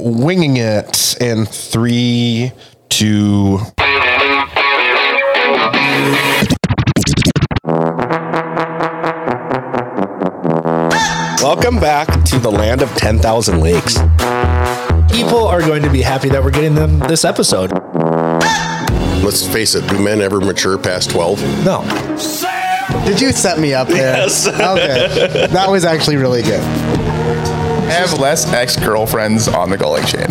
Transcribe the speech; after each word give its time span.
winging 0.00 0.56
it 0.56 1.16
in 1.20 1.46
three, 1.46 2.52
two. 2.88 3.58
Welcome 11.42 11.80
back 11.80 12.24
to 12.26 12.38
the 12.38 12.50
land 12.50 12.82
of 12.82 12.90
10,000 12.96 13.60
lakes. 13.60 13.94
People 15.12 15.46
are 15.46 15.60
going 15.60 15.82
to 15.82 15.90
be 15.90 16.02
happy 16.02 16.28
that 16.30 16.42
we're 16.42 16.50
getting 16.50 16.74
them 16.74 16.98
this 17.00 17.24
episode. 17.24 17.72
Let's 19.22 19.46
face 19.46 19.74
it, 19.74 19.86
do 19.88 19.98
men 20.02 20.20
ever 20.20 20.40
mature 20.40 20.78
past 20.78 21.10
12? 21.10 21.64
No. 21.64 21.82
Did 23.04 23.20
you 23.20 23.32
set 23.32 23.58
me 23.58 23.74
up 23.74 23.88
there? 23.88 24.16
Yes. 24.16 24.46
Okay. 24.46 25.46
That 25.48 25.70
was 25.70 25.84
actually 25.84 26.16
really 26.16 26.42
good. 26.42 26.62
Have 27.90 28.18
less 28.18 28.50
ex 28.52 28.76
girlfriends 28.76 29.48
on 29.48 29.70
the 29.70 29.76
Gully 29.76 30.02
chain. 30.04 30.28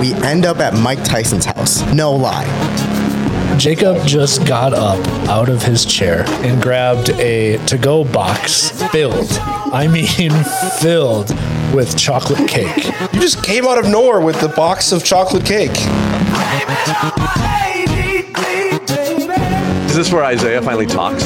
We 0.00 0.14
end 0.26 0.46
up 0.46 0.58
at 0.58 0.74
Mike 0.74 1.02
Tyson's 1.04 1.44
house. 1.44 1.82
No 1.92 2.12
lie. 2.12 2.46
Jacob 3.58 4.06
just 4.06 4.46
got 4.46 4.74
up 4.74 4.98
out 5.28 5.48
of 5.48 5.62
his 5.62 5.86
chair 5.86 6.24
and 6.44 6.60
grabbed 6.62 7.10
a 7.10 7.56
to 7.66 7.78
go 7.78 8.04
box 8.04 8.70
filled, 8.92 9.32
I 9.72 9.88
mean, 9.88 10.30
filled 10.80 11.30
with 11.74 11.96
chocolate 11.96 12.48
cake. 12.48 12.84
You 13.12 13.20
just 13.20 13.42
came 13.42 13.64
out 13.66 13.78
of 13.78 13.86
nowhere 13.86 14.20
with 14.20 14.40
the 14.40 14.48
box 14.48 14.92
of 14.92 15.04
chocolate 15.04 15.44
cake. 15.44 15.76
Is 19.88 19.96
this 19.96 20.12
where 20.12 20.24
Isaiah 20.24 20.60
finally 20.60 20.86
talks? 20.86 21.24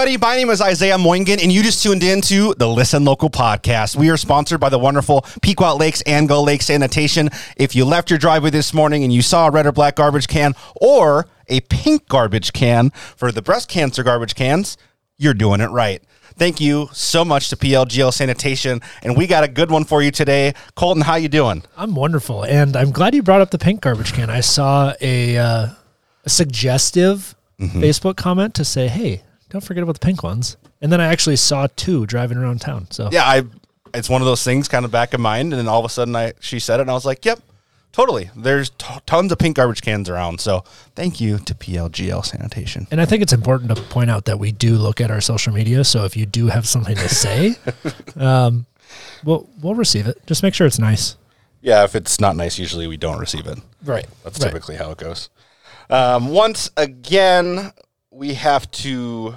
Everybody. 0.00 0.16
My 0.16 0.34
name 0.34 0.48
is 0.48 0.62
Isaiah 0.62 0.96
Moingen, 0.96 1.42
and 1.42 1.52
you 1.52 1.62
just 1.62 1.82
tuned 1.82 2.02
in 2.02 2.22
to 2.22 2.54
the 2.54 2.66
Listen 2.66 3.04
Local 3.04 3.28
podcast. 3.28 3.96
We 3.96 4.08
are 4.08 4.16
sponsored 4.16 4.58
by 4.58 4.70
the 4.70 4.78
wonderful 4.78 5.26
Pequot 5.42 5.76
Lakes 5.76 6.00
and 6.06 6.26
Gull 6.26 6.42
Lake 6.42 6.62
Sanitation. 6.62 7.28
If 7.58 7.76
you 7.76 7.84
left 7.84 8.08
your 8.08 8.18
driveway 8.18 8.48
this 8.48 8.72
morning 8.72 9.04
and 9.04 9.12
you 9.12 9.20
saw 9.20 9.48
a 9.48 9.50
red 9.50 9.66
or 9.66 9.72
black 9.72 9.96
garbage 9.96 10.26
can 10.26 10.54
or 10.74 11.26
a 11.48 11.60
pink 11.60 12.08
garbage 12.08 12.54
can 12.54 12.90
for 13.14 13.30
the 13.30 13.42
breast 13.42 13.68
cancer 13.68 14.02
garbage 14.02 14.34
cans, 14.34 14.78
you're 15.18 15.34
doing 15.34 15.60
it 15.60 15.68
right. 15.68 16.02
Thank 16.34 16.62
you 16.62 16.88
so 16.92 17.22
much 17.22 17.50
to 17.50 17.56
PLGL 17.56 18.14
Sanitation, 18.14 18.80
and 19.02 19.18
we 19.18 19.26
got 19.26 19.44
a 19.44 19.48
good 19.48 19.70
one 19.70 19.84
for 19.84 20.00
you 20.00 20.10
today. 20.10 20.54
Colton, 20.76 21.02
how 21.02 21.16
you 21.16 21.28
doing? 21.28 21.62
I'm 21.76 21.94
wonderful, 21.94 22.44
and 22.44 22.74
I'm 22.74 22.90
glad 22.90 23.14
you 23.14 23.22
brought 23.22 23.42
up 23.42 23.50
the 23.50 23.58
pink 23.58 23.82
garbage 23.82 24.14
can. 24.14 24.30
I 24.30 24.40
saw 24.40 24.94
a, 25.02 25.36
uh, 25.36 25.66
a 26.24 26.30
suggestive 26.30 27.34
Facebook 27.60 28.16
comment 28.16 28.54
to 28.54 28.64
say, 28.64 28.88
"Hey, 28.88 29.24
don't 29.50 29.60
forget 29.62 29.82
about 29.82 29.92
the 30.00 30.04
pink 30.06 30.22
ones." 30.22 30.56
And 30.80 30.90
then 30.90 31.00
I 31.00 31.06
actually 31.06 31.36
saw 31.36 31.66
two 31.76 32.06
driving 32.06 32.38
around 32.38 32.60
town. 32.62 32.86
So 32.90 33.08
Yeah, 33.12 33.24
I. 33.24 33.42
It's 33.92 34.08
one 34.08 34.22
of 34.22 34.26
those 34.26 34.44
things 34.44 34.68
kind 34.68 34.84
of 34.84 34.92
back 34.92 35.14
in 35.14 35.20
mind, 35.20 35.52
and 35.52 35.58
then 35.58 35.66
all 35.66 35.80
of 35.80 35.84
a 35.84 35.88
sudden, 35.88 36.14
I 36.16 36.32
she 36.40 36.58
said 36.60 36.78
it, 36.78 36.82
and 36.82 36.90
I 36.90 36.94
was 36.94 37.04
like, 37.04 37.24
"Yep, 37.24 37.40
totally." 37.90 38.30
There's 38.36 38.70
t- 38.70 38.86
tons 39.04 39.32
of 39.32 39.38
pink 39.38 39.56
garbage 39.56 39.82
cans 39.82 40.08
around, 40.08 40.40
so 40.40 40.62
thank 40.94 41.20
you 41.20 41.38
to 41.38 41.54
PLGL 41.56 42.24
Sanitation. 42.24 42.86
And 42.92 43.00
I 43.00 43.04
think 43.04 43.20
it's 43.20 43.32
important 43.32 43.74
to 43.74 43.82
point 43.82 44.08
out 44.08 44.26
that 44.26 44.38
we 44.38 44.52
do 44.52 44.76
look 44.76 45.00
at 45.00 45.10
our 45.10 45.20
social 45.20 45.52
media. 45.52 45.82
So 45.82 46.04
if 46.04 46.16
you 46.16 46.24
do 46.24 46.46
have 46.46 46.68
something 46.68 46.94
to 46.94 47.08
say, 47.08 47.56
um, 48.16 48.66
we'll 49.24 49.48
we'll 49.60 49.74
receive 49.74 50.06
it. 50.06 50.24
Just 50.24 50.44
make 50.44 50.54
sure 50.54 50.68
it's 50.68 50.78
nice. 50.78 51.16
Yeah, 51.60 51.82
if 51.82 51.96
it's 51.96 52.20
not 52.20 52.36
nice, 52.36 52.60
usually 52.60 52.86
we 52.86 52.96
don't 52.96 53.18
receive 53.18 53.46
it. 53.48 53.58
Right. 53.84 54.06
That's 54.22 54.38
Right. 54.38 54.46
typically 54.52 54.76
how 54.76 54.92
it 54.92 54.98
goes. 54.98 55.30
Um, 55.90 56.28
once 56.28 56.70
again, 56.76 57.72
we 58.20 58.34
have 58.34 58.70
to 58.70 59.34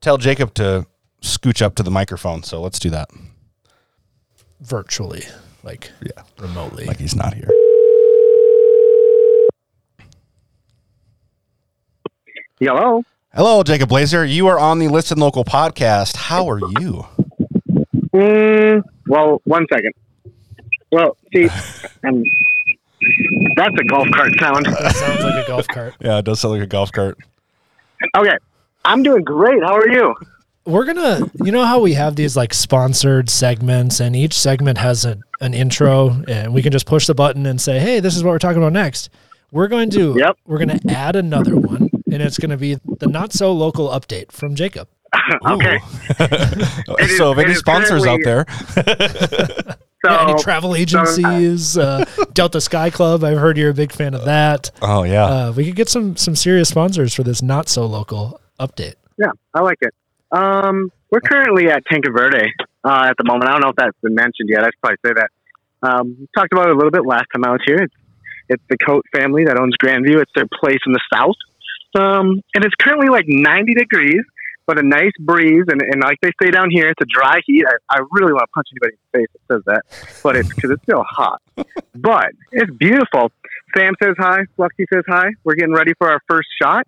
tell 0.00 0.16
Jacob 0.16 0.54
to 0.54 0.86
scooch 1.20 1.60
up 1.60 1.74
to 1.74 1.82
the 1.82 1.90
microphone. 1.90 2.44
So 2.44 2.60
let's 2.60 2.78
do 2.78 2.88
that. 2.90 3.10
Virtually, 4.60 5.24
like 5.64 5.90
Yeah, 6.00 6.22
remotely. 6.38 6.84
like 6.84 6.98
he's 6.98 7.16
not 7.16 7.34
here. 7.34 7.50
Hello. 12.60 13.02
Hello, 13.34 13.64
Jacob 13.64 13.88
Blazer. 13.88 14.24
You 14.24 14.46
are 14.46 14.58
on 14.58 14.78
the 14.78 14.86
Listen 14.86 15.18
Local 15.18 15.44
podcast. 15.44 16.14
How 16.14 16.48
are 16.48 16.60
you? 16.60 17.04
Mm, 18.14 18.84
well, 19.08 19.42
one 19.46 19.66
second. 19.72 19.92
Well, 20.92 21.16
see, 21.34 21.44
um, 22.06 22.22
that's 23.56 23.74
a 23.76 23.84
golf 23.88 24.06
cart 24.14 24.30
sound. 24.38 24.66
that 24.66 24.94
sounds 24.94 25.24
like 25.24 25.44
a 25.44 25.48
golf 25.48 25.66
cart. 25.66 25.94
Yeah, 26.00 26.18
it 26.18 26.24
does 26.24 26.38
sound 26.38 26.54
like 26.54 26.62
a 26.62 26.68
golf 26.68 26.92
cart. 26.92 27.18
Okay, 28.16 28.36
I'm 28.84 29.02
doing 29.02 29.22
great. 29.24 29.62
How 29.62 29.74
are 29.76 29.88
you? 29.88 30.14
We're 30.66 30.84
gonna, 30.86 31.30
you 31.44 31.52
know 31.52 31.64
how 31.64 31.80
we 31.80 31.92
have 31.94 32.16
these 32.16 32.36
like 32.36 32.54
sponsored 32.54 33.28
segments, 33.28 34.00
and 34.00 34.16
each 34.16 34.32
segment 34.38 34.78
has 34.78 35.04
a, 35.04 35.18
an 35.40 35.52
intro, 35.54 36.22
and 36.26 36.54
we 36.54 36.62
can 36.62 36.72
just 36.72 36.86
push 36.86 37.06
the 37.06 37.14
button 37.14 37.44
and 37.46 37.60
say, 37.60 37.78
"Hey, 37.80 38.00
this 38.00 38.16
is 38.16 38.24
what 38.24 38.30
we're 38.30 38.38
talking 38.38 38.58
about 38.62 38.72
next." 38.72 39.10
We're 39.52 39.68
going 39.68 39.90
to, 39.90 40.16
Yep. 40.18 40.38
we're 40.46 40.58
going 40.58 40.76
to 40.80 40.90
add 40.90 41.14
another 41.14 41.54
one, 41.54 41.88
and 42.10 42.20
it's 42.22 42.38
going 42.38 42.50
to 42.50 42.56
be 42.56 42.74
the 42.98 43.06
not 43.06 43.32
so 43.32 43.52
local 43.52 43.88
update 43.88 44.32
from 44.32 44.54
Jacob. 44.56 44.88
okay. 45.46 45.78
is- 46.98 47.16
so, 47.18 47.30
if 47.30 47.38
any 47.38 47.54
sponsors 47.54 48.04
out 48.04 48.18
there, 48.24 48.46
So, 50.04 50.10
Yeah, 50.10 50.22
any 50.28 50.42
travel 50.42 50.74
agencies, 50.74 51.78
uh, 51.78 52.04
Delta 52.34 52.60
Sky 52.60 52.90
Club. 52.90 53.24
I've 53.24 53.38
heard 53.38 53.56
you're 53.56 53.70
a 53.70 53.74
big 53.74 53.92
fan 53.92 54.14
of 54.14 54.24
that. 54.26 54.70
oh 54.82 55.02
yeah, 55.04 55.24
Uh, 55.24 55.52
we 55.56 55.64
could 55.66 55.76
get 55.76 55.88
some 55.88 56.16
some 56.16 56.36
serious 56.36 56.68
sponsors 56.68 57.14
for 57.14 57.22
this 57.22 57.42
not 57.42 57.68
so 57.68 57.86
local 57.86 58.40
update. 58.60 58.94
yeah, 59.18 59.30
I 59.54 59.60
like 59.60 59.78
it. 59.80 59.94
Um, 60.30 60.90
we're 61.10 61.20
currently 61.20 61.68
at 61.70 61.84
Tanque 61.86 62.06
Verde 62.12 62.52
uh, 62.84 63.06
at 63.08 63.16
the 63.16 63.24
moment. 63.24 63.48
I 63.48 63.52
don't 63.52 63.60
know 63.60 63.68
if 63.70 63.76
that's 63.76 63.96
been 64.02 64.14
mentioned 64.14 64.48
yet. 64.48 64.62
I 64.62 64.66
should 64.66 64.80
probably 64.82 64.98
say 65.06 65.12
that. 65.14 65.30
Um, 65.88 66.16
we 66.18 66.26
talked 66.36 66.52
about 66.52 66.66
it 66.68 66.72
a 66.72 66.76
little 66.76 66.90
bit 66.90 67.06
last 67.06 67.26
time 67.32 67.44
I 67.44 67.50
was 67.52 67.60
here. 67.64 67.78
It's, 67.82 67.94
it's 68.48 68.62
the 68.68 68.76
Coat 68.78 69.04
family 69.14 69.44
that 69.44 69.58
owns 69.60 69.74
Grandview. 69.82 70.20
It's 70.20 70.32
their 70.34 70.46
place 70.60 70.80
in 70.86 70.92
the 70.92 71.00
south. 71.12 71.36
Um, 71.96 72.40
and 72.54 72.64
it's 72.64 72.74
currently 72.80 73.08
like 73.08 73.26
90 73.28 73.74
degrees, 73.74 74.22
but 74.66 74.78
a 74.78 74.82
nice 74.82 75.12
breeze. 75.20 75.64
And, 75.68 75.80
and 75.82 76.02
like 76.02 76.18
they 76.22 76.30
say 76.42 76.50
down 76.50 76.70
here, 76.70 76.88
it's 76.88 77.00
a 77.00 77.06
dry 77.06 77.40
heat. 77.46 77.64
I, 77.66 77.96
I 77.96 78.00
really 78.12 78.32
want 78.32 78.42
to 78.42 78.52
punch 78.54 78.68
anybody 78.72 78.94
in 78.94 78.98
the 79.12 79.18
face 79.18 79.28
that 79.32 79.54
says 79.54 79.62
that, 79.66 80.20
but 80.22 80.36
it's 80.36 80.54
because 80.54 80.70
it's 80.70 80.82
still 80.82 81.04
hot. 81.08 81.42
but 81.94 82.30
it's 82.52 82.72
beautiful. 82.76 83.30
Sam 83.76 83.94
says 84.02 84.14
hi. 84.18 84.44
Fluffy 84.56 84.86
says 84.92 85.04
hi. 85.06 85.30
We're 85.44 85.54
getting 85.54 85.74
ready 85.74 85.94
for 85.94 86.10
our 86.10 86.20
first 86.28 86.48
shot. 86.60 86.86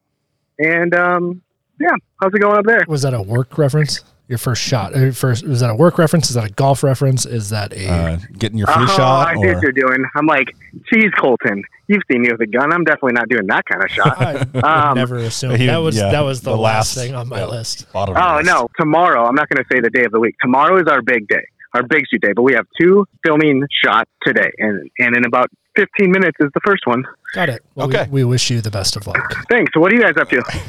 And 0.58 0.94
um, 0.94 1.42
yeah, 1.80 1.94
how's 2.20 2.32
it 2.32 2.40
going 2.40 2.58
up 2.58 2.64
there? 2.64 2.84
Was 2.88 3.02
that 3.02 3.14
a 3.14 3.22
work 3.22 3.58
reference? 3.58 4.02
Your 4.28 4.38
first 4.38 4.60
shot? 4.60 4.92
Uh, 4.92 5.12
First, 5.12 5.46
was 5.46 5.60
that 5.60 5.70
a 5.70 5.74
work 5.74 5.98
reference? 5.98 6.28
Is 6.28 6.34
that 6.34 6.44
a 6.44 6.52
golf 6.52 6.82
reference? 6.82 7.26
Is 7.26 7.50
that 7.50 7.72
a? 7.72 7.88
uh, 7.88 8.18
getting 8.36 8.58
your 8.58 8.66
flu 8.66 8.82
oh, 8.82 8.86
shot. 8.86 9.28
I 9.28 9.34
see 9.34 9.46
or- 9.46 9.54
what 9.54 9.62
you're 9.62 9.70
doing. 9.70 10.04
I'm 10.16 10.26
like, 10.26 10.56
geez, 10.92 11.12
Colton, 11.16 11.62
you've 11.88 12.02
seen 12.10 12.22
me 12.22 12.30
with 12.32 12.40
a 12.40 12.46
gun. 12.46 12.72
I'm 12.72 12.84
definitely 12.84 13.12
not 13.14 13.28
doing 13.28 13.46
that 13.48 13.64
kind 13.66 13.82
of 13.82 13.90
shot. 13.90 14.20
I 14.64 14.88
Um, 14.90 14.94
never 14.96 15.16
assumed 15.16 15.58
he- 15.58 15.66
that 15.66 15.78
was 15.78 15.96
yeah, 15.96 16.10
that 16.10 16.20
was 16.22 16.40
the, 16.40 16.50
the 16.50 16.56
last, 16.56 16.96
last- 16.96 17.06
thing 17.06 17.14
on 17.14 17.28
my 17.28 17.40
yeah. 17.40 17.46
list. 17.46 17.92
bottom 17.92 18.16
of 18.16 18.22
the 18.22 18.28
oh 18.32 18.36
list. 18.36 18.46
no, 18.46 18.68
tomorrow. 18.78 19.24
I'm 19.26 19.34
not 19.34 19.48
going 19.48 19.62
to 19.62 19.68
say 19.72 19.80
the 19.80 19.90
day 19.90 20.04
of 20.04 20.12
the 20.12 20.20
week. 20.20 20.34
Tomorrow 20.40 20.80
is 20.80 20.86
our 20.88 21.02
big 21.02 21.28
day, 21.28 21.44
our 21.74 21.82
big 21.82 22.04
shoot 22.10 22.20
day. 22.22 22.32
But 22.34 22.42
we 22.42 22.54
have 22.54 22.66
two 22.80 23.06
filming 23.24 23.62
shots 23.84 24.10
today, 24.22 24.50
and 24.58 24.90
and 24.98 25.16
in 25.16 25.24
about 25.24 25.48
15 25.76 26.10
minutes 26.10 26.36
is 26.40 26.48
the 26.54 26.60
first 26.64 26.86
one. 26.86 27.04
Got 27.34 27.50
it. 27.50 27.62
Well, 27.74 27.86
Okay. 27.88 28.04
We, 28.10 28.24
we 28.24 28.30
wish 28.30 28.50
you 28.50 28.60
the 28.62 28.70
best 28.70 28.96
of 28.96 29.06
luck. 29.06 29.34
Thanks. 29.50 29.70
So 29.74 29.80
what 29.80 29.92
are 29.92 29.94
you 29.96 30.02
guys 30.02 30.14
up 30.20 30.28
to? 30.30 30.42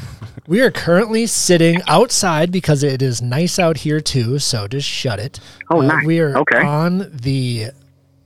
We 0.47 0.61
are 0.61 0.71
currently 0.71 1.25
sitting 1.27 1.81
outside 1.89 2.53
because 2.53 2.81
it 2.81 3.01
is 3.01 3.21
nice 3.21 3.59
out 3.59 3.79
here 3.79 3.99
too. 3.99 4.39
So 4.39 4.65
just 4.69 4.87
shut 4.87 5.19
it. 5.19 5.41
Oh, 5.69 5.81
nice. 5.81 6.05
We 6.05 6.21
are 6.21 6.37
Okay. 6.37 6.61
on 6.65 7.09
the 7.11 7.71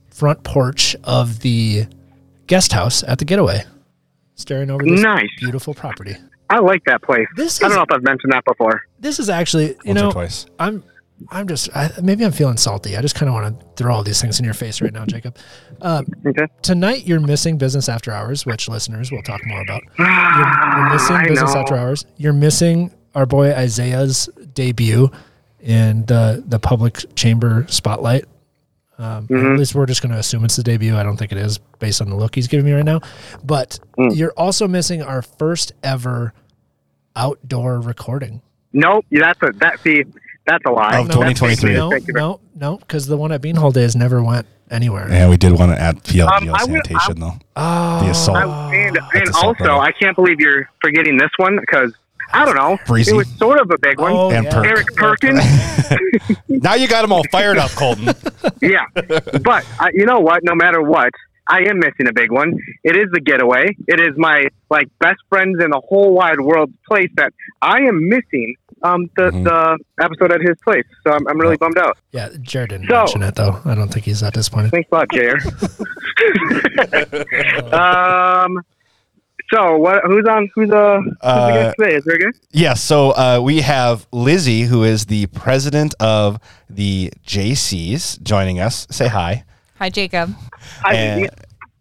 front 0.08 0.44
porch 0.44 0.94
of 1.02 1.40
the 1.40 1.86
guest 2.46 2.72
house 2.72 3.02
at 3.04 3.18
the 3.18 3.24
getaway, 3.24 3.64
staring 4.34 4.70
over 4.70 4.84
this 4.84 5.00
Nice. 5.00 5.28
beautiful 5.38 5.74
property. 5.74 6.16
I 6.50 6.58
like 6.58 6.84
that 6.84 7.02
place. 7.02 7.26
This 7.36 7.62
I 7.62 7.68
don't 7.68 7.76
know 7.76 7.82
if 7.82 7.92
I've 7.92 8.02
mentioned 8.02 8.32
that 8.32 8.44
before. 8.44 8.82
this 9.00 9.18
is 9.18 9.28
actually 9.30 9.68
you 9.68 9.76
Once 9.86 10.00
or 10.00 10.04
know 10.04 10.10
twice. 10.12 10.46
I'm 10.58 10.84
I'm 11.30 11.46
just 11.46 11.74
I, 11.74 11.90
maybe 12.02 12.24
I'm 12.24 12.32
feeling 12.32 12.56
salty. 12.56 12.96
I 12.96 13.00
just 13.00 13.14
kind 13.14 13.28
of 13.28 13.34
want 13.34 13.58
to 13.60 13.66
throw 13.76 13.94
all 13.94 14.02
these 14.02 14.20
things 14.20 14.38
in 14.38 14.44
your 14.44 14.54
face 14.54 14.82
right 14.82 14.92
now, 14.92 15.06
Jacob. 15.06 15.36
Um, 15.80 16.06
Okay. 16.26 16.46
tonight 16.62 17.06
you're 17.06 17.20
missing 17.20 17.56
business 17.58 17.88
after 17.88 18.10
hours, 18.10 18.44
which 18.44 18.68
listeners 18.68 19.10
will 19.12 19.22
talk 19.22 19.40
more 19.46 19.62
about. 19.62 19.82
You're, 19.98 20.06
you're 20.08 20.90
missing 20.90 21.16
I 21.16 21.28
business 21.28 21.54
know. 21.54 21.60
after 21.60 21.76
hours. 21.76 22.04
You're 22.16 22.32
missing 22.32 22.92
our 23.14 23.24
boy 23.24 23.52
Isaiah's 23.54 24.28
debut 24.52 25.10
in 25.60 26.04
the 26.06 26.42
the 26.46 26.58
public 26.58 27.04
chamber 27.14 27.66
spotlight. 27.68 28.24
Um, 28.98 29.26
Mm-hmm. 29.26 29.52
At 29.54 29.58
least 29.58 29.74
we're 29.74 29.86
just 29.86 30.02
going 30.02 30.12
to 30.12 30.18
assume 30.18 30.44
it's 30.44 30.56
the 30.56 30.62
debut. 30.62 30.96
I 30.96 31.02
don't 31.02 31.16
think 31.16 31.32
it 31.32 31.38
is 31.38 31.58
based 31.78 32.00
on 32.00 32.10
the 32.10 32.16
look 32.16 32.34
he's 32.34 32.46
giving 32.48 32.66
me 32.66 32.72
right 32.72 32.84
now. 32.84 33.00
But 33.42 33.78
Mm. 33.98 34.16
you're 34.16 34.32
also 34.36 34.68
missing 34.68 35.02
our 35.02 35.22
first 35.22 35.72
ever 35.82 36.32
outdoor 37.16 37.80
recording. 37.80 38.42
Nope. 38.72 39.04
That's 39.10 39.38
a 39.42 39.50
that. 39.58 39.80
See, 39.80 40.04
that's 40.46 40.64
a 40.66 40.70
lie. 40.70 40.98
Of 41.00 41.08
That's 41.08 41.16
2023. 41.16 41.56
fake 41.56 41.64
news. 41.64 41.76
No, 41.78 41.90
Thank 41.90 42.06
you 42.08 42.14
very- 42.14 42.24
no, 42.24 42.40
no, 42.58 42.76
because 42.78 43.06
the 43.06 43.16
one 43.16 43.32
at 43.32 43.42
Beanhole 43.42 43.72
Days 43.72 43.94
never 43.94 44.22
went 44.22 44.46
anywhere. 44.70 45.06
Yeah, 45.10 45.28
we 45.28 45.36
did 45.36 45.52
want 45.52 45.72
to 45.72 45.80
add 45.80 46.02
PLGL 46.04 46.48
Um, 46.48 46.54
I 46.54 46.64
would- 46.64 46.86
sanitation 46.86 47.20
though. 47.20 47.34
Oh, 47.56 48.04
The 48.04 48.10
assault. 48.10 48.38
I, 48.38 48.74
and, 48.74 48.98
and 49.14 49.28
assault, 49.28 49.44
also, 49.44 49.64
brother. 49.64 49.80
I 49.82 49.92
can't 49.92 50.16
believe 50.16 50.40
you're 50.40 50.68
forgetting 50.80 51.18
this 51.18 51.30
one 51.36 51.58
because 51.60 51.92
I 52.32 52.44
don't 52.44 52.56
know. 52.56 52.78
Breezy. 52.86 53.12
It 53.12 53.14
was 53.14 53.28
sort 53.36 53.60
of 53.60 53.70
a 53.70 53.78
big 53.78 53.98
one. 54.00 54.12
Oh, 54.12 54.30
And 54.30 54.44
yeah. 54.44 54.52
Perk. 54.54 54.66
Eric 54.66 54.86
Perkins. 54.96 55.40
Now 56.48 56.74
you 56.74 56.86
got 56.86 57.02
them 57.02 57.12
all 57.12 57.24
fired 57.32 57.58
up, 57.58 57.70
Colton. 57.72 58.04
yeah, 58.62 58.84
but 58.94 59.64
uh, 59.80 59.88
you 59.92 60.06
know 60.06 60.20
what? 60.20 60.44
No 60.44 60.54
matter 60.54 60.80
what, 60.80 61.10
I 61.48 61.62
am 61.68 61.80
missing 61.80 62.06
a 62.08 62.12
big 62.12 62.30
one. 62.30 62.56
It 62.84 62.94
is 62.96 63.06
the 63.12 63.20
getaway. 63.20 63.74
It 63.88 63.98
is 63.98 64.12
my 64.16 64.46
like 64.70 64.86
best 65.00 65.18
friends 65.28 65.60
in 65.62 65.70
the 65.70 65.80
whole 65.88 66.14
wide 66.14 66.40
world 66.40 66.72
place 66.86 67.08
that 67.16 67.32
I 67.62 67.78
am 67.80 68.08
missing. 68.08 68.54
Um, 68.84 69.10
the 69.16 69.22
Mm-hmm. 69.30 69.44
the 69.44 69.78
episode 70.00 70.30
at 70.32 70.40
his 70.40 70.56
place. 70.62 70.84
So 71.04 71.12
I'm, 71.12 71.26
I'm 71.28 71.38
really 71.40 71.56
bummed 71.56 71.78
out. 71.78 71.98
Yeah, 72.12 72.28
Jared 72.40 72.70
didn't 72.70 72.86
So- 72.88 72.94
mention 72.98 73.22
it 73.22 73.34
though. 73.34 73.60
I 73.64 73.74
don't 73.74 73.88
think 73.92 74.04
he's 74.04 74.20
that 74.20 74.34
disappointed. 74.34 74.70
Thanks 74.70 74.88
a 74.92 74.94
lot, 74.94 75.08
Jair. 75.08 75.38
um. 78.46 78.58
So 79.52 79.76
what? 79.76 80.02
Who's 80.06 80.24
on? 80.26 80.48
Who's 80.54 80.70
uh? 80.70 81.00
Who's 81.02 81.14
Uh, 81.20 81.46
the 81.46 81.52
guest 81.52 81.76
today? 81.78 81.94
Is 81.96 82.04
there 82.04 82.14
a 82.16 82.18
guest? 82.18 82.40
Yes. 82.52 82.80
So 82.80 83.10
uh, 83.10 83.40
we 83.42 83.60
have 83.60 84.06
Lizzie, 84.12 84.62
who 84.62 84.82
is 84.84 85.06
the 85.06 85.26
president 85.26 85.94
of 86.00 86.38
the 86.70 87.12
Jaycees, 87.26 88.20
joining 88.22 88.60
us. 88.60 88.86
Say 88.90 89.08
hi. 89.08 89.44
Hi, 89.78 89.90
Jacob. 89.90 90.34
Hi. 90.82 90.94
and, 90.94 91.30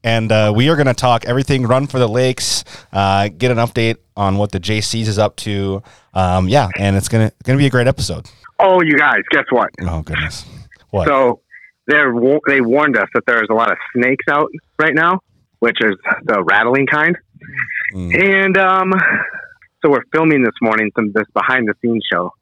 and 0.04 0.32
uh, 0.32 0.52
we 0.56 0.70
are 0.70 0.76
going 0.76 0.88
to 0.88 0.94
talk 0.96 1.26
everything 1.26 1.64
run 1.68 1.86
for 1.88 2.00
the 2.00 2.08
lakes, 2.10 2.64
uh, 2.92 3.30
get 3.30 3.52
an 3.52 3.58
update 3.58 3.98
on 4.18 4.38
what 4.38 4.52
the 4.52 4.60
Jaycees 4.60 5.08
is 5.08 5.20
up 5.20 5.36
to. 5.38 5.84
Um, 6.14 6.50
yeah, 6.50 6.68
and 6.78 6.98
it's 6.98 7.08
gonna 7.08 7.32
gonna 7.46 7.58
be 7.60 7.68
a 7.68 7.70
great 7.70 7.88
episode. 7.88 8.30
oh, 8.60 8.82
you 8.82 8.98
guys, 8.98 9.22
guess 9.30 9.46
what? 9.50 9.70
Oh 9.82 10.02
goodness, 10.02 10.46
what? 10.90 11.08
So 11.08 11.40
they're 11.88 12.14
they 12.48 12.60
warned 12.60 12.98
us 12.98 13.08
that 13.14 13.24
there's 13.28 13.48
a 13.50 13.54
lot 13.54 13.72
of 13.72 13.78
snakes 13.96 14.26
out 14.30 14.50
right 14.78 14.94
now, 14.94 15.20
which 15.60 15.78
is 15.82 15.96
the 16.26 16.44
rattling 16.44 16.86
kind. 16.88 17.16
And 17.94 18.58
um, 18.58 18.94
so 19.82 19.90
we're 19.90 20.04
filming 20.12 20.44
this 20.44 20.54
morning 20.62 20.92
some 20.96 21.12
this 21.12 21.28
behind 21.34 21.68
the 21.68 21.74
scenes 21.82 22.06
show, 22.12 22.34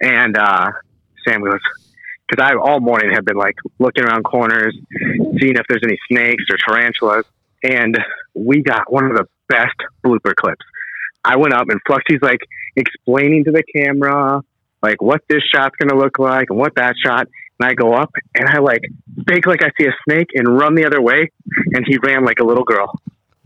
and 0.00 0.36
uh, 0.36 0.70
Sam 1.26 1.42
goes 1.42 1.60
because 2.28 2.44
I 2.44 2.56
all 2.56 2.80
morning 2.80 3.12
have 3.12 3.24
been 3.24 3.36
like 3.36 3.54
looking 3.78 4.04
around 4.04 4.24
corners, 4.24 4.76
seeing 5.38 5.56
if 5.56 5.66
there's 5.68 5.82
any 5.84 5.98
snakes 6.10 6.44
or 6.50 6.56
tarantulas, 6.66 7.24
and 7.62 7.96
we 8.34 8.62
got 8.62 8.92
one 8.92 9.04
of 9.04 9.16
the 9.16 9.26
best 9.48 9.76
blooper 10.04 10.34
clips. 10.34 10.64
I 11.24 11.36
went 11.36 11.54
up 11.54 11.68
and 11.68 11.80
Fluxy's 11.88 12.22
like 12.22 12.40
explaining 12.76 13.44
to 13.44 13.50
the 13.50 13.62
camera 13.74 14.42
like 14.82 15.02
what 15.02 15.22
this 15.28 15.42
shot's 15.52 15.74
gonna 15.76 15.98
look 15.98 16.18
like 16.18 16.50
and 16.50 16.58
what 16.58 16.74
that 16.76 16.94
shot. 17.02 17.26
And 17.58 17.68
I 17.68 17.74
go 17.74 17.94
up 17.94 18.10
and 18.34 18.48
I 18.48 18.58
like 18.58 18.82
fake 19.26 19.46
like 19.46 19.62
I 19.62 19.70
see 19.78 19.86
a 19.86 19.92
snake 20.08 20.28
and 20.34 20.46
run 20.46 20.74
the 20.74 20.84
other 20.84 21.00
way, 21.00 21.30
and 21.74 21.84
he 21.86 21.98
ran 21.98 22.24
like 22.24 22.38
a 22.38 22.44
little 22.44 22.64
girl. 22.64 22.92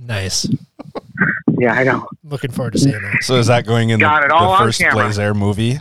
Nice. 0.00 0.48
Yeah, 1.58 1.74
I 1.74 1.84
know. 1.84 2.08
Looking 2.24 2.50
forward 2.50 2.72
to 2.72 2.78
seeing 2.78 3.00
that. 3.00 3.18
so 3.22 3.34
is 3.36 3.48
that 3.48 3.66
going 3.66 3.90
in 3.90 4.00
Got 4.00 4.20
the, 4.20 4.26
it 4.26 4.32
all 4.32 4.52
the 4.52 4.58
on 4.58 4.66
first 4.66 4.80
camera. 4.80 5.04
Blaze 5.10 5.18
movie? 5.36 5.78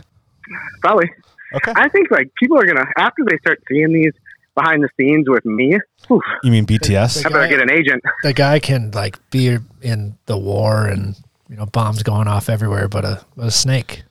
Probably. 0.82 1.10
Okay. 1.54 1.72
I 1.74 1.88
think 1.88 2.10
like 2.10 2.30
people 2.38 2.58
are 2.58 2.66
gonna 2.66 2.84
after 2.96 3.24
they 3.28 3.36
start 3.38 3.60
seeing 3.68 3.92
these 3.92 4.12
behind 4.54 4.82
the 4.82 4.88
scenes 4.98 5.28
with 5.28 5.44
me. 5.44 5.78
Oof, 6.10 6.22
You 6.42 6.50
mean 6.50 6.66
BTS? 6.66 7.24
I 7.24 7.28
better 7.30 7.48
get 7.48 7.62
an 7.62 7.70
agent. 7.70 8.02
The 8.22 8.32
guy 8.32 8.58
can 8.60 8.90
like 8.90 9.18
be 9.30 9.56
in 9.80 10.16
the 10.26 10.36
war 10.36 10.86
and 10.86 11.16
you 11.48 11.56
know 11.56 11.66
bombs 11.66 12.02
going 12.02 12.28
off 12.28 12.48
everywhere, 12.48 12.88
but 12.88 13.04
a, 13.04 13.24
a 13.38 13.50
snake. 13.50 14.02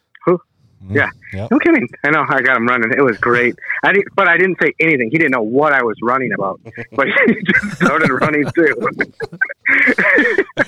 Yeah. 0.87 1.09
Yep. 1.33 1.51
No 1.51 1.59
kidding. 1.59 1.87
I 2.03 2.11
know. 2.11 2.25
I 2.29 2.41
got 2.41 2.57
him 2.57 2.65
running. 2.67 2.91
It 2.97 3.01
was 3.01 3.17
great. 3.17 3.55
I 3.83 3.91
didn't, 3.91 4.07
but 4.15 4.27
I 4.27 4.37
didn't 4.37 4.57
say 4.61 4.73
anything. 4.79 5.09
He 5.11 5.17
didn't 5.17 5.31
know 5.31 5.41
what 5.43 5.73
I 5.73 5.83
was 5.83 5.95
running 6.01 6.31
about, 6.33 6.61
but 6.93 7.07
he 7.27 7.35
just 7.43 7.75
started 7.75 8.09
running 8.11 8.45
too. 8.55 8.75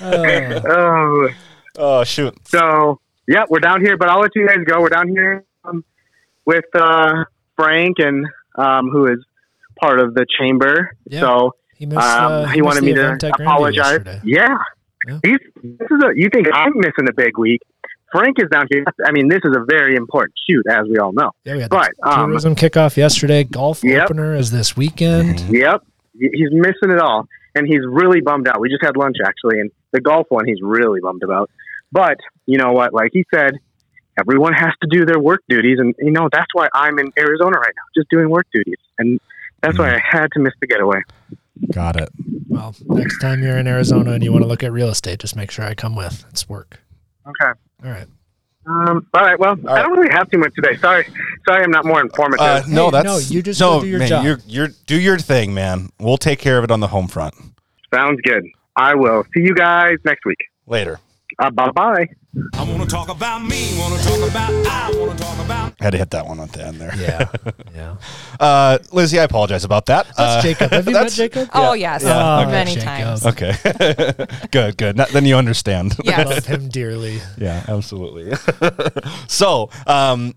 oh, 0.00 1.28
Oh 1.78 2.04
shoot. 2.04 2.34
so 2.46 3.00
yeah, 3.26 3.44
we're 3.48 3.60
down 3.60 3.80
here. 3.80 3.96
But 3.96 4.08
I'll 4.10 4.20
let 4.20 4.32
you 4.34 4.46
guys 4.46 4.58
go. 4.66 4.80
We're 4.80 4.90
down 4.90 5.08
here 5.08 5.44
um, 5.64 5.84
with 6.44 6.64
uh, 6.74 7.24
Frank 7.56 7.98
and 7.98 8.26
um, 8.56 8.90
who 8.90 9.06
is 9.06 9.18
part 9.80 9.98
of 10.00 10.14
the 10.14 10.26
chamber. 10.38 10.96
Yeah. 11.06 11.20
So 11.20 11.54
He 11.76 11.86
missed. 11.86 11.98
um, 12.00 12.32
uh, 12.32 12.46
he, 12.48 12.60
missed 12.60 12.64
wanted 12.66 12.84
me 12.84 12.92
to 12.94 13.00
event 13.00 13.24
at 13.24 13.32
Grandview 13.32 13.42
apologize. 13.44 14.20
Yeah. 14.24 14.58
Yeah. 15.08 15.18
He's, 15.24 15.38
this 15.62 15.88
is 15.90 16.04
a, 16.04 16.12
you 16.14 16.28
think 16.32 16.46
I'm 16.52 16.72
missing 16.76 17.08
a 17.08 17.12
big 17.12 17.36
week? 17.38 17.60
Frank 18.12 18.36
is 18.38 18.48
down 18.50 18.66
here. 18.70 18.84
I 19.06 19.10
mean, 19.12 19.28
this 19.28 19.40
is 19.44 19.56
a 19.56 19.64
very 19.68 19.96
important 19.96 20.34
shoot, 20.48 20.64
as 20.70 20.86
we 20.88 20.98
all 20.98 21.12
know. 21.12 21.30
Yeah, 21.44 21.54
we 21.54 21.60
had 21.62 21.70
But, 21.70 21.90
the 21.98 22.08
um, 22.08 22.28
tourism 22.30 22.54
kickoff 22.54 22.96
yesterday. 22.96 23.44
Golf 23.44 23.82
Yep. 23.82 24.04
opener 24.04 24.34
is 24.34 24.50
this 24.50 24.76
weekend. 24.76 25.40
Yep, 25.50 25.82
he's 26.18 26.50
missing 26.52 26.90
it 26.90 26.98
all, 27.00 27.26
and 27.54 27.66
he's 27.66 27.80
really 27.86 28.20
bummed 28.20 28.48
out. 28.48 28.60
We 28.60 28.68
just 28.68 28.84
had 28.84 28.96
lunch 28.96 29.16
actually, 29.24 29.60
and 29.60 29.70
the 29.92 30.00
golf 30.00 30.26
one 30.28 30.46
he's 30.46 30.60
really 30.62 31.00
bummed 31.00 31.22
about. 31.22 31.50
But 31.90 32.18
you 32.46 32.58
know 32.58 32.72
what? 32.72 32.92
Like 32.94 33.10
he 33.12 33.24
said, 33.34 33.52
everyone 34.18 34.52
has 34.52 34.72
to 34.82 34.88
do 34.90 35.04
their 35.06 35.18
work 35.18 35.40
duties, 35.48 35.78
and 35.78 35.94
you 35.98 36.10
know 36.12 36.28
that's 36.30 36.52
why 36.52 36.68
I'm 36.74 36.98
in 36.98 37.12
Arizona 37.18 37.58
right 37.58 37.72
now, 37.76 37.82
just 37.96 38.08
doing 38.10 38.28
work 38.28 38.46
duties, 38.52 38.78
and 38.98 39.20
that's 39.62 39.78
why 39.78 39.94
I 39.94 40.00
had 40.02 40.28
to 40.32 40.40
miss 40.40 40.52
the 40.60 40.66
getaway. 40.66 41.00
Got 41.72 41.96
it. 41.96 42.08
Well, 42.48 42.74
next 42.86 43.18
time 43.20 43.42
you're 43.42 43.56
in 43.56 43.66
Arizona 43.68 44.12
and 44.12 44.24
you 44.24 44.32
want 44.32 44.42
to 44.42 44.48
look 44.48 44.62
at 44.64 44.72
real 44.72 44.88
estate, 44.88 45.20
just 45.20 45.36
make 45.36 45.50
sure 45.50 45.64
I 45.64 45.74
come 45.74 45.94
with. 45.94 46.24
It's 46.30 46.48
work. 46.48 46.80
Okay. 47.26 47.58
All 47.84 47.90
right. 47.90 48.06
Um, 48.64 49.06
all 49.12 49.22
right. 49.24 49.38
Well, 49.38 49.56
I 49.68 49.82
don't 49.82 49.92
really 49.98 50.12
have 50.12 50.30
too 50.30 50.38
much 50.38 50.54
today. 50.54 50.76
Sorry. 50.76 51.04
Sorry, 51.48 51.64
I'm 51.64 51.70
not 51.70 51.84
more 51.84 52.00
informative. 52.00 52.40
Uh, 52.40 52.62
no, 52.68 52.86
Hey, 52.86 52.90
that's 52.92 53.04
no, 53.04 53.18
you 53.18 53.42
just 53.42 53.60
no, 53.60 53.78
go 53.78 53.80
do 53.82 53.88
your 53.88 53.98
man, 53.98 54.08
job. 54.08 54.24
You're, 54.24 54.38
you're 54.46 54.68
do 54.86 55.00
your 55.00 55.18
thing, 55.18 55.52
man. 55.52 55.88
We'll 55.98 56.16
take 56.18 56.38
care 56.38 56.58
of 56.58 56.64
it 56.64 56.70
on 56.70 56.80
the 56.80 56.86
home 56.88 57.08
front 57.08 57.34
Sounds 57.92 58.20
good. 58.22 58.44
I 58.76 58.94
will 58.94 59.24
see 59.34 59.40
you 59.42 59.54
guys 59.54 59.96
next 60.04 60.24
week. 60.24 60.38
later. 60.66 61.00
Uh, 61.42 61.50
bye 61.50 61.70
bye. 61.72 62.06
I 62.54 62.62
wanna 62.62 62.86
talk 62.86 63.08
about 63.08 63.40
me, 63.44 63.76
wanna 63.78 64.00
talk 64.02 64.30
about 64.30 64.50
I 64.66 64.90
wanna 64.96 65.18
talk 65.18 65.44
about 65.44 65.74
Had 65.80 65.90
to 65.90 65.98
hit 65.98 66.10
that 66.10 66.24
one 66.26 66.38
at 66.40 66.52
the 66.52 66.64
end 66.64 66.80
there. 66.80 66.94
Yeah. 66.96 67.28
Yeah. 67.74 67.96
Uh, 68.38 68.78
Lizzie, 68.92 69.18
I 69.18 69.24
apologize 69.24 69.64
about 69.64 69.86
that. 69.86 70.06
That's 70.08 70.18
Uh, 70.20 70.42
Jacob. 70.42 70.70
Have 70.70 70.86
you 70.86 70.92
met 70.92 70.98
that's- 71.10 71.16
Jacob? 71.16 71.48
Oh, 71.54 71.72
yes. 71.72 72.02
Yeah. 72.04 72.46
Many 72.50 72.74
Jacob. 72.74 72.84
times. 72.86 73.26
Okay. 73.26 73.54
good, 74.50 74.76
good. 74.76 74.96
Now- 74.98 75.06
then 75.06 75.24
you 75.24 75.36
understand. 75.36 75.96
Yes. 76.04 76.26
Love 76.28 76.46
him 76.46 76.68
dearly. 76.68 77.20
yeah, 77.38 77.64
absolutely. 77.66 78.34
so, 79.26 79.70
um, 79.86 80.34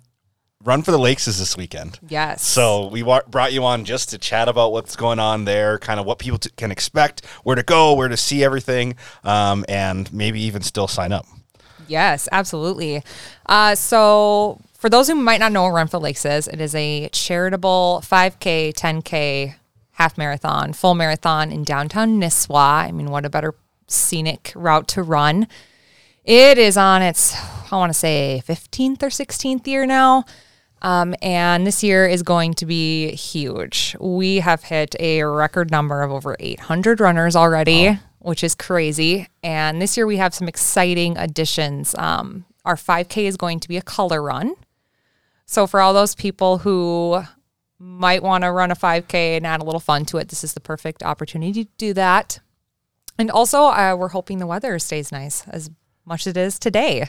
Run 0.66 0.82
for 0.82 0.90
the 0.90 0.98
Lakes 0.98 1.28
is 1.28 1.38
this 1.38 1.56
weekend. 1.56 2.00
Yes. 2.10 2.44
So 2.44 2.88
we 2.88 3.04
wa- 3.04 3.22
brought 3.28 3.54
you 3.54 3.64
on 3.64 3.86
just 3.86 4.10
to 4.10 4.18
chat 4.18 4.50
about 4.50 4.72
what's 4.72 4.96
going 4.96 5.20
on 5.20 5.46
there, 5.46 5.78
kind 5.78 6.00
of 6.00 6.08
what 6.08 6.18
people 6.18 6.40
t- 6.40 6.50
can 6.58 6.72
expect, 6.72 7.24
where 7.44 7.56
to 7.56 7.62
go, 7.62 7.94
where 7.94 8.08
to 8.08 8.18
see 8.18 8.44
everything, 8.44 8.96
um, 9.24 9.64
and 9.70 10.12
maybe 10.12 10.42
even 10.42 10.64
still 10.64 10.88
sign 10.88 11.12
up. 11.12 11.28
Yes, 11.88 12.28
absolutely. 12.32 13.04
Uh, 13.46 13.76
so, 13.76 14.60
for 14.74 14.90
those 14.90 15.08
who 15.08 15.14
might 15.14 15.40
not 15.40 15.52
know 15.52 15.62
what 15.64 15.74
Run 15.74 15.86
for 15.86 15.98
the 15.98 16.04
Lakes 16.04 16.26
is, 16.26 16.48
it 16.48 16.60
is 16.60 16.74
a 16.74 17.10
charitable 17.10 18.02
5K, 18.04 18.74
10K, 18.74 19.54
half 19.92 20.18
marathon, 20.18 20.74
full 20.74 20.96
marathon 20.96 21.52
in 21.52 21.64
downtown 21.64 22.20
Nisswa. 22.20 22.86
I 22.86 22.92
mean, 22.92 23.12
what 23.12 23.24
a 23.24 23.30
better 23.30 23.54
scenic 23.88 24.52
route 24.56 24.88
to 24.90 25.04
run. 25.04 25.48
It 26.24 26.58
is 26.58 26.76
on 26.76 27.04
its, 27.04 27.36
I 27.72 27.76
want 27.78 27.92
to 27.92 27.98
say, 27.98 28.42
15th 28.48 29.04
or 29.04 29.10
16th 29.10 29.68
year 29.68 29.86
now. 29.86 30.26
Um, 30.86 31.16
and 31.20 31.66
this 31.66 31.84
year 31.84 32.06
is 32.06 32.22
going 32.22 32.54
to 32.54 32.66
be 32.68 33.10
huge. 33.16 33.96
We 34.00 34.38
have 34.38 34.62
hit 34.62 34.96
a 35.00 35.24
record 35.24 35.72
number 35.72 36.04
of 36.04 36.12
over 36.12 36.38
800 36.40 37.00
runners 37.00 37.36
already, 37.36 37.98
which 38.20 38.44
is 38.44 38.54
crazy. 38.54 39.28
And 39.42 39.82
this 39.82 39.98
year 39.98 40.06
we 40.06 40.18
have 40.18 40.36
some 40.36 40.48
exciting 40.48 41.18
additions. 41.18 41.96
Um, 41.98 42.46
our 42.66 42.76
5K 42.76 43.24
is 43.24 43.36
going 43.36 43.62
to 43.62 43.68
be 43.68 43.78
a 43.78 43.82
color 43.82 44.22
run. 44.22 44.54
So 45.48 45.66
for 45.66 45.82
all 45.82 45.92
those 45.92 46.14
people 46.14 46.60
who 46.60 47.24
might 47.80 48.22
want 48.22 48.44
to 48.44 48.52
run 48.52 48.70
a 48.70 48.76
5K 48.76 49.38
and 49.38 49.48
add 49.48 49.64
a 49.64 49.66
little 49.66 49.80
fun 49.80 50.06
to 50.06 50.18
it, 50.18 50.30
this 50.30 50.44
is 50.44 50.54
the 50.54 50.60
perfect 50.60 51.02
opportunity 51.02 51.66
to 51.66 51.72
do 51.80 51.94
that. 51.96 52.42
And 53.18 53.32
also, 53.32 53.64
uh, 53.64 53.96
we're 53.98 54.10
hoping 54.10 54.38
the 54.38 54.46
weather 54.46 54.78
stays 54.78 55.12
nice 55.12 55.48
as 55.48 55.72
much 56.06 56.28
as 56.28 56.38
it 56.38 56.38
is 56.38 56.60
today. 56.60 57.08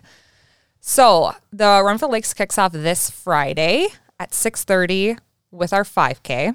So 0.89 1.33
the 1.53 1.83
Run 1.85 1.99
for 1.99 2.07
Lakes 2.07 2.33
kicks 2.33 2.59
off 2.59 2.71
this 2.71 3.11
Friday 3.11 3.89
at 4.21 4.31
6:30 4.31 5.19
with 5.51 5.73
our 5.73 5.83
5K. 5.83 6.55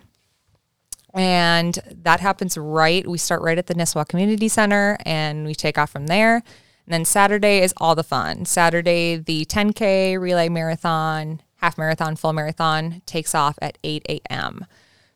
And 1.13 1.77
that 1.91 2.21
happens 2.21 2.57
right. 2.57 3.05
We 3.05 3.17
start 3.17 3.41
right 3.41 3.57
at 3.57 3.67
the 3.67 3.75
Nisswa 3.75 4.07
Community 4.07 4.47
Center 4.47 4.97
and 5.05 5.45
we 5.45 5.53
take 5.53 5.77
off 5.77 5.89
from 5.89 6.07
there. 6.07 6.35
And 6.35 6.93
then 6.93 7.03
Saturday 7.03 7.59
is 7.59 7.73
all 7.75 7.93
the 7.93 8.05
fun. 8.05 8.45
Saturday, 8.45 9.17
the 9.17 9.43
10K 9.43 10.17
relay 10.17 10.47
marathon, 10.47 11.41
half 11.57 11.77
marathon, 11.77 12.15
full 12.15 12.31
marathon 12.31 13.01
takes 13.05 13.35
off 13.35 13.59
at 13.61 13.77
8 13.83 14.05
a.m. 14.07 14.65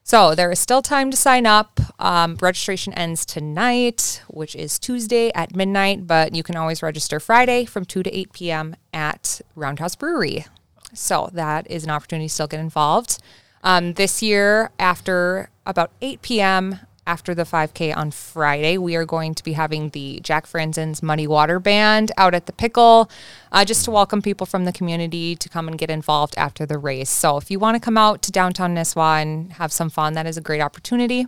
So 0.07 0.35
there 0.35 0.51
is 0.51 0.59
still 0.59 0.83
time 0.83 1.09
to 1.09 1.17
sign 1.17 1.47
up. 1.47 1.79
Um, 1.97 2.37
registration 2.39 2.93
ends 2.93 3.25
tonight, 3.25 4.21
which 4.27 4.55
is 4.55 4.77
Tuesday 4.77 5.31
at 5.33 5.55
midnight, 5.55 6.05
but 6.05 6.35
you 6.35 6.43
can 6.43 6.55
always 6.55 6.83
register 6.83 7.19
Friday 7.19 7.65
from 7.65 7.85
2 7.85 8.03
to 8.03 8.15
8 8.15 8.31
p.m. 8.31 8.75
at 8.93 9.41
Roundhouse 9.55 9.95
Brewery. 9.95 10.45
So 10.93 11.31
that 11.33 11.65
is 11.71 11.83
an 11.83 11.89
opportunity 11.89 12.27
to 12.27 12.33
still 12.33 12.45
get 12.45 12.59
involved. 12.59 13.17
Um, 13.63 13.93
this 13.93 14.21
year, 14.21 14.69
after 14.77 15.49
about 15.65 15.89
8 16.03 16.21
p.m., 16.21 16.81
after 17.07 17.35
the 17.35 17.43
5K 17.43 17.95
on 17.95 18.11
Friday, 18.11 18.77
we 18.77 18.95
are 18.95 19.05
going 19.05 19.35
to 19.35 19.43
be 19.43 19.53
having 19.53 19.89
the 19.89 20.19
Jack 20.23 20.47
Franzen's 20.47 21.03
Muddy 21.03 21.27
Water 21.27 21.59
Band 21.59 22.11
out 22.17 22.33
at 22.33 22.45
the 22.45 22.53
Pickle, 22.53 23.09
uh, 23.51 23.63
just 23.63 23.85
to 23.85 23.91
welcome 23.91 24.21
people 24.21 24.45
from 24.45 24.65
the 24.65 24.71
community 24.71 25.35
to 25.35 25.49
come 25.49 25.67
and 25.67 25.77
get 25.77 25.89
involved 25.89 26.33
after 26.37 26.65
the 26.65 26.77
race. 26.77 27.09
So 27.09 27.37
if 27.37 27.51
you 27.51 27.59
want 27.59 27.75
to 27.75 27.79
come 27.79 27.97
out 27.97 28.21
to 28.23 28.31
downtown 28.31 28.75
Nisswa 28.75 29.21
and 29.21 29.53
have 29.53 29.71
some 29.71 29.89
fun, 29.89 30.13
that 30.13 30.25
is 30.25 30.37
a 30.37 30.41
great 30.41 30.61
opportunity. 30.61 31.27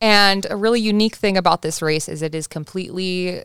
And 0.00 0.46
a 0.48 0.56
really 0.56 0.80
unique 0.80 1.16
thing 1.16 1.36
about 1.36 1.62
this 1.62 1.82
race 1.82 2.08
is 2.08 2.22
it 2.22 2.34
is 2.34 2.46
completely 2.46 3.44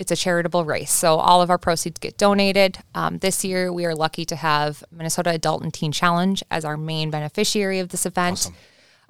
it's 0.00 0.10
a 0.10 0.16
charitable 0.16 0.64
race. 0.64 0.90
So 0.90 1.16
all 1.16 1.42
of 1.42 1.50
our 1.50 1.58
proceeds 1.58 1.98
get 1.98 2.16
donated. 2.16 2.78
Um, 2.94 3.18
this 3.18 3.44
year, 3.44 3.70
we 3.70 3.84
are 3.84 3.94
lucky 3.94 4.24
to 4.24 4.36
have 4.36 4.82
Minnesota 4.90 5.28
Adult 5.28 5.62
and 5.62 5.74
Teen 5.74 5.92
Challenge 5.92 6.42
as 6.50 6.64
our 6.64 6.78
main 6.78 7.10
beneficiary 7.10 7.80
of 7.80 7.90
this 7.90 8.06
event. 8.06 8.50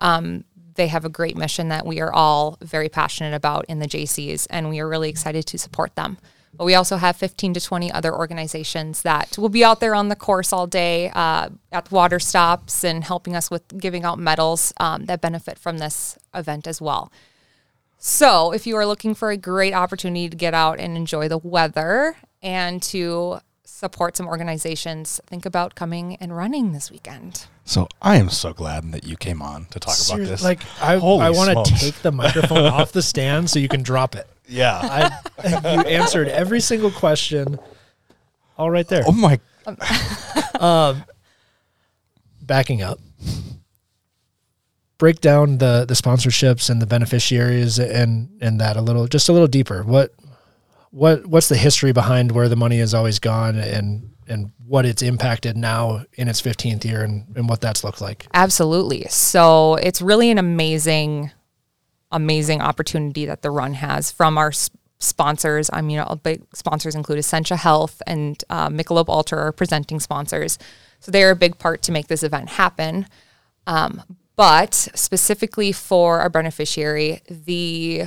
Um, 0.00 0.45
they 0.75 0.89
have 0.89 1.05
a 1.05 1.09
great 1.09 1.37
mission 1.37 1.69
that 1.69 1.87
we 1.87 2.00
are 2.00 2.12
all 2.12 2.59
very 2.61 2.89
passionate 2.89 3.35
about 3.35 3.65
in 3.69 3.79
the 3.79 3.87
Jaycees, 3.87 4.47
and 4.50 4.69
we 4.69 4.81
are 4.81 4.89
really 4.89 5.09
excited 5.09 5.47
to 5.47 5.59
support 5.59 5.95
them. 5.97 6.19
But 6.55 6.65
we 6.65 6.75
also 6.75 6.97
have 6.97 7.17
15 7.17 7.55
to 7.55 7.61
20 7.61 7.93
other 7.93 8.15
organizations 8.15 9.03
that 9.03 9.39
will 9.39 9.49
be 9.49 9.65
out 9.65 9.81
there 9.81 9.95
on 9.95 10.09
the 10.09 10.17
course 10.17 10.53
all 10.53 10.67
day 10.67 11.11
uh, 11.15 11.50
at 11.71 11.93
water 11.93 12.19
stops 12.19 12.83
and 12.83 13.05
helping 13.05 13.37
us 13.37 13.50
with 13.50 13.79
giving 13.79 14.05
out 14.05 14.19
medals 14.19 14.73
um, 14.81 15.07
that 15.07 15.21
benefit 15.21 15.59
from 15.59 15.79
this 15.79 16.19
event 16.35 16.67
as 16.67 16.81
well. 16.81 17.12
So, 17.99 18.53
if 18.53 18.67
you 18.67 18.77
are 18.77 18.87
looking 18.87 19.15
for 19.15 19.31
a 19.31 19.37
great 19.37 19.75
opportunity 19.75 20.29
to 20.29 20.37
get 20.37 20.55
out 20.55 20.81
and 20.81 20.97
enjoy 20.97 21.29
the 21.29 21.39
weather 21.39 22.17
and 22.43 22.83
to 22.85 23.41
support 23.65 24.17
some 24.17 24.27
organizations, 24.27 25.21
think 25.27 25.47
about 25.47 25.75
coming 25.75 26.17
and 26.17 26.35
running 26.35 26.73
this 26.73 26.91
weekend. 26.91 27.47
So 27.71 27.87
I 28.03 28.17
am 28.17 28.31
so 28.31 28.53
glad 28.53 28.91
that 28.91 29.05
you 29.05 29.17
came 29.17 29.41
on 29.41 29.67
to 29.67 29.79
talk 29.79 29.95
about 30.05 30.19
this. 30.19 30.43
Like 30.43 30.61
I, 30.83 30.97
Holy 30.97 31.23
I 31.23 31.31
want 31.31 31.67
to 31.67 31.73
take 31.73 31.95
the 32.03 32.11
microphone 32.11 32.65
off 32.65 32.91
the 32.91 33.00
stand 33.00 33.49
so 33.49 33.61
you 33.61 33.69
can 33.69 33.85
drop 33.85 34.17
it. 34.17 34.27
Yeah. 34.49 34.77
I, 34.83 35.49
you 35.49 35.81
answered 35.83 36.27
every 36.27 36.59
single 36.59 36.91
question, 36.91 37.61
all 38.59 38.73
right 38.73 38.89
there. 38.89 39.05
Oh 39.07 39.12
my. 39.12 39.39
Um, 40.59 41.05
backing 42.43 42.83
up, 42.83 42.99
break 44.99 45.23
down 45.23 45.57
the 45.57 45.87
the 45.87 45.95
sponsorships 45.95 46.69
and 46.69 46.83
the 46.83 46.87
beneficiaries 46.87 47.79
and 47.79 48.29
and 48.43 48.61
that 48.61 48.77
a 48.77 48.83
little, 48.83 49.07
just 49.07 49.31
a 49.31 49.33
little 49.33 49.49
deeper. 49.49 49.83
What 49.83 50.12
what 50.91 51.27
what's 51.27 51.49
the 51.49 51.57
history 51.57 51.93
behind 51.93 52.33
where 52.33 52.49
the 52.49 52.57
money 52.57 52.79
has 52.79 52.95
always 52.95 53.19
gone 53.19 53.57
and 53.57 54.11
and 54.31 54.53
what 54.65 54.87
it's 54.87 55.03
impacted 55.03 55.57
now 55.57 56.05
in 56.15 56.29
its 56.29 56.41
15th 56.41 56.85
year 56.85 57.03
and, 57.03 57.27
and 57.35 57.49
what 57.49 57.61
that's 57.61 57.83
looked 57.83 58.01
like. 58.01 58.27
Absolutely. 58.33 59.05
So 59.09 59.75
it's 59.75 60.01
really 60.01 60.31
an 60.31 60.39
amazing, 60.39 61.33
amazing 62.13 62.61
opportunity 62.61 63.27
that 63.27 63.43
the 63.43 63.51
run 63.51 63.75
has 63.75 64.13
from 64.13 64.39
our 64.39 64.51
s- 64.51 64.71
sponsors. 65.01 65.69
I 65.73 65.81
mean, 65.81 65.99
our 65.99 66.15
big 66.15 66.43
sponsors 66.55 66.95
include 66.95 67.19
Essentia 67.19 67.57
Health 67.57 68.01
and 68.07 68.43
uh, 68.49 68.69
Michelob 68.69 69.09
Ultra 69.09 69.39
are 69.47 69.53
presenting 69.53 69.99
sponsors. 69.99 70.57
So 71.01 71.11
they 71.11 71.25
are 71.25 71.31
a 71.31 71.37
big 71.37 71.59
part 71.59 71.83
to 71.83 71.93
make 71.93 72.07
this 72.07 72.23
event 72.23 72.51
happen. 72.51 73.09
Um, 73.67 74.03
but 74.37 74.75
specifically 74.75 75.73
for 75.73 76.21
our 76.21 76.31
beneficiary, 76.31 77.21
the 77.29 78.05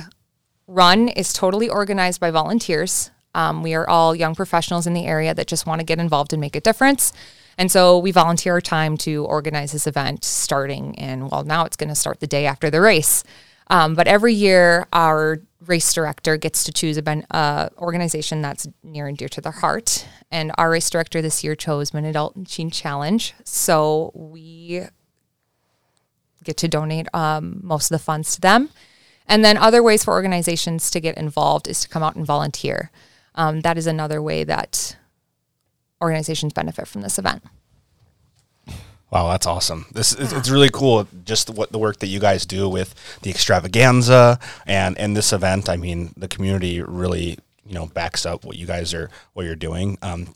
run 0.66 1.08
is 1.08 1.32
totally 1.32 1.68
organized 1.68 2.20
by 2.20 2.30
volunteers. 2.30 3.10
Um, 3.34 3.62
we 3.62 3.74
are 3.74 3.88
all 3.88 4.14
young 4.14 4.34
professionals 4.34 4.86
in 4.86 4.94
the 4.94 5.06
area 5.06 5.34
that 5.34 5.46
just 5.46 5.66
want 5.66 5.80
to 5.80 5.84
get 5.84 5.98
involved 5.98 6.32
and 6.32 6.40
make 6.40 6.56
a 6.56 6.60
difference. 6.60 7.12
And 7.58 7.70
so 7.70 7.98
we 7.98 8.10
volunteer 8.10 8.54
our 8.54 8.60
time 8.60 8.96
to 8.98 9.24
organize 9.26 9.72
this 9.72 9.86
event 9.86 10.24
starting 10.24 10.94
in, 10.94 11.28
well, 11.28 11.44
now 11.44 11.64
it's 11.64 11.76
going 11.76 11.88
to 11.88 11.94
start 11.94 12.20
the 12.20 12.26
day 12.26 12.46
after 12.46 12.70
the 12.70 12.80
race. 12.80 13.24
Um, 13.68 13.94
but 13.94 14.06
every 14.06 14.34
year, 14.34 14.86
our 14.92 15.40
race 15.66 15.92
director 15.92 16.36
gets 16.36 16.64
to 16.64 16.72
choose 16.72 16.98
an 16.98 17.24
uh, 17.30 17.70
organization 17.78 18.42
that's 18.42 18.66
near 18.82 19.06
and 19.06 19.16
dear 19.16 19.28
to 19.28 19.40
their 19.40 19.52
heart. 19.52 20.06
And 20.30 20.52
our 20.58 20.70
race 20.70 20.90
director 20.90 21.22
this 21.22 21.42
year 21.42 21.54
chose 21.54 21.94
Min 21.94 22.04
Adult 22.04 22.36
and 22.36 22.46
Teen 22.46 22.70
Challenge. 22.70 23.34
So 23.44 24.10
we 24.14 24.82
get 26.42 26.56
to 26.58 26.68
donate 26.68 27.08
um, 27.14 27.60
most 27.62 27.90
of 27.90 27.98
the 27.98 28.04
funds 28.04 28.34
to 28.34 28.40
them. 28.40 28.68
And 29.26 29.44
then 29.44 29.56
other 29.56 29.82
ways 29.82 30.04
for 30.04 30.12
organizations 30.12 30.90
to 30.90 31.00
get 31.00 31.16
involved 31.16 31.66
is 31.68 31.80
to 31.80 31.88
come 31.88 32.02
out 32.02 32.16
and 32.16 32.26
volunteer. 32.26 32.90
Um, 33.34 33.62
that 33.62 33.78
is 33.78 33.86
another 33.86 34.22
way 34.22 34.44
that 34.44 34.96
organizations 36.00 36.52
benefit 36.52 36.86
from 36.86 37.00
this 37.00 37.18
event. 37.18 37.42
Wow, 39.10 39.30
that's 39.30 39.46
awesome. 39.46 39.86
This 39.92 40.12
is 40.12 40.32
it's 40.32 40.50
really 40.50 40.70
cool. 40.70 41.06
Just 41.24 41.48
what 41.48 41.70
the 41.70 41.78
work 41.78 42.00
that 42.00 42.08
you 42.08 42.18
guys 42.18 42.44
do 42.44 42.68
with 42.68 42.94
the 43.22 43.30
extravaganza 43.30 44.40
and 44.66 44.98
and 44.98 45.16
this 45.16 45.32
event. 45.32 45.68
I 45.68 45.76
mean, 45.76 46.12
the 46.16 46.26
community 46.26 46.82
really 46.82 47.38
you 47.64 47.74
know 47.74 47.86
backs 47.86 48.26
up 48.26 48.44
what 48.44 48.56
you 48.56 48.66
guys 48.66 48.92
are 48.92 49.10
what 49.32 49.46
you're 49.46 49.54
doing. 49.54 49.98
Um, 50.02 50.34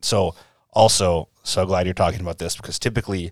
so 0.00 0.34
also 0.72 1.28
so 1.42 1.66
glad 1.66 1.86
you're 1.86 1.94
talking 1.94 2.20
about 2.20 2.38
this 2.38 2.56
because 2.56 2.78
typically 2.78 3.30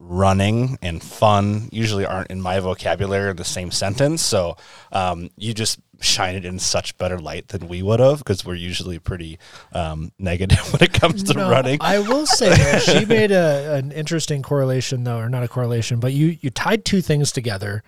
running 0.00 0.76
and 0.82 1.02
fun 1.02 1.68
usually 1.72 2.04
aren't 2.04 2.30
in 2.30 2.40
my 2.40 2.60
vocabulary 2.60 3.30
in 3.30 3.36
the 3.36 3.44
same 3.44 3.70
sentence. 3.70 4.22
So 4.22 4.56
um, 4.92 5.30
you 5.36 5.54
just 5.54 5.78
shine 6.00 6.34
it 6.34 6.44
in 6.44 6.58
such 6.58 6.98
better 6.98 7.18
light 7.18 7.48
than 7.48 7.68
we 7.68 7.80
would 7.82 8.00
have 8.00 8.18
because 8.18 8.44
we're 8.44 8.56
usually 8.56 8.98
pretty 8.98 9.38
um, 9.72 10.12
negative 10.18 10.58
when 10.72 10.82
it 10.82 10.92
comes 10.92 11.22
to 11.24 11.34
No, 11.34 11.48
running. 11.50 11.78
I 11.80 12.00
will 12.00 12.26
say 12.26 12.48
though, 12.54 12.78
she 12.80 13.04
made 13.04 13.30
a, 13.30 13.74
an 13.74 13.92
interesting 13.92 14.42
correlation 14.42 15.04
though, 15.04 15.18
or 15.18 15.28
not 15.28 15.42
a 15.44 15.48
correlation, 15.48 16.00
but 16.00 16.12
you 16.12 16.36
you 16.40 16.50
tied 16.50 16.84
two 16.84 17.00
things 17.00 17.30
together. 17.32 17.82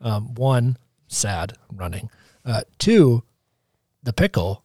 Um, 0.00 0.34
one, 0.34 0.76
sad 1.06 1.52
running. 1.72 2.10
Uh, 2.44 2.62
two, 2.78 3.22
the 4.02 4.12
pickle. 4.12 4.64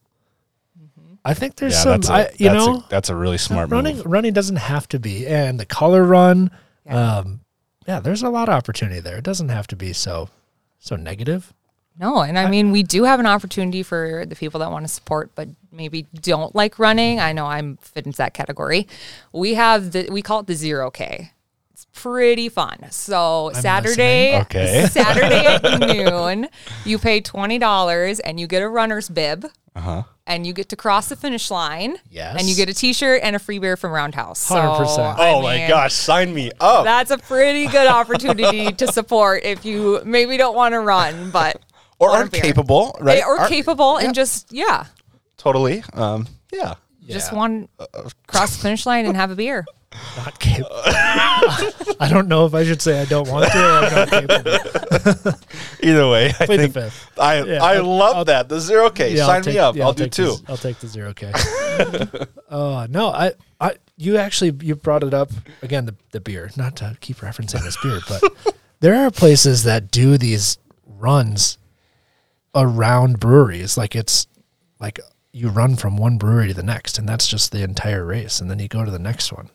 I 1.24 1.34
think 1.36 1.58
there's 1.58 1.74
Yeah, 1.74 1.80
some. 1.84 1.92
that's 2.02 2.10
a- 2.10 2.14
I, 2.14 2.20
you 2.38 2.50
that's 2.50 2.66
a- 2.66 2.72
know, 2.72 2.84
that's 2.90 3.10
a 3.10 3.16
really 3.16 3.38
smart 3.38 3.70
running. 3.70 3.98
move. 3.98 4.06
Running 4.08 4.34
doesn't 4.34 4.56
have 4.56 4.88
to 4.90 5.00
be, 5.00 5.28
and 5.28 5.60
the 5.60 5.66
color 5.66 6.04
run. 6.04 6.50
Um, 6.96 7.42
yeah, 7.88 8.00
there's 8.00 8.24
a 8.24 8.30
lot 8.30 8.50
of 8.50 8.56
opportunity 8.56 9.00
there. 9.00 9.18
It 9.18 9.24
doesn't 9.24 9.50
have 9.50 9.68
to 9.68 9.76
be 9.76 9.94
so 9.94 10.30
so 10.80 10.96
negative. 10.96 11.54
No, 12.00 12.22
and 12.22 12.38
I 12.38 12.48
mean, 12.48 12.72
we 12.72 12.84
do 12.84 13.06
have 13.06 13.20
an 13.20 13.26
opportunity 13.26 13.82
for 13.82 14.24
the 14.28 14.36
people 14.36 14.60
that 14.60 14.70
want 14.72 14.86
to 14.86 14.88
support, 14.88 15.32
but 15.34 15.50
maybe 15.72 16.06
don't 16.22 16.54
like 16.54 16.78
running. 16.78 17.20
I 17.20 17.34
know 17.34 17.48
I'm 17.48 17.78
fit 17.78 18.06
into 18.06 18.18
that 18.18 18.36
category. 18.36 18.88
We 19.34 19.56
have 19.56 19.94
the, 19.94 20.08
we 20.12 20.22
call 20.22 20.42
it 20.42 20.48
the 20.48 20.54
zero 20.54 20.92
K. 20.92 21.32
It's 21.74 21.88
pretty 21.94 22.50
fun. 22.50 22.86
So 22.92 23.50
Saturday. 23.56 24.38
Okay. 24.42 24.86
Saturday 24.92 25.46
at 25.48 25.80
noon, 25.80 26.50
you 26.86 27.00
pay 27.00 27.20
twenty 27.22 27.58
dollars 27.58 28.20
and 28.20 28.40
you 28.40 28.46
get 28.46 28.62
a 28.62 28.70
runner's 28.70 29.10
bib, 29.10 29.46
Uh-huh. 29.76 30.04
And 30.28 30.46
you 30.46 30.54
get 30.54 30.70
to 30.70 30.76
cross 30.76 31.10
the 31.10 31.16
finish 31.16 31.50
line. 31.50 31.98
Yes. 32.12 32.36
and 32.38 32.48
you 32.48 32.56
get 32.56 32.70
a 32.70 32.74
T-shirt 32.74 33.22
and 33.24 33.36
a 33.36 33.40
free 33.40 33.58
beer 33.60 33.76
from 33.78 33.92
Roundhouse. 33.92 34.40
So, 34.40 34.56
100%. 34.56 35.00
I 35.18 35.30
Oh 35.32 35.42
my 35.42 35.68
gosh, 35.68 35.94
sign 35.94 36.34
me 36.34 36.52
up. 36.60 36.84
That's 36.86 37.10
a 37.12 37.18
pretty 37.18 37.66
good 37.68 37.88
opportunity 37.88 38.72
to 38.74 38.88
support 38.92 39.44
if 39.44 39.66
you 39.66 40.02
maybe 40.06 40.38
don't 40.38 40.56
want 40.56 40.74
to 40.74 40.80
run, 40.80 41.32
but 41.32 41.60
or 42.00 42.10
want 42.10 42.20
aren't 42.20 42.34
capable, 42.34 42.96
right? 43.02 43.24
or 43.24 43.38
Aren't- 43.40 43.50
capable 43.52 43.98
and 43.98 44.14
just 44.14 44.52
yeah, 44.54 44.86
Totally. 45.38 45.84
Um, 45.94 46.28
yeah. 46.52 46.76
just 47.08 47.32
want 47.32 47.70
to 47.80 48.12
cross 48.28 48.58
the 48.58 48.62
finish 48.64 48.86
line 48.86 49.06
and 49.06 49.16
have 49.16 49.32
a 49.32 49.36
beer. 49.36 49.66
Not 50.18 50.38
capable. 50.40 50.70
I 50.76 52.08
don't 52.10 52.28
know 52.28 52.46
if 52.46 52.54
I 52.54 52.64
should 52.66 52.82
say 52.82 53.02
I 53.02 53.06
don't 53.06 53.28
want 53.30 53.52
to. 53.52 53.58
Or 53.58 53.64
I'm 53.64 53.96
not 53.96 54.10
capable. 54.10 55.40
Either 55.82 56.10
way, 56.10 56.28
I 56.40 56.46
the 56.46 56.58
think 56.58 56.74
fifth. 56.74 57.12
I 57.18 57.42
Yeah, 57.44 57.64
I 57.64 57.76
I'll- 57.76 57.86
love 57.98 58.16
I'll- 58.18 58.26
that. 58.26 58.50
The 58.50 58.60
zero 58.60 58.90
K. 58.90 59.16
Yeah, 59.16 59.26
Sign 59.26 59.44
take- 59.44 59.54
me 59.56 59.60
up. 59.60 59.76
yeah, 59.76 59.86
I'll, 59.86 59.94
do 59.94 60.04
take 60.04 60.12
two. 60.12 60.24
The, 60.36 60.44
I'll 60.50 60.58
take 60.58 60.78
the 60.80 60.88
zero 60.88 61.14
K. 61.14 61.32
Oh 62.50 62.86
no, 62.90 63.10
I, 63.10 63.34
I, 63.60 63.76
you 63.98 64.16
actually 64.18 64.54
you 64.66 64.76
brought 64.76 65.04
it 65.04 65.14
up 65.14 65.32
again. 65.62 65.86
The 65.86 65.96
the 66.12 66.22
beer, 66.22 66.50
not 66.56 66.78
to 66.78 66.96
keep 67.02 67.18
referencing 67.18 67.62
this 67.62 67.76
beer, 67.84 68.00
but 68.08 68.56
there 68.80 68.96
are 68.96 69.12
places 69.12 69.64
that 69.64 69.92
do 69.92 70.18
these 70.18 70.58
runs 70.86 71.58
around 72.56 73.20
breweries. 73.20 73.78
Like 73.78 73.96
it's 73.98 74.28
like 74.80 75.00
you 75.34 75.50
run 75.50 75.76
from 75.76 75.98
one 75.98 76.18
brewery 76.18 76.48
to 76.48 76.54
the 76.54 76.64
next, 76.64 76.98
and 76.98 77.08
that's 77.08 77.28
just 77.28 77.52
the 77.52 77.64
entire 77.64 78.06
race, 78.06 78.40
and 78.40 78.50
then 78.50 78.60
you 78.60 78.68
go 78.70 78.86
to 78.86 78.92
the 78.92 78.98
next 79.00 79.34
one. 79.34 79.50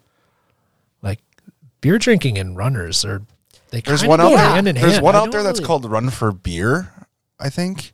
Like 1.82 1.90
beer 1.90 1.98
drinking 1.98 2.38
and 2.38 2.56
runners 2.56 3.04
are 3.04 3.22
they 3.70 3.80
There's 3.80 4.00
kinda 4.02 4.08
one 4.10 4.18
go 4.20 4.26
out 4.26 4.36
there. 4.36 4.54
hand 4.54 4.66
There's 4.76 4.92
hand. 4.92 5.02
one 5.04 5.16
out 5.16 5.32
there 5.32 5.42
that's 5.42 5.58
really- 5.58 5.66
called 5.66 5.84
Run 5.90 6.10
for 6.10 6.30
Beer, 6.32 6.92
I 7.40 7.48
think, 7.50 7.92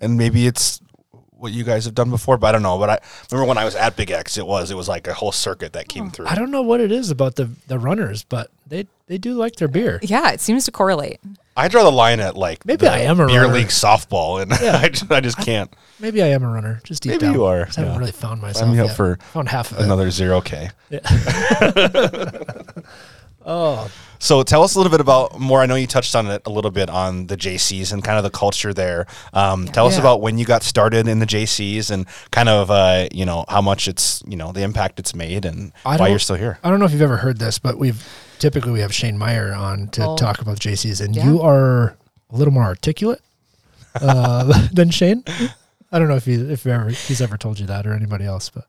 and 0.00 0.16
maybe 0.18 0.46
it's 0.46 0.80
what 1.30 1.52
you 1.52 1.62
guys 1.62 1.84
have 1.84 1.94
done 1.94 2.10
before, 2.10 2.36
but 2.36 2.48
I 2.48 2.52
don't 2.52 2.62
know. 2.64 2.78
But 2.78 2.90
I 2.90 2.98
remember 3.30 3.46
when 3.48 3.58
I 3.58 3.64
was 3.64 3.76
at 3.76 3.94
Big 3.94 4.10
X, 4.10 4.36
it 4.38 4.44
was 4.46 4.70
it 4.72 4.76
was 4.76 4.88
like 4.88 5.06
a 5.06 5.14
whole 5.14 5.30
circuit 5.30 5.72
that 5.74 5.86
came 5.88 6.06
oh, 6.06 6.10
through. 6.10 6.26
I 6.26 6.34
don't 6.34 6.50
know 6.50 6.62
what 6.62 6.80
it 6.80 6.90
is 6.90 7.10
about 7.12 7.36
the 7.36 7.48
the 7.68 7.78
runners, 7.78 8.24
but 8.24 8.50
they 8.66 8.86
they 9.06 9.18
do 9.18 9.34
like 9.34 9.54
their 9.56 9.68
beer. 9.68 10.00
Yeah, 10.02 10.32
it 10.32 10.40
seems 10.40 10.64
to 10.64 10.72
correlate. 10.72 11.20
I 11.56 11.68
draw 11.68 11.82
the 11.84 11.92
line 11.92 12.18
at 12.20 12.36
like 12.36 12.64
Maybe 12.66 12.86
I 12.88 12.98
am 13.00 13.20
a 13.20 13.26
beer 13.26 13.42
runner. 13.42 13.54
league 13.54 13.68
softball, 13.68 14.40
and 14.42 14.50
Yeah. 14.62 14.78
I, 14.82 14.88
just, 14.88 15.10
I 15.12 15.20
just 15.20 15.38
can't. 15.38 15.72
Maybe 16.00 16.22
I 16.22 16.28
am 16.28 16.42
a 16.44 16.48
runner. 16.48 16.80
Just 16.84 17.02
deep 17.02 17.10
Maybe 17.12 17.26
down. 17.26 17.34
you 17.34 17.44
are, 17.44 17.64
'Cause 17.66 17.76
I 17.78 17.80
haven't 17.82 17.94
yeah. 17.94 17.98
really 18.00 18.12
found 18.12 18.40
myself 18.40 18.64
Sign 18.66 18.72
me 18.74 18.80
up 18.80 18.88
yet. 18.88 18.96
for 18.96 19.18
found 19.32 19.48
half 19.48 19.70
of 19.72 19.78
it. 19.80 19.84
Another 19.84 20.10
zero 20.10 20.40
K. 20.40 20.70
Oh, 23.50 23.90
So 24.20 24.42
tell 24.42 24.62
us 24.62 24.74
a 24.74 24.78
little 24.78 24.90
bit 24.90 25.00
about 25.00 25.38
more. 25.40 25.62
I 25.62 25.66
know 25.66 25.74
you 25.76 25.86
touched 25.86 26.14
on 26.14 26.26
it 26.26 26.42
a 26.44 26.50
little 26.50 26.70
bit 26.70 26.90
on 26.90 27.28
the 27.28 27.36
Jaycees 27.36 27.92
and 27.92 28.02
kind 28.04 28.18
of 28.18 28.24
the 28.24 28.30
culture 28.30 28.74
there. 28.74 29.06
Um, 29.32 29.66
Tell 29.66 29.86
us 29.86 29.96
about 29.96 30.20
when 30.20 30.36
you 30.38 30.44
got 30.44 30.62
started 30.64 31.06
in 31.08 31.18
the 31.20 31.24
Jaycees 31.26 31.90
and 31.90 32.04
kind 32.30 32.48
of 32.48 32.70
uh, 32.70 33.08
you 33.12 33.24
know 33.24 33.44
how 33.48 33.62
much 33.62 33.88
it's 33.88 34.22
you 34.26 34.36
know 34.36 34.52
the 34.52 34.62
impact 34.62 34.98
it's 34.98 35.14
made 35.14 35.44
and 35.46 35.72
I 35.86 35.90
why 35.90 35.96
don't- 35.98 36.10
you're 36.10 36.18
still 36.18 36.36
here. 36.36 36.58
I 36.62 36.68
don't 36.70 36.78
know 36.78 36.84
if 36.84 36.92
you've 36.92 37.00
ever 37.10 37.16
heard 37.18 37.38
this, 37.38 37.58
but 37.58 37.78
we've 37.78 38.04
typically 38.38 38.72
we 38.72 38.80
have 38.80 38.92
Shane 38.94 39.16
Meyer 39.16 39.54
on 39.54 39.88
to 39.90 40.04
Oh. 40.04 40.16
talk 40.16 40.40
about 40.40 40.58
Jaycees, 40.58 41.00
and 41.00 41.14
Yeah. 41.16 41.24
you 41.26 41.40
are 41.40 41.96
a 42.30 42.36
little 42.36 42.52
more 42.52 42.64
articulate 42.64 43.20
uh, 44.00 44.68
than 44.72 44.90
Shane. 44.90 45.24
I 45.90 45.98
don't 45.98 46.08
know 46.08 46.16
if 46.16 46.26
he 46.26 46.34
if 46.34 46.66
ever 46.66 46.90
he's 46.90 47.22
ever 47.22 47.38
told 47.38 47.58
you 47.58 47.66
that 47.66 47.86
or 47.86 47.94
anybody 47.94 48.24
else, 48.26 48.50
but 48.50 48.66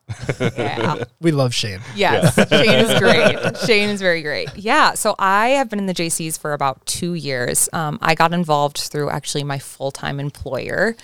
Yeah. 0.56 1.04
we 1.20 1.32
love 1.32 1.52
Shane. 1.52 1.80
Yes, 1.94 2.34
Shane 2.48 2.70
is 2.70 2.98
great. 2.98 3.56
Shane 3.58 3.88
is 3.90 4.00
very 4.00 4.22
great. 4.22 4.48
Yeah, 4.56 4.94
so 4.94 5.14
I 5.18 5.48
have 5.50 5.68
been 5.68 5.78
in 5.78 5.86
the 5.86 5.94
Jaycees 5.94 6.38
for 6.38 6.54
about 6.54 6.84
two 6.86 7.12
years. 7.14 7.68
Um, 7.74 7.98
I 8.00 8.14
got 8.14 8.32
involved 8.32 8.78
through 8.78 9.10
actually 9.10 9.44
my 9.44 9.58
full 9.58 9.90
time 9.90 10.18
employer, 10.18 10.96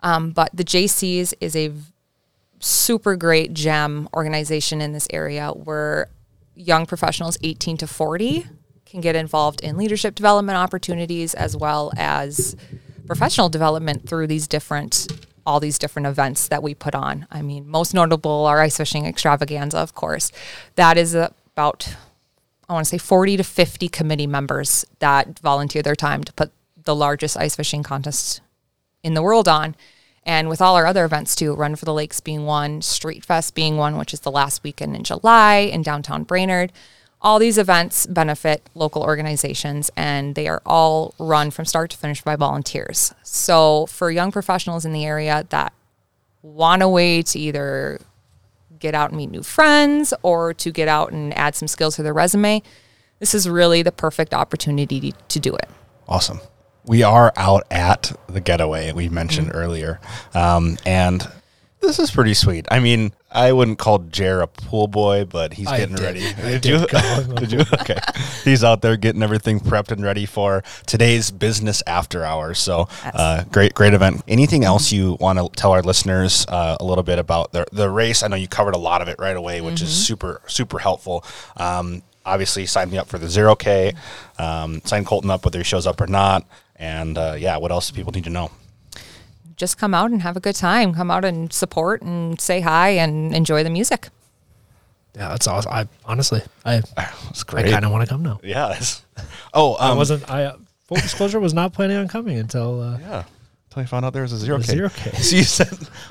um, 0.00 0.32
but 0.32 0.50
the 0.52 0.64
Jaycees 0.64 1.32
is 1.40 1.56
a 1.56 1.72
super 2.58 3.16
great 3.16 3.54
gem 3.54 4.08
organization 4.14 4.80
in 4.80 4.92
this 4.92 5.08
area 5.10 5.48
where 5.50 6.08
young 6.54 6.84
professionals 6.86 7.38
18 7.42 7.78
to 7.78 7.86
40 7.86 8.46
can 8.84 9.00
get 9.00 9.16
involved 9.16 9.62
in 9.62 9.78
leadership 9.78 10.14
development 10.14 10.58
opportunities 10.58 11.32
as 11.34 11.56
well 11.56 11.90
as 11.96 12.54
professional 13.06 13.48
development 13.48 14.06
through 14.08 14.26
these 14.26 14.46
different 14.46 15.08
all 15.46 15.60
these 15.60 15.78
different 15.78 16.06
events 16.06 16.48
that 16.48 16.62
we 16.62 16.74
put 16.74 16.94
on. 16.94 17.26
I 17.30 17.42
mean, 17.42 17.68
most 17.68 17.94
notable 17.94 18.46
our 18.46 18.60
ice 18.60 18.76
fishing 18.76 19.06
extravaganza, 19.06 19.78
of 19.78 19.94
course. 19.94 20.30
That 20.76 20.96
is 20.96 21.14
about 21.14 21.96
I 22.68 22.74
want 22.74 22.86
to 22.86 22.90
say 22.90 22.98
40 22.98 23.36
to 23.38 23.44
50 23.44 23.88
committee 23.88 24.26
members 24.26 24.86
that 25.00 25.38
volunteer 25.40 25.82
their 25.82 25.96
time 25.96 26.24
to 26.24 26.32
put 26.32 26.52
the 26.84 26.94
largest 26.94 27.36
ice 27.36 27.56
fishing 27.56 27.82
contest 27.82 28.40
in 29.02 29.14
the 29.14 29.22
world 29.22 29.48
on. 29.48 29.76
And 30.24 30.48
with 30.48 30.62
all 30.62 30.76
our 30.76 30.86
other 30.86 31.04
events 31.04 31.34
too, 31.34 31.54
Run 31.54 31.76
for 31.76 31.84
the 31.84 31.92
Lakes 31.92 32.20
being 32.20 32.46
one, 32.46 32.80
Street 32.80 33.24
Fest 33.24 33.54
being 33.54 33.76
one, 33.76 33.98
which 33.98 34.14
is 34.14 34.20
the 34.20 34.30
last 34.30 34.62
weekend 34.62 34.94
in 34.94 35.02
July 35.02 35.56
in 35.56 35.82
downtown 35.82 36.22
Brainerd. 36.22 36.72
All 37.22 37.38
these 37.38 37.56
events 37.56 38.04
benefit 38.06 38.68
local 38.74 39.02
organizations 39.02 39.90
and 39.96 40.34
they 40.34 40.48
are 40.48 40.60
all 40.66 41.14
run 41.20 41.52
from 41.52 41.64
start 41.64 41.92
to 41.92 41.96
finish 41.96 42.20
by 42.20 42.34
volunteers. 42.34 43.14
So 43.22 43.86
for 43.86 44.10
young 44.10 44.32
professionals 44.32 44.84
in 44.84 44.92
the 44.92 45.04
area 45.06 45.46
that 45.50 45.72
want 46.42 46.82
a 46.82 46.88
way 46.88 47.22
to 47.22 47.38
either 47.38 48.00
get 48.80 48.96
out 48.96 49.10
and 49.10 49.18
meet 49.18 49.30
new 49.30 49.44
friends 49.44 50.12
or 50.22 50.52
to 50.54 50.72
get 50.72 50.88
out 50.88 51.12
and 51.12 51.32
add 51.38 51.54
some 51.54 51.68
skills 51.68 51.94
to 51.96 52.02
their 52.02 52.12
resume, 52.12 52.60
this 53.20 53.34
is 53.34 53.48
really 53.48 53.82
the 53.82 53.92
perfect 53.92 54.34
opportunity 54.34 55.14
to 55.28 55.38
do 55.38 55.54
it. 55.54 55.70
Awesome. 56.08 56.40
We 56.84 57.04
are 57.04 57.32
out 57.36 57.62
at 57.70 58.12
the 58.26 58.40
getaway 58.40 58.90
we 58.90 59.08
mentioned 59.08 59.52
earlier, 59.54 60.00
um, 60.34 60.76
and 60.84 61.24
this 61.82 61.98
is 61.98 62.10
pretty 62.10 62.32
sweet. 62.34 62.66
I 62.70 62.80
mean, 62.80 63.12
I 63.30 63.52
wouldn't 63.52 63.78
call 63.78 63.98
Jer 63.98 64.40
a 64.40 64.46
pool 64.46 64.86
boy, 64.88 65.24
but 65.24 65.52
he's 65.52 65.66
I 65.66 65.78
getting 65.78 65.96
did. 65.96 66.02
ready. 66.04 66.24
I 66.26 66.52
Did, 66.52 66.62
did 66.62 66.80
you? 66.80 66.86
call 66.86 67.00
him 67.20 67.30
a 67.32 67.40
did 67.40 67.52
you? 67.52 67.60
Okay. 67.80 67.98
He's 68.44 68.64
out 68.64 68.80
there 68.82 68.96
getting 68.96 69.22
everything 69.22 69.60
prepped 69.60 69.90
and 69.92 70.02
ready 70.02 70.24
for 70.24 70.62
today's 70.86 71.30
business 71.30 71.82
after 71.86 72.24
hours. 72.24 72.58
So, 72.58 72.88
uh, 73.04 73.44
great, 73.44 73.74
great 73.74 73.92
event. 73.94 74.22
Anything 74.28 74.64
else 74.64 74.92
you 74.92 75.16
want 75.20 75.38
to 75.38 75.48
tell 75.60 75.72
our 75.72 75.82
listeners 75.82 76.46
uh, 76.48 76.76
a 76.80 76.84
little 76.84 77.04
bit 77.04 77.18
about 77.18 77.52
the 77.52 77.66
the 77.72 77.90
race? 77.90 78.22
I 78.22 78.28
know 78.28 78.36
you 78.36 78.48
covered 78.48 78.74
a 78.74 78.78
lot 78.78 79.02
of 79.02 79.08
it 79.08 79.16
right 79.18 79.36
away, 79.36 79.60
which 79.60 79.82
is 79.82 79.90
super 79.90 80.40
super 80.46 80.78
helpful. 80.78 81.24
Um, 81.56 82.02
obviously, 82.24 82.66
sign 82.66 82.90
me 82.90 82.98
up 82.98 83.08
for 83.08 83.18
the 83.18 83.28
zero 83.28 83.54
K. 83.54 83.94
Um, 84.38 84.80
sign 84.84 85.04
Colton 85.04 85.30
up 85.30 85.44
whether 85.44 85.58
he 85.58 85.64
shows 85.64 85.86
up 85.86 86.00
or 86.00 86.06
not. 86.06 86.46
And 86.76 87.16
uh, 87.18 87.36
yeah, 87.38 87.56
what 87.58 87.70
else 87.72 87.88
do 87.90 87.94
people 87.94 88.12
need 88.12 88.24
to 88.24 88.30
know? 88.30 88.50
Just 89.56 89.78
come 89.78 89.94
out 89.94 90.10
and 90.10 90.22
have 90.22 90.36
a 90.36 90.40
good 90.40 90.54
time. 90.56 90.94
Come 90.94 91.10
out 91.10 91.24
and 91.24 91.52
support 91.52 92.02
and 92.02 92.40
say 92.40 92.60
hi 92.60 92.90
and 92.90 93.34
enjoy 93.34 93.62
the 93.64 93.70
music. 93.70 94.08
Yeah, 95.14 95.28
that's 95.28 95.46
awesome. 95.46 95.72
I 95.72 95.88
honestly, 96.04 96.40
I 96.64 96.76
It's 97.30 97.44
I 97.48 97.62
kind 97.70 97.84
of 97.84 97.90
want 97.92 98.02
to 98.06 98.12
come 98.12 98.22
now. 98.22 98.40
yeah. 98.42 98.68
that's- 98.68 99.04
Oh, 99.54 99.74
um, 99.74 99.92
I 99.92 99.94
wasn't. 99.94 100.30
I 100.30 100.44
uh, 100.44 100.56
full 100.86 100.96
disclosure 100.96 101.38
was 101.38 101.52
not 101.52 101.72
planning 101.74 101.96
on 101.98 102.08
coming 102.08 102.38
until 102.38 102.80
uh, 102.80 102.98
Yeah. 102.98 103.24
Until 103.68 103.82
you 103.82 103.86
found 103.88 104.04
out 104.04 104.12
there 104.12 104.22
was 104.22 104.32
a 104.32 104.38
zero 104.38 104.58
A 104.58 104.60
K. 104.62 104.66
zero 104.66 104.88
K. 104.90 105.10
So 105.14 105.36
you 105.36 105.44
said, 105.44 105.68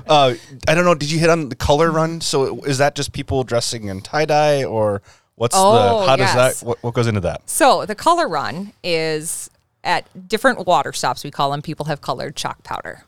uh, 0.07 0.33
I 0.67 0.75
don't 0.75 0.85
know. 0.85 0.95
Did 0.95 1.11
you 1.11 1.19
hit 1.19 1.29
on 1.29 1.49
the 1.49 1.55
color 1.55 1.91
run? 1.91 2.21
So 2.21 2.63
is 2.63 2.77
that 2.79 2.95
just 2.95 3.11
people 3.13 3.43
dressing 3.43 3.87
in 3.87 4.01
tie 4.01 4.25
dye, 4.25 4.63
or 4.63 5.01
what's 5.35 5.55
Oh, 5.57 6.01
the? 6.01 6.05
How 6.07 6.15
does 6.15 6.33
that? 6.33 6.65
What, 6.65 6.81
what 6.83 6.93
goes 6.93 7.07
into 7.07 7.21
that? 7.21 7.47
So 7.49 7.85
the 7.85 7.95
color 7.95 8.27
run 8.27 8.73
is 8.83 9.49
at 9.83 10.05
different 10.27 10.65
water 10.67 10.91
stops. 10.93 11.23
We 11.23 11.29
call 11.31 11.51
them. 11.51 11.61
People 11.63 11.85
have 11.87 12.01
colored 12.01 12.35
chalk 12.35 12.63
powder. 12.63 13.03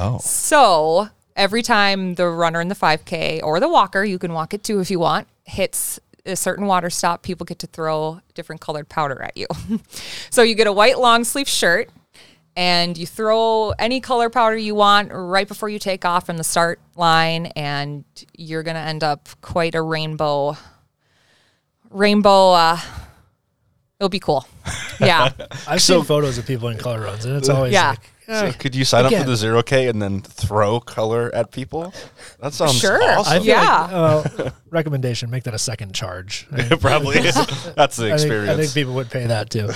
Oh, 0.00 0.18
So 0.18 1.08
every 1.36 1.62
time 1.62 2.14
the 2.14 2.26
runner 2.28 2.60
in 2.60 2.68
the 2.68 2.74
5K 2.74 3.42
or 3.42 3.60
the 3.60 3.68
walker, 3.68 4.02
you 4.04 4.18
can 4.18 4.32
walk 4.32 4.54
it 4.54 4.64
too 4.64 4.80
if 4.80 4.90
you 4.90 4.98
want, 4.98 5.28
hits 5.44 6.00
a 6.26 6.36
certain 6.36 6.66
water 6.66 6.90
stop, 6.90 7.22
people 7.22 7.44
get 7.44 7.58
to 7.60 7.66
throw 7.66 8.20
different 8.34 8.60
colored 8.60 8.88
powder 8.88 9.22
at 9.22 9.36
you. 9.36 9.46
so 10.30 10.42
you 10.42 10.54
get 10.54 10.66
a 10.66 10.72
white 10.72 10.98
long 10.98 11.24
sleeve 11.24 11.48
shirt 11.48 11.90
and 12.56 12.98
you 12.98 13.06
throw 13.06 13.70
any 13.78 14.00
color 14.00 14.28
powder 14.28 14.56
you 14.56 14.74
want 14.74 15.10
right 15.12 15.46
before 15.48 15.68
you 15.68 15.78
take 15.78 16.04
off 16.04 16.26
from 16.26 16.36
the 16.36 16.44
start 16.44 16.80
line 16.96 17.46
and 17.56 18.04
you're 18.36 18.62
going 18.62 18.74
to 18.74 18.80
end 18.80 19.02
up 19.04 19.28
quite 19.40 19.74
a 19.74 19.80
rainbow 19.82 20.56
rainbow 21.90 22.50
uh 22.50 22.78
it'll 23.98 24.08
be 24.08 24.20
cool. 24.20 24.46
Yeah. 25.00 25.30
I've 25.66 25.80
So- 25.80 25.96
seen 26.00 26.04
photos 26.04 26.36
of 26.36 26.46
people 26.46 26.68
in 26.68 26.76
color 26.76 27.00
runs, 27.00 27.24
and 27.24 27.34
it's 27.38 27.48
always 27.48 27.72
Yeah. 27.72 27.90
like, 27.90 28.10
so 28.30 28.52
could 28.52 28.74
you 28.74 28.84
sign 28.84 29.04
up 29.06 29.12
for 29.12 29.24
the 29.24 29.36
zero 29.36 29.62
K 29.62 29.88
and 29.88 30.00
then 30.00 30.20
throw 30.22 30.80
color 30.80 31.30
at 31.34 31.50
people? 31.50 31.92
That 32.40 32.52
sounds 32.54 32.78
Sure. 32.78 33.02
awesome. 33.02 33.32
I 33.32 33.36
feel 33.38 33.46
Yeah. 33.46 34.20
like, 34.24 34.40
uh, 34.40 34.50
recommendation: 34.70 35.30
make 35.30 35.44
that 35.44 35.54
a 35.54 35.58
second 35.58 35.94
charge. 35.94 36.46
I, 36.52 36.60
It 36.62 36.80
probably 36.80 37.18
is. 37.18 37.34
That's 37.76 37.96
the 37.96 38.06
I 38.12 38.16
think, 38.16 38.20
experience. 38.20 38.50
I 38.50 38.56
think 38.62 38.74
people 38.74 38.94
would 38.94 39.10
pay 39.10 39.26
that 39.26 39.50
too. 39.50 39.70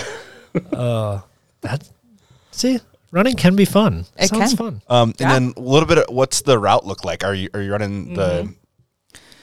Uh, 0.73 1.21
that 1.62 1.88
see, 2.53 2.79
running 3.11 3.35
can 3.37 3.57
be 3.57 3.64
fun. 3.64 4.07
It 4.17 4.29
Sounds 4.29 4.55
can. 4.55 4.57
fun. 4.57 4.83
um, 4.88 5.09
and 5.11 5.21
Yeah. 5.21 5.33
then 5.33 5.55
a 5.57 5.61
little 5.61 5.87
bit. 5.88 5.99
Of, 5.99 6.14
what's 6.14 6.43
the 6.43 6.59
route 6.59 6.87
look 6.87 7.05
like? 7.05 7.25
Are 7.25 7.35
you 7.35 7.49
are 7.55 7.61
you 7.61 7.73
running 7.73 8.14
the 8.14 8.45
Mm-hmm. 8.45 8.53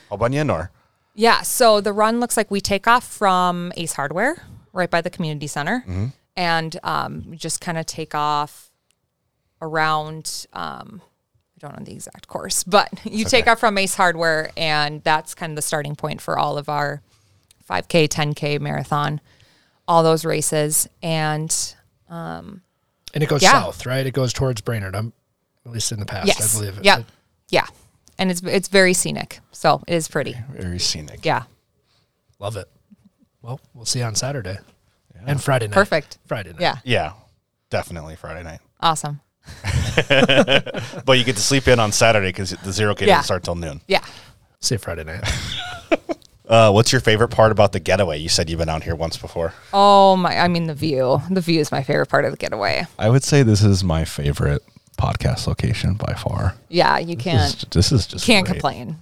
Paul 0.10 0.18
Bunyan 0.18 0.50
or? 0.50 0.72
Yeah, 1.14 1.42
so 1.42 1.82
the 1.82 1.92
run 1.94 2.20
looks 2.22 2.38
like 2.38 2.50
we 2.50 2.62
take 2.62 2.88
off 2.88 3.06
from 3.06 3.74
Ace 3.76 3.94
Hardware, 3.94 4.42
right 4.72 4.90
by 4.90 5.02
the 5.02 5.10
community 5.10 5.48
center, 5.48 5.84
and 6.38 6.80
um, 6.84 7.26
we 7.30 7.36
just 7.36 7.60
kind 7.60 7.78
of 7.78 7.86
take 7.86 8.16
off 8.16 8.71
around. 9.62 10.46
Um, 10.54 11.02
I 11.58 11.60
don't 11.68 11.78
know 11.80 11.86
the 11.86 11.94
exact 11.94 12.28
course, 12.28 12.64
but 12.64 12.90
you 13.06 13.24
take 13.26 13.48
off 13.48 13.60
from 13.60 13.78
Ace 13.78 13.96
Hardware, 13.96 14.52
and 14.58 15.04
that's 15.04 15.36
kind 15.36 15.52
of 15.52 15.56
the 15.56 15.62
starting 15.62 15.96
point 15.96 16.20
for 16.22 16.38
all 16.40 16.58
of 16.58 16.70
our 16.70 17.02
5K, 17.70 18.08
10K 18.10 18.60
marathon, 18.60 19.22
all 19.88 20.02
those 20.04 20.26
races, 20.26 20.90
and 21.04 21.76
And 22.10 22.62
it 23.24 23.28
goes 23.30 23.42
Yeah. 23.44 23.52
south, 23.52 23.86
right? 23.86 24.06
It 24.06 24.12
goes 24.14 24.34
towards 24.34 24.62
Brainerd. 24.62 24.96
I'm 24.96 25.14
at 25.66 25.72
least 25.72 25.92
in 25.92 26.00
the 26.00 26.06
past. 26.06 26.28
yes, 26.28 26.56
I 26.56 26.58
believe. 26.60 26.78
it. 26.80 26.86
yeah, 26.86 27.04
yeah, 27.50 27.68
and 28.18 28.32
it's 28.32 28.42
it's 28.42 28.68
very 28.68 28.94
scenic, 28.94 29.40
so 29.52 29.84
it 29.88 29.94
is 29.94 30.08
pretty. 30.08 30.36
Very 30.50 30.80
scenic. 30.80 31.24
Yeah, 31.26 31.44
Love 32.40 32.58
it. 32.58 32.68
Well, 33.44 33.60
we'll 33.76 33.86
see 33.86 34.00
you 34.00 34.06
on 34.06 34.16
Saturday 34.16 34.58
and 35.28 35.42
Friday 35.44 35.68
night. 35.68 35.74
Perfect. 35.76 36.18
Friday 36.26 36.52
night. 36.52 36.62
yeah, 36.62 36.78
Yeah, 36.84 37.14
definitely 37.70 38.16
Friday 38.16 38.44
night. 38.44 38.60
awesome. 38.80 39.20
But 41.06 41.18
you 41.18 41.24
get 41.24 41.36
to 41.36 41.42
sleep 41.42 41.68
in 41.68 41.80
on 41.80 41.92
Saturday 41.92 42.30
because 42.30 42.52
the 42.52 42.72
zero 42.72 42.96
K 42.96 43.06
Yeah. 43.06 43.16
doesn't 43.16 43.26
start 43.26 43.44
till 43.44 43.56
noon. 43.56 43.82
Yeah. 43.88 44.04
See 44.60 44.76
you 44.76 44.80
Friday 44.80 45.04
night. 45.04 45.24
Uh, 46.50 46.70
what's 46.70 46.92
your 46.92 47.00
favorite 47.00 47.30
part 47.30 47.50
about 47.54 47.72
the 47.72 47.80
getaway? 47.80 48.18
You 48.18 48.28
said 48.28 48.50
you've 48.50 48.60
been 48.60 48.68
out 48.68 48.84
here 48.84 48.94
once 48.94 49.16
before. 49.16 49.54
Oh 49.72 50.18
my! 50.18 50.38
I 50.38 50.50
mean, 50.50 50.68
the 50.68 50.74
view. 50.74 51.22
The 51.30 51.40
view 51.40 51.62
is 51.62 51.72
my 51.72 51.82
favorite 51.82 52.08
part 52.10 52.26
of 52.26 52.32
the 52.32 52.38
getaway. 52.38 52.86
I 53.00 53.08
would 53.08 53.24
say 53.24 53.42
this 53.42 53.64
is 53.64 53.86
my 53.86 54.04
favorite 54.04 54.62
podcast 54.98 55.48
location 55.48 55.94
by 55.94 56.14
far. 56.14 56.56
Yeah, 56.68 56.98
you 56.98 57.16
This 57.16 57.24
can't 57.24 57.54
is, 57.56 57.66
this 57.72 57.92
is 57.94 58.06
just 58.06 58.26
can't 58.26 58.46
great. 58.46 58.56
complain. 58.56 58.98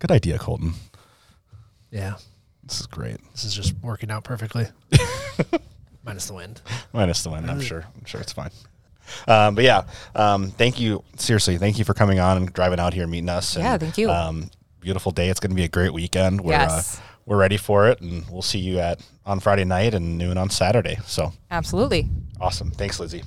Good 0.00 0.10
idea, 0.10 0.36
Colton. 0.38 0.74
yeah, 1.90 2.16
This 2.64 2.80
is 2.80 2.86
great. 2.86 3.16
this 3.32 3.44
is 3.46 3.54
just 3.54 3.72
working 3.82 4.10
out 4.10 4.24
perfectly. 4.24 4.66
Minus 6.04 6.26
the 6.26 6.34
wind. 6.34 6.60
Minus 6.92 7.22
the 7.22 7.30
wind, 7.30 7.50
I'm 7.50 7.62
sure. 7.62 7.86
I'm 7.98 8.04
sure 8.04 8.20
it's 8.20 8.34
fine. 8.34 8.50
Um, 9.28 9.54
but 9.54 9.64
yeah, 9.64 9.84
um, 10.14 10.50
thank 10.50 10.78
you. 10.80 11.02
Seriously, 11.16 11.58
thank 11.58 11.78
you 11.78 11.84
for 11.84 11.94
coming 11.94 12.18
on 12.20 12.36
and 12.36 12.52
driving 12.52 12.80
out 12.80 12.94
here, 12.94 13.02
and 13.04 13.12
meeting 13.12 13.28
us. 13.28 13.56
Yeah, 13.56 13.76
thank 13.78 13.98
you. 13.98 14.10
Um, 14.10 14.50
beautiful 14.80 15.12
day. 15.12 15.28
It's 15.28 15.40
going 15.40 15.50
to 15.50 15.56
be 15.56 15.64
a 15.64 15.68
great 15.68 15.92
weekend. 15.92 16.40
We're 16.40 16.52
Yes. 16.52 16.98
uh, 16.98 17.02
we're 17.26 17.36
ready 17.38 17.56
for 17.56 17.88
it, 17.88 18.00
and 18.00 18.24
we'll 18.30 18.42
see 18.42 18.58
you 18.58 18.78
at 18.80 19.00
on 19.26 19.40
Friday 19.40 19.64
night 19.64 19.94
and 19.94 20.18
noon 20.18 20.36
on 20.38 20.50
Saturday. 20.50 20.98
So 21.06 21.32
Absolutely. 21.50 22.08
awesome. 22.40 22.70
Thanks, 22.70 22.98
Lizzie. 22.98 23.22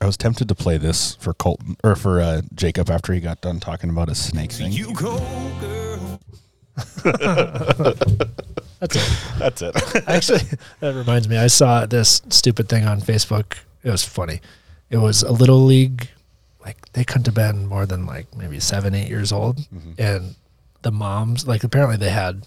I 0.00 0.06
was 0.06 0.16
tempted 0.16 0.48
to 0.48 0.54
play 0.54 0.76
this 0.78 1.16
for 1.16 1.34
Colton 1.34 1.76
or 1.82 1.96
for 1.96 2.20
uh, 2.20 2.42
Jacob 2.54 2.88
after 2.90 3.12
he 3.12 3.20
got 3.20 3.40
done 3.40 3.58
talking 3.60 3.90
about 3.90 4.08
his 4.08 4.18
snake 4.22 4.52
thing. 4.52 4.70
You 4.72 4.94
go, 4.94 5.18
girl. 5.60 6.20
That's 8.80 8.94
it. 8.96 9.38
That's 9.38 9.62
it. 9.62 9.76
Actually, 10.08 10.40
that 10.80 10.94
reminds 10.94 11.28
me. 11.28 11.36
I 11.36 11.48
saw 11.48 11.84
this 11.86 12.22
stupid 12.28 12.68
thing 12.68 12.86
on 12.86 13.00
Facebook. 13.00 13.54
It 13.82 13.90
was 13.90 14.04
funny. 14.04 14.40
It 14.90 14.98
was 14.98 15.22
a 15.22 15.32
little 15.32 15.64
league. 15.64 16.08
Like 16.64 16.92
they 16.92 17.02
couldn't 17.04 17.26
have 17.26 17.34
been 17.34 17.66
more 17.66 17.86
than 17.86 18.06
like 18.06 18.34
maybe 18.36 18.60
seven, 18.60 18.94
eight 18.94 19.08
years 19.08 19.32
old, 19.32 19.58
and 19.98 20.34
the 20.82 20.92
moms 20.92 21.46
like 21.48 21.64
apparently 21.64 21.96
they 21.96 22.10
had 22.10 22.46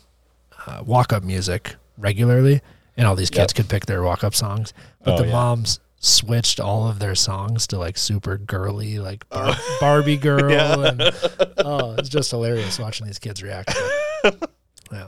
uh, 0.68 0.84
walk 0.86 1.12
up 1.12 1.24
music 1.24 1.76
regularly, 1.98 2.62
and 2.96 3.08
all 3.08 3.16
these 3.16 3.30
kids 3.30 3.52
Yep. 3.52 3.56
could 3.56 3.70
pick 3.70 3.86
their 3.88 4.04
walk 4.04 4.24
up 4.24 4.36
songs. 4.36 4.74
But 5.04 5.16
Oh, 5.16 5.18
the 5.24 5.26
yeah. 5.28 5.32
moms 5.34 5.80
switched 6.02 6.60
all 6.60 6.88
of 6.90 7.00
their 7.00 7.16
songs 7.16 7.68
to 7.68 7.78
like 7.78 7.98
super 7.98 8.38
girly, 8.38 9.00
like 9.00 9.28
Bar- 9.30 9.56
Barbie 9.80 10.18
girl, 10.18 10.84
and 10.84 11.02
oh, 11.60 11.96
it's 11.98 12.10
just 12.10 12.32
hilarious 12.32 12.78
watching 12.80 13.06
these 13.08 13.20
kids 13.20 13.42
react. 13.42 13.74
Yeah. 14.92 15.08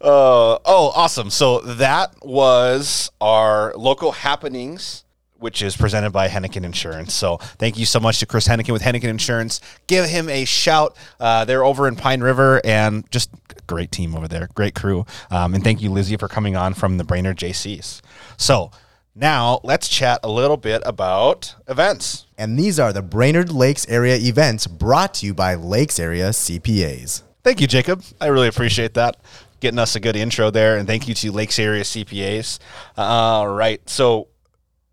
Uh, 0.00 0.58
oh, 0.64 0.92
awesome. 0.94 1.30
So 1.30 1.58
that 1.62 2.14
was 2.22 3.10
our 3.20 3.74
local 3.76 4.12
happenings, 4.12 5.02
which 5.38 5.62
is 5.62 5.76
presented 5.76 6.10
by 6.10 6.28
Hanneken 6.28 6.62
Insurance. 6.62 7.12
So 7.12 7.38
thank 7.58 7.76
you 7.76 7.84
so 7.84 7.98
much 7.98 8.20
to 8.20 8.26
Chris 8.26 8.46
Hanneken 8.46 8.72
with 8.72 8.82
Hanneken 8.82 9.08
Insurance. 9.08 9.60
Give 9.88 10.04
him 10.06 10.28
a 10.28 10.44
shout. 10.44 10.96
Uh, 11.18 11.44
they're 11.44 11.64
over 11.64 11.88
in 11.88 11.96
Pine 11.96 12.20
River 12.20 12.60
and 12.64 13.08
just 13.10 13.30
great 13.66 13.90
team 13.90 14.14
over 14.14 14.28
there, 14.28 14.48
great 14.54 14.76
crew. 14.76 15.04
Um, 15.30 15.54
and 15.54 15.64
thank 15.64 15.82
you, 15.82 15.90
Lizzie, 15.90 16.16
for 16.16 16.28
coming 16.28 16.54
on 16.56 16.74
from 16.74 16.98
the 16.98 17.04
Brainerd 17.04 17.36
Jaycees. 17.36 18.00
So 18.36 18.70
now 19.14 19.60
let's 19.62 19.88
chat 19.88 20.20
a 20.22 20.30
little 20.30 20.56
bit 20.56 20.82
about 20.84 21.54
events. 21.68 22.26
And 22.38 22.58
these 22.58 22.80
are 22.80 22.92
the 22.92 23.02
Brainerd 23.02 23.52
Lakes 23.52 23.86
area 23.88 24.16
events 24.16 24.66
brought 24.66 25.14
to 25.14 25.26
you 25.26 25.34
by 25.34 25.54
Lakes 25.54 26.00
Area 26.00 26.30
CPAs. 26.30 27.22
Thank 27.44 27.60
you, 27.60 27.66
Jacob. 27.66 28.02
I 28.20 28.28
really 28.28 28.48
appreciate 28.48 28.94
that. 28.94 29.16
Getting 29.60 29.78
us 29.78 29.96
a 29.96 30.00
good 30.00 30.16
intro 30.16 30.50
there. 30.50 30.76
And 30.76 30.86
thank 30.86 31.08
you 31.08 31.14
to 31.14 31.32
Lakes 31.32 31.58
Area 31.58 31.82
CPAs. 31.82 32.58
All 32.96 33.48
right. 33.48 33.86
So, 33.88 34.28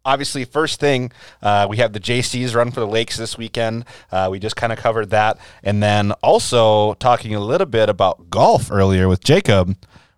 obviously, 0.04 0.46
first 0.46 0.80
thing, 0.80 1.12
uh, 1.42 1.68
we 1.70 1.78
have 1.78 1.94
the 1.94 2.00
Jaycees 2.00 2.56
run 2.56 2.72
for 2.72 2.80
the 2.82 2.88
Lakes 2.88 3.18
this 3.18 3.38
weekend. 3.38 3.86
Uh, 4.12 4.28
we 4.32 4.40
just 4.40 4.56
kind 4.56 4.74
of 4.74 4.80
covered 4.80 5.12
that. 5.12 5.38
And 5.64 5.82
then 5.82 6.12
also 6.24 6.96
talking 6.96 7.36
a 7.36 7.40
little 7.40 7.68
bit 7.68 7.88
about 7.88 8.30
golf 8.30 8.72
earlier 8.72 9.08
with 9.08 9.24
Jacob, 9.24 9.76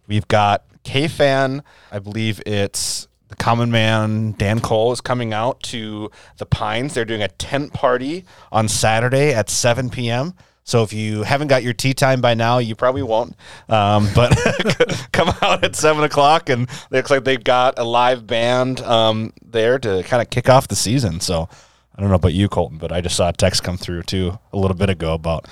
we've 0.07 0.27
got 0.27 0.65
KFAN. 0.83 1.61
I 1.91 1.99
believe 1.99 2.41
it's 2.45 3.07
the 3.31 3.37
common 3.37 3.71
man 3.71 4.33
Dan 4.37 4.59
Cole 4.59 4.91
is 4.91 5.01
coming 5.01 5.33
out 5.33 5.61
to 5.63 6.11
the 6.37 6.45
Pines. 6.45 6.93
They're 6.93 7.05
doing 7.05 7.23
a 7.23 7.29
tent 7.29 7.73
party 7.73 8.25
on 8.51 8.67
Saturday 8.67 9.33
at 9.33 9.49
7 9.49 9.89
p.m. 9.89 10.33
So 10.63 10.83
if 10.83 10.93
you 10.93 11.23
haven't 11.23 11.47
got 11.47 11.63
your 11.63 11.73
tee 11.73 11.93
time 11.93 12.21
by 12.21 12.33
now, 12.33 12.59
you 12.59 12.75
probably 12.75 13.03
won't. 13.03 13.35
Um, 13.67 14.07
but 14.13 14.37
come 15.11 15.29
out 15.41 15.63
at 15.63 15.75
seven 15.75 16.03
o'clock, 16.03 16.49
and 16.49 16.69
it 16.69 16.91
looks 16.91 17.09
like 17.09 17.23
they've 17.23 17.43
got 17.43 17.79
a 17.79 17.83
live 17.83 18.27
band 18.27 18.79
um, 18.81 19.33
there 19.43 19.79
to 19.79 20.03
kind 20.03 20.21
of 20.21 20.29
kick 20.29 20.49
off 20.49 20.67
the 20.67 20.75
season. 20.75 21.19
So 21.19 21.49
I 21.95 22.01
don't 22.01 22.09
know 22.09 22.15
about 22.15 22.33
you, 22.33 22.47
Colton, 22.47 22.77
but 22.77 22.91
I 22.91 23.01
just 23.01 23.15
saw 23.15 23.29
a 23.29 23.33
text 23.33 23.63
come 23.63 23.77
through 23.77 24.03
too 24.03 24.37
a 24.53 24.57
little 24.57 24.77
bit 24.77 24.89
ago 24.89 25.13
about 25.13 25.47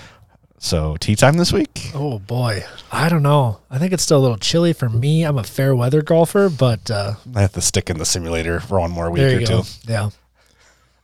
so 0.60 0.98
tee 1.00 1.16
time 1.16 1.38
this 1.38 1.52
week. 1.54 1.92
Oh 1.96 2.20
boy, 2.20 2.64
I 2.92 3.10
don't 3.10 3.24
know. 3.24 3.60
I 3.72 3.78
think 3.80 3.94
it's 3.94 4.04
still 4.04 4.20
a 4.20 4.22
little 4.22 4.38
chilly 4.38 4.74
for 4.74 4.90
me. 4.90 5.24
I'm 5.24 5.38
a 5.38 5.44
fair 5.44 5.76
weather 5.76 6.02
golfer, 6.02 6.50
but 6.50 6.92
uh, 6.92 7.14
I 7.36 7.42
have 7.42 7.54
to 7.54 7.62
stick 7.62 7.90
in 7.90 7.98
the 7.98 8.06
simulator 8.06 8.60
for 8.60 8.80
one 8.80 8.92
more 8.92 9.10
week 9.10 9.24
or 9.24 9.40
you 9.40 9.46
two. 9.46 9.62
Yeah, 9.88 10.10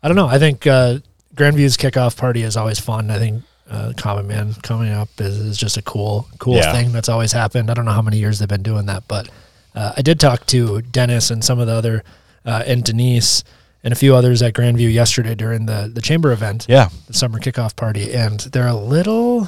I 0.03 0.07
don't 0.07 0.15
know. 0.17 0.27
I 0.27 0.37
think 0.39 0.67
uh, 0.67 0.99
Grandview's 1.35 1.77
kickoff 1.77 2.17
party 2.17 2.43
is 2.43 2.55
always 2.57 2.79
fun. 2.79 3.09
I 3.09 3.17
think 3.17 3.43
uh, 3.69 3.93
Common 3.97 4.27
Man 4.27 4.53
coming 4.61 4.91
up 4.91 5.09
is, 5.19 5.37
is 5.37 5.57
just 5.57 5.77
a 5.77 5.81
cool, 5.81 6.27
cool 6.37 6.55
Yeah. 6.57 6.71
thing 6.71 6.91
that's 6.91 7.09
always 7.09 7.31
happened. 7.31 7.71
I 7.71 7.73
don't 7.73 7.85
know 7.85 7.91
how 7.93 8.01
many 8.01 8.17
years 8.17 8.39
they've 8.39 8.47
been 8.47 8.61
doing 8.63 8.85
that, 8.85 9.03
but 9.07 9.27
uh, 9.73 9.93
I 9.97 10.01
did 10.01 10.19
talk 10.19 10.45
to 10.47 10.81
Dennis 10.83 11.31
and 11.31 11.43
some 11.43 11.59
of 11.59 11.67
the 11.67 11.73
other 11.73 12.03
uh, 12.45 12.63
and 12.67 12.83
Denise 12.83 13.43
and 13.85 13.93
a 13.93 13.95
few 13.95 14.13
others 14.15 14.41
at 14.41 14.53
Grandview 14.53 14.91
yesterday 14.91 15.35
during 15.35 15.65
the 15.67 15.89
the 15.93 16.01
chamber 16.01 16.33
event. 16.33 16.65
Yeah. 16.67 16.89
the 17.07 17.13
summer 17.13 17.39
kickoff 17.39 17.75
party, 17.77 18.13
and 18.13 18.39
they're 18.51 18.67
a 18.67 18.75
little, 18.75 19.47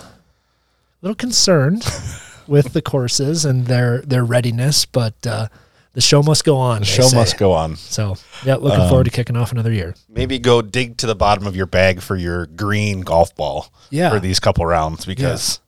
little 1.01 1.15
concerned 1.15 1.83
with 2.47 2.71
the 2.73 2.81
courses 2.81 3.43
and 3.43 3.65
their 3.67 3.99
their 4.01 4.23
readiness, 4.23 4.85
but 4.85 5.15
uh, 5.27 5.47
the 5.93 6.01
show 6.01 6.21
must 6.21 6.45
go 6.45 6.57
on. 6.57 6.79
The 6.81 6.85
show 6.85 7.07
say. 7.07 7.17
must 7.17 7.37
go 7.37 7.51
on. 7.53 7.75
So 7.75 8.15
yeah, 8.45 8.55
looking 8.55 8.81
Um, 8.81 8.89
forward 8.89 9.05
to 9.05 9.11
kicking 9.11 9.35
off 9.35 9.51
another 9.51 9.73
year. 9.73 9.95
Maybe 10.07 10.37
go 10.39 10.61
dig 10.61 10.97
to 10.97 11.07
the 11.07 11.15
bottom 11.15 11.47
of 11.47 11.55
your 11.55 11.65
bag 11.65 12.01
for 12.01 12.15
your 12.15 12.45
green 12.45 13.01
golf 13.01 13.35
ball 13.35 13.71
Yeah. 13.89 14.11
for 14.11 14.19
these 14.19 14.39
couple 14.39 14.63
rounds 14.65 15.05
because 15.05 15.59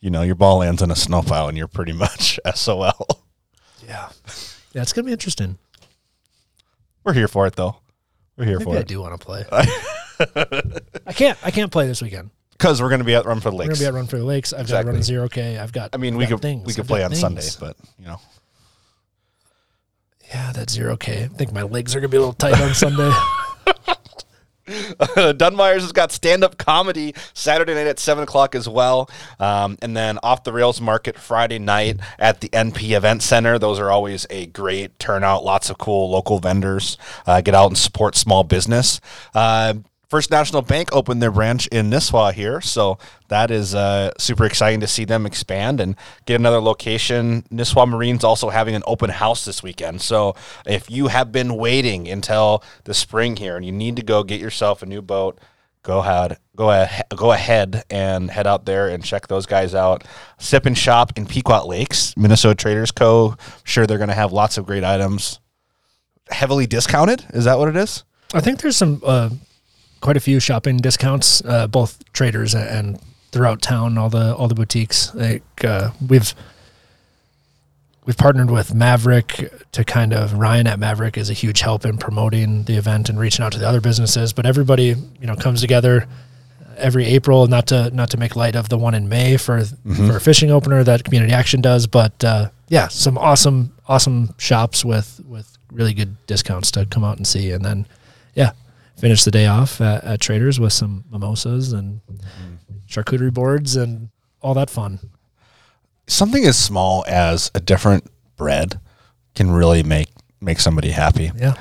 you 0.00 0.10
know 0.10 0.22
your 0.22 0.34
ball 0.34 0.58
lands 0.58 0.82
in 0.82 0.90
a 0.90 0.96
snowplow 0.96 1.46
and 1.48 1.56
you're 1.56 1.68
pretty 1.68 1.92
much 1.92 2.40
SOL. 2.54 3.22
Yeah, 3.86 4.08
yeah, 4.74 4.82
it's 4.82 4.92
gonna 4.92 5.06
be 5.06 5.12
interesting. 5.12 5.58
We're 7.04 7.12
here 7.12 7.28
for 7.28 7.46
it 7.46 7.54
though. 7.54 7.76
We're 8.36 8.44
here 8.44 8.58
Maybe 8.58 8.64
for 8.70 8.76
I 8.76 8.80
it. 8.80 8.86
do 8.88 9.00
want 9.00 9.18
to 9.20 9.24
play. 9.26 9.44
I 11.06 11.12
can't. 11.12 11.38
I 11.44 11.50
can't 11.50 11.70
play 11.72 11.86
this 11.86 12.02
weekend. 12.02 12.30
because 12.52 12.80
we're 12.82 12.88
going 12.90 12.98
to 13.00 13.04
be 13.04 13.14
at 13.14 13.24
Run 13.26 13.40
for 13.40 13.50
the 13.50 13.56
We're 13.56 13.64
gonna 13.64 13.78
be 13.78 13.86
at 13.86 13.94
Run 13.94 14.06
for 14.06 14.18
the 14.18 14.24
Lakes. 14.24 14.52
I've 14.52 14.68
got 14.68 14.82
to 14.82 14.86
run 14.88 15.02
zero 15.02 15.28
K. 15.28 15.58
I've 15.58 15.72
got. 15.72 15.90
I 15.94 15.96
mean, 15.98 16.14
I've 16.14 16.18
we 16.18 16.24
got 16.26 16.30
could 16.36 16.42
things. 16.42 16.66
we 16.66 16.72
could 16.74 16.80
I've 16.82 16.88
play 16.88 17.00
got 17.00 17.04
on 17.06 17.10
things. 17.12 17.20
Sunday, 17.20 17.46
but 17.60 17.76
you 17.98 18.06
know, 18.06 18.20
Yeah, 20.28 20.52
that 20.52 20.70
zero 20.70 20.96
K. 20.96 21.24
I 21.24 21.28
think 21.28 21.52
my 21.52 21.62
legs 21.62 21.94
are 21.96 22.00
gonna 22.00 22.08
be 22.08 22.16
a 22.16 22.20
little 22.20 22.32
tight 22.34 22.60
on 22.60 22.74
Sunday. 22.74 23.10
Dunmire's 25.36 25.82
has 25.82 25.92
got 25.92 26.12
stand 26.12 26.42
up 26.42 26.58
comedy 26.58 27.14
Saturday 27.34 27.74
night 27.74 27.86
at 27.86 27.98
7 27.98 28.24
o'clock 28.24 28.54
as 28.54 28.68
well. 28.68 29.08
Um, 29.38 29.78
and 29.82 29.96
then 29.96 30.18
Off 30.22 30.44
the 30.44 30.52
Rails 30.52 30.80
Market 30.80 31.18
Friday 31.18 31.58
night 31.58 32.00
at 32.18 32.40
the 32.40 32.48
NP 32.48 32.96
Event 32.96 33.22
Center. 33.22 33.58
Those 33.58 33.78
are 33.78 33.90
always 33.90 34.26
a 34.30 34.46
great 34.46 34.98
turnout. 34.98 35.44
Lots 35.44 35.70
of 35.70 35.78
cool 35.78 36.10
local 36.10 36.38
vendors. 36.38 36.98
Uh, 37.26 37.40
get 37.40 37.54
out 37.54 37.68
and 37.68 37.78
support 37.78 38.16
small 38.16 38.44
business. 38.44 39.00
Uh, 39.34 39.74
First 40.16 40.30
National 40.30 40.62
Bank 40.62 40.88
opened 40.94 41.20
their 41.20 41.30
branch 41.30 41.66
in 41.66 41.90
Nisswa 41.90 42.32
here, 42.32 42.62
so 42.62 42.96
that 43.28 43.50
is 43.50 43.74
uh, 43.74 44.12
super 44.16 44.46
exciting 44.46 44.80
to 44.80 44.86
see 44.86 45.04
them 45.04 45.26
expand 45.26 45.78
and 45.78 45.94
get 46.24 46.40
another 46.40 46.58
location. 46.58 47.42
Nisswa 47.52 47.86
Marine's 47.86 48.24
also 48.24 48.48
having 48.48 48.74
an 48.74 48.82
open 48.86 49.10
house 49.10 49.44
this 49.44 49.62
weekend, 49.62 50.00
so 50.00 50.34
if 50.64 50.90
you 50.90 51.08
have 51.08 51.32
been 51.32 51.54
waiting 51.54 52.08
until 52.08 52.64
the 52.84 52.94
spring 52.94 53.36
here 53.36 53.58
and 53.58 53.66
you 53.66 53.72
need 53.72 53.94
to 53.96 54.02
go 54.02 54.22
get 54.22 54.40
yourself 54.40 54.82
a 54.82 54.86
new 54.86 55.02
boat, 55.02 55.38
go 55.82 55.98
ahead, 55.98 56.38
go 56.56 56.70
ahead, 56.70 57.04
go 57.14 57.32
ahead 57.32 57.84
and 57.90 58.30
head 58.30 58.46
out 58.46 58.64
there 58.64 58.88
and 58.88 59.04
check 59.04 59.28
those 59.28 59.44
guys 59.44 59.74
out. 59.74 60.02
Sip 60.38 60.64
and 60.64 60.78
shop 60.78 61.12
in 61.16 61.26
Pequot 61.26 61.66
Lakes, 61.66 62.16
Minnesota 62.16 62.54
Traders 62.54 62.90
Co. 62.90 63.36
Sure, 63.64 63.86
they're 63.86 63.98
going 63.98 64.08
to 64.08 64.14
have 64.14 64.32
lots 64.32 64.56
of 64.56 64.64
great 64.64 64.82
items. 64.82 65.40
Heavily 66.30 66.66
discounted, 66.66 67.26
is 67.34 67.44
that 67.44 67.58
what 67.58 67.68
it 67.68 67.76
is? 67.76 68.02
I 68.32 68.40
think 68.40 68.62
there's 68.62 68.78
some 68.78 69.02
uh, 69.04 69.28
quite 70.00 70.16
a 70.16 70.20
few 70.20 70.40
shopping 70.40 70.76
discounts, 70.78 71.42
uh, 71.44 71.66
both 71.66 72.02
traders 72.12 72.54
and 72.54 72.98
throughout 73.32 73.60
town. 73.62 73.98
All 73.98 74.08
the 74.10 74.34
all 74.34 74.48
the 74.48 74.54
boutiques. 74.54 75.14
Like 75.14 75.42
uh, 75.64 75.90
we've 76.08 76.34
we've 78.04 78.16
partnered 78.16 78.50
with 78.50 78.74
Maverick 78.74 79.50
to 79.72 79.84
kind 79.84 80.12
of 80.12 80.34
Ryan 80.34 80.66
at 80.66 80.78
Maverick 80.78 81.16
is 81.16 81.28
a 81.30 81.32
huge 81.32 81.60
help 81.60 81.84
in 81.84 81.98
promoting 81.98 82.64
the 82.64 82.76
event 82.76 83.08
and 83.08 83.18
reaching 83.18 83.44
out 83.44 83.52
to 83.52 83.58
the 83.58 83.68
other 83.68 83.80
businesses. 83.80 84.32
But 84.32 84.46
everybody 84.46 84.94
you 85.20 85.26
know 85.26 85.36
comes 85.36 85.60
together 85.60 86.06
every 86.76 87.06
April. 87.06 87.46
Not 87.46 87.66
to 87.68 87.90
not 87.90 88.10
to 88.10 88.16
make 88.16 88.36
light 88.36 88.54
of 88.56 88.68
the 88.68 88.78
one 88.78 88.94
in 88.94 89.08
May 89.08 89.36
for 89.36 89.58
Mhm. 89.60 90.08
for 90.08 90.16
a 90.16 90.20
fishing 90.20 90.50
opener 90.50 90.84
that 90.84 91.04
Community 91.04 91.32
Action 91.32 91.60
does, 91.60 91.86
but 91.86 92.22
uh, 92.24 92.50
yeah, 92.68 92.88
some 92.88 93.18
awesome 93.18 93.72
awesome 93.88 94.34
shops 94.38 94.84
with 94.84 95.20
with 95.28 95.56
really 95.72 95.92
good 95.94 96.16
discounts 96.26 96.70
to 96.70 96.86
come 96.86 97.04
out 97.04 97.16
and 97.16 97.26
see, 97.26 97.50
and 97.50 97.64
then 97.64 97.86
finish 98.96 99.24
the 99.24 99.30
day 99.30 99.46
off 99.46 99.80
at, 99.80 100.04
at 100.04 100.20
Traders 100.20 100.58
with 100.60 100.72
some 100.72 101.04
mimosas 101.10 101.72
and 101.72 102.00
charcuterie 102.88 103.32
boards 103.32 103.76
and 103.76 104.08
all 104.42 104.54
that 104.54 104.70
fun. 104.70 104.98
something 106.06 106.44
as 106.44 106.56
small 106.58 107.04
as 107.08 107.50
a 107.54 107.60
different 107.60 108.10
bread 108.36 108.80
can 109.34 109.50
really 109.50 109.82
make 109.82 110.08
make 110.40 110.60
somebody 110.60 110.90
happy. 110.90 111.30
Yeah. 111.36 111.54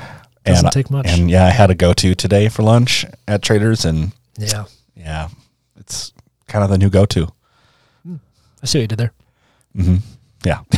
Doesn't 0.43 0.65
and, 0.65 0.73
take 0.73 0.91
much. 0.91 1.07
And 1.07 1.29
yeah, 1.31 1.45
I 1.45 1.49
had 1.49 1.71
a 1.71 1.75
go 1.75 1.93
to 1.93 2.13
today 2.13 2.49
for 2.49 2.61
lunch 2.63 3.05
at 3.27 3.41
Traders, 3.41 3.83
and 3.85 4.11
Yeah. 4.37 4.65
yeah, 4.95 5.29
it's 5.77 6.13
kind 6.47 6.63
of 6.63 6.69
the 6.69 6.77
new 6.77 6.89
go 6.89 7.05
to. 7.07 7.27
I 8.61 8.65
see 8.67 8.77
what 8.79 8.81
you 8.83 8.87
did 8.87 8.97
there. 8.99 9.11
hmm 9.75 9.97
Yeah. 10.43 10.59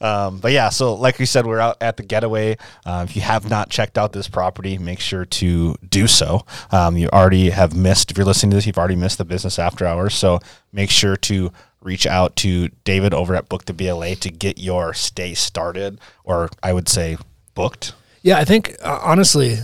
Um, 0.00 0.38
but 0.38 0.52
yeah, 0.52 0.68
so 0.68 0.94
like 0.94 1.18
we 1.18 1.26
said, 1.26 1.46
we're 1.46 1.60
out 1.60 1.76
at 1.80 1.96
the 1.96 2.02
getaway. 2.02 2.56
Uh, 2.84 3.04
if 3.08 3.16
you 3.16 3.22
have 3.22 3.48
not 3.48 3.70
checked 3.70 3.96
out 3.98 4.12
this 4.12 4.28
property, 4.28 4.78
make 4.78 5.00
sure 5.00 5.24
to 5.24 5.76
do 5.88 6.06
so. 6.06 6.44
Um, 6.70 6.96
you 6.96 7.08
already 7.08 7.50
have 7.50 7.74
missed, 7.74 8.10
if 8.10 8.18
you're 8.18 8.26
listening 8.26 8.50
to 8.50 8.56
this, 8.56 8.66
you've 8.66 8.78
already 8.78 8.96
missed 8.96 9.18
the 9.18 9.24
business 9.24 9.58
after 9.58 9.86
hours. 9.86 10.14
So 10.14 10.40
make 10.72 10.90
sure 10.90 11.16
to 11.16 11.52
reach 11.80 12.06
out 12.06 12.36
to 12.36 12.68
David 12.84 13.14
over 13.14 13.34
at 13.34 13.48
Book 13.48 13.64
the 13.64 13.72
BLA 13.72 14.16
to 14.16 14.30
get 14.30 14.58
your 14.58 14.92
stay 14.92 15.34
started, 15.34 16.00
or 16.24 16.50
I 16.62 16.72
would 16.72 16.88
say 16.88 17.16
booked. 17.54 17.94
Yeah, 18.22 18.38
I 18.38 18.44
think 18.44 18.76
uh, 18.82 18.98
honestly, 19.02 19.58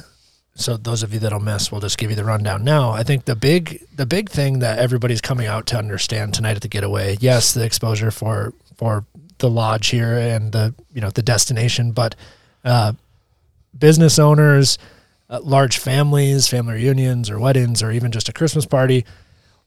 so 0.55 0.77
those 0.77 1.03
of 1.03 1.12
you 1.12 1.18
that'll 1.18 1.40
miss, 1.40 1.73
we'll 1.73 1.81
just 1.81 1.99
give 1.99 2.11
you 2.11 2.16
the 2.16 2.25
rundown 2.25 2.62
now. 2.62 2.90
I 2.90 3.03
think 3.03 3.25
the 3.25 3.35
big 3.35 3.85
the 3.95 4.07
big 4.07 4.31
thing 4.31 4.61
that 4.61 4.79
everybody's 4.79 5.21
coming 5.21 5.47
out 5.47 5.66
to 5.66 5.79
understand 5.79 6.35
tonight 6.35 6.57
at 6.57 6.62
the 6.62 6.68
getaway, 6.68 7.16
yes, 7.21 7.53
the 7.53 7.64
exposure 7.64 8.11
for 8.11 8.53
for 8.77 9.05
the 9.42 9.50
lodge 9.50 9.88
here 9.88 10.16
and 10.16 10.52
the 10.52 10.74
you 10.94 11.02
know 11.02 11.11
the 11.11 11.22
destination, 11.22 11.92
but 11.92 12.16
uh, 12.64 12.94
business 13.78 14.18
owners, 14.18 14.78
uh, 15.28 15.40
large 15.42 15.76
families, 15.76 16.48
family 16.48 16.74
reunions 16.74 17.28
or 17.28 17.38
weddings, 17.38 17.83
or 17.83 17.92
even 17.92 18.11
just 18.11 18.31
a 18.31 18.33
Christmas 18.33 18.64
party. 18.64 19.05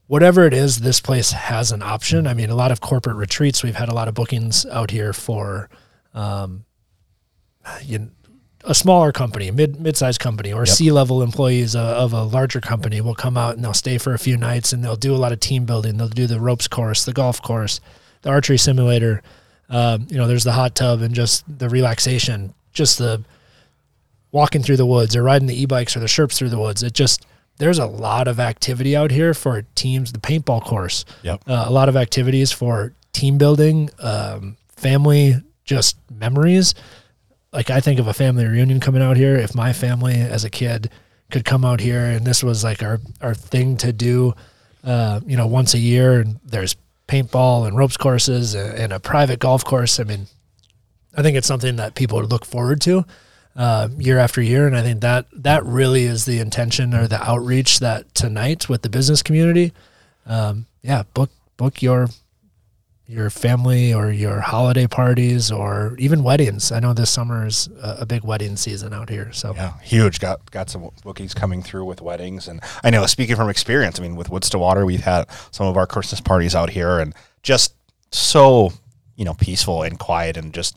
Whatever 0.08 0.46
it 0.46 0.54
is, 0.54 0.80
this 0.80 1.00
place 1.00 1.32
has 1.32 1.72
an 1.72 1.82
option. 1.82 2.26
I 2.26 2.34
mean, 2.34 2.50
a 2.50 2.54
lot 2.54 2.72
of 2.72 2.80
corporate 2.80 3.16
retreats. 3.16 3.62
We've 3.62 3.74
had 3.74 3.88
a 3.88 3.94
lot 3.94 4.08
of 4.08 4.14
bookings 4.14 4.64
out 4.66 4.92
here 4.92 5.12
for, 5.12 5.68
um, 6.14 6.64
you 7.82 7.98
know, 7.98 8.08
a 8.64 8.74
smaller 8.74 9.12
company, 9.12 9.50
mid 9.50 9.80
mid-sized 9.80 10.20
company, 10.20 10.52
or 10.52 10.66
C-level 10.66 11.22
employees 11.22 11.76
uh, 11.76 11.96
of 11.96 12.12
a 12.12 12.22
larger 12.22 12.60
company 12.60 13.00
will 13.00 13.14
come 13.14 13.36
out 13.36 13.54
and 13.54 13.64
they'll 13.64 13.74
stay 13.74 13.98
for 13.98 14.12
a 14.12 14.18
few 14.18 14.36
nights 14.36 14.72
and 14.72 14.84
they'll 14.84 14.96
do 14.96 15.14
a 15.14 15.18
lot 15.18 15.32
of 15.32 15.40
team 15.40 15.64
building. 15.66 15.96
They'll 15.96 16.08
do 16.08 16.26
the 16.26 16.40
ropes 16.40 16.66
course, 16.66 17.04
the 17.04 17.12
golf 17.12 17.40
course, 17.42 17.80
the 18.22 18.30
archery 18.30 18.58
simulator. 18.58 19.22
Um, 19.68 20.06
you 20.10 20.16
know, 20.16 20.26
there's 20.28 20.44
the 20.44 20.52
hot 20.52 20.74
tub 20.74 21.02
and 21.02 21.14
just 21.14 21.44
the 21.58 21.68
relaxation, 21.68 22.54
just 22.72 22.98
the 22.98 23.22
walking 24.32 24.62
through 24.62 24.76
the 24.76 24.86
woods 24.86 25.16
or 25.16 25.22
riding 25.22 25.46
the 25.48 25.60
e-bikes 25.60 25.96
or 25.96 26.00
the 26.00 26.06
sherps 26.06 26.36
through 26.36 26.50
the 26.50 26.58
woods. 26.58 26.82
It 26.82 26.92
just 26.92 27.26
there's 27.58 27.78
a 27.78 27.86
lot 27.86 28.28
of 28.28 28.38
activity 28.38 28.94
out 28.94 29.10
here 29.10 29.32
for 29.32 29.62
teams. 29.74 30.12
The 30.12 30.18
paintball 30.18 30.62
course, 30.62 31.04
Yep. 31.22 31.42
uh, 31.48 31.64
a 31.66 31.70
lot 31.72 31.88
of 31.88 31.96
activities 31.96 32.52
for 32.52 32.92
team 33.12 33.38
building, 33.38 33.88
um, 33.98 34.56
family, 34.76 35.36
just 35.64 35.96
memories. 36.12 36.74
Like 37.52 37.70
I 37.70 37.80
think 37.80 37.98
of 37.98 38.06
a 38.08 38.12
family 38.12 38.44
reunion 38.44 38.78
coming 38.80 39.00
out 39.02 39.16
here. 39.16 39.36
If 39.36 39.54
my 39.54 39.72
family 39.72 40.14
as 40.16 40.44
a 40.44 40.50
kid 40.50 40.90
could 41.30 41.44
come 41.44 41.64
out 41.64 41.80
here 41.80 42.04
and 42.04 42.26
this 42.26 42.44
was 42.44 42.62
like 42.62 42.82
our 42.82 43.00
our 43.22 43.34
thing 43.34 43.78
to 43.78 43.92
do, 43.92 44.34
uh, 44.84 45.20
you 45.26 45.36
know, 45.36 45.46
once 45.46 45.72
a 45.74 45.78
year, 45.78 46.20
and 46.20 46.38
there's 46.44 46.76
paintball 47.08 47.66
and 47.66 47.76
ropes 47.76 47.96
courses 47.96 48.54
and, 48.54 48.92
a 48.92 49.00
private 49.00 49.38
golf 49.38 49.64
course. 49.64 50.00
I 50.00 50.04
mean, 50.04 50.26
I 51.16 51.22
think 51.22 51.36
it's 51.36 51.46
something 51.46 51.76
that 51.76 51.94
people 51.94 52.22
look 52.22 52.44
forward 52.44 52.80
to 52.82 53.04
uh, 53.54 53.88
year 53.98 54.18
after 54.18 54.42
year, 54.42 54.66
and 54.66 54.76
I 54.76 54.82
think 54.82 55.00
that 55.00 55.26
that 55.32 55.64
really 55.64 56.04
is 56.04 56.24
the 56.24 56.40
intention 56.40 56.94
or 56.94 57.06
the 57.06 57.22
outreach 57.22 57.78
that 57.80 58.14
tonight 58.14 58.68
with 58.68 58.82
the 58.82 58.88
business 58.88 59.22
community. 59.22 59.72
Um, 60.26 60.66
yeah, 60.82 61.04
book 61.14 61.30
book 61.56 61.80
your 61.80 62.08
your 63.08 63.30
family 63.30 63.94
or 63.94 64.10
your 64.10 64.40
holiday 64.40 64.86
parties 64.86 65.52
or 65.52 65.94
even 65.98 66.24
weddings. 66.24 66.72
I 66.72 66.80
know 66.80 66.92
this 66.92 67.10
summer 67.10 67.46
is 67.46 67.68
a, 67.80 68.04
big 68.04 68.24
wedding 68.24 68.56
season 68.56 68.92
out 68.92 69.08
here, 69.08 69.32
so 69.32 69.54
Yeah, 69.54 69.78
huge. 69.80 70.18
Got 70.18 70.50
got 70.50 70.68
some 70.70 70.90
bookings 71.04 71.32
coming 71.32 71.62
through 71.62 71.84
with 71.84 72.00
weddings, 72.00 72.48
and 72.48 72.60
I 72.82 72.90
know. 72.90 73.06
Speaking 73.06 73.36
from 73.36 73.48
experience, 73.48 74.00
I 74.00 74.02
mean, 74.02 74.16
with 74.16 74.28
Woods 74.28 74.50
to 74.50 74.58
Water, 74.58 74.84
we've 74.84 75.04
had 75.04 75.26
some 75.52 75.66
of 75.66 75.76
our 75.76 75.86
Christmas 75.86 76.20
parties 76.20 76.54
out 76.54 76.70
here, 76.70 76.98
and 76.98 77.14
just 77.42 77.74
so 78.10 78.72
you 79.14 79.24
know 79.24 79.34
peaceful 79.34 79.82
and 79.82 79.98
quiet, 79.98 80.36
and 80.36 80.52
just 80.52 80.76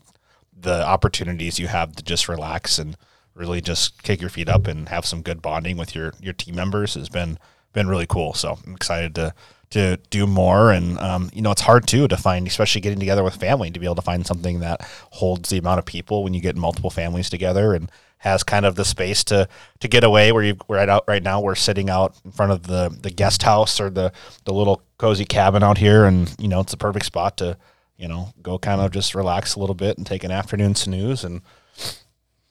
the 0.56 0.86
opportunities 0.86 1.58
you 1.58 1.66
have 1.66 1.96
to 1.96 2.04
just 2.04 2.28
relax 2.28 2.78
and 2.78 2.96
really 3.34 3.60
just 3.60 4.02
kick 4.02 4.20
your 4.20 4.30
feet 4.30 4.48
up 4.48 4.66
and 4.66 4.88
have 4.88 5.06
some 5.06 5.22
good 5.22 5.42
bonding 5.42 5.76
with 5.76 5.94
your 5.94 6.12
your 6.20 6.32
team 6.32 6.54
members 6.54 6.94
has 6.94 7.08
been 7.08 7.38
been 7.72 7.88
really 7.88 8.06
cool. 8.06 8.34
So 8.34 8.58
I'm 8.66 8.74
excited 8.74 9.14
to 9.16 9.34
to 9.70 9.98
do 10.10 10.26
more, 10.26 10.72
and 10.72 10.98
um, 10.98 11.30
you 11.32 11.42
know, 11.42 11.50
it's 11.50 11.62
hard 11.62 11.86
too 11.86 12.08
to 12.08 12.16
find, 12.16 12.46
especially 12.46 12.80
getting 12.80 12.98
together 12.98 13.22
with 13.22 13.36
family, 13.36 13.70
to 13.70 13.80
be 13.80 13.86
able 13.86 13.94
to 13.96 14.02
find 14.02 14.26
something 14.26 14.60
that 14.60 14.80
holds 15.10 15.50
the 15.50 15.58
amount 15.58 15.78
of 15.78 15.84
people 15.84 16.24
when 16.24 16.34
you 16.34 16.40
get 16.40 16.56
multiple 16.56 16.90
families 16.90 17.30
together 17.30 17.74
and 17.74 17.90
has 18.18 18.42
kind 18.42 18.66
of 18.66 18.74
the 18.74 18.84
space 18.84 19.24
to 19.24 19.48
to 19.78 19.88
get 19.88 20.04
away 20.04 20.30
where 20.30 20.42
you 20.42 20.56
right 20.68 20.90
out 20.90 21.04
right 21.08 21.22
now 21.22 21.40
we're 21.40 21.54
sitting 21.54 21.88
out 21.88 22.14
in 22.24 22.30
front 22.32 22.52
of 22.52 22.64
the 22.64 22.94
the 23.00 23.10
guest 23.10 23.42
house 23.42 23.80
or 23.80 23.88
the 23.88 24.12
the 24.44 24.52
little 24.52 24.82
cozy 24.98 25.24
cabin 25.24 25.62
out 25.62 25.78
here. 25.78 26.04
And 26.04 26.34
you 26.38 26.48
know 26.48 26.60
it's 26.60 26.72
the 26.72 26.76
perfect 26.76 27.06
spot 27.06 27.38
to 27.38 27.56
you 27.96 28.08
know 28.08 28.32
go 28.42 28.58
kind 28.58 28.80
of 28.80 28.90
just 28.90 29.14
relax 29.14 29.54
a 29.54 29.60
little 29.60 29.74
bit 29.74 29.98
and 29.98 30.06
take 30.06 30.24
an 30.24 30.30
afternoon 30.30 30.74
snooze 30.74 31.22
and 31.22 31.42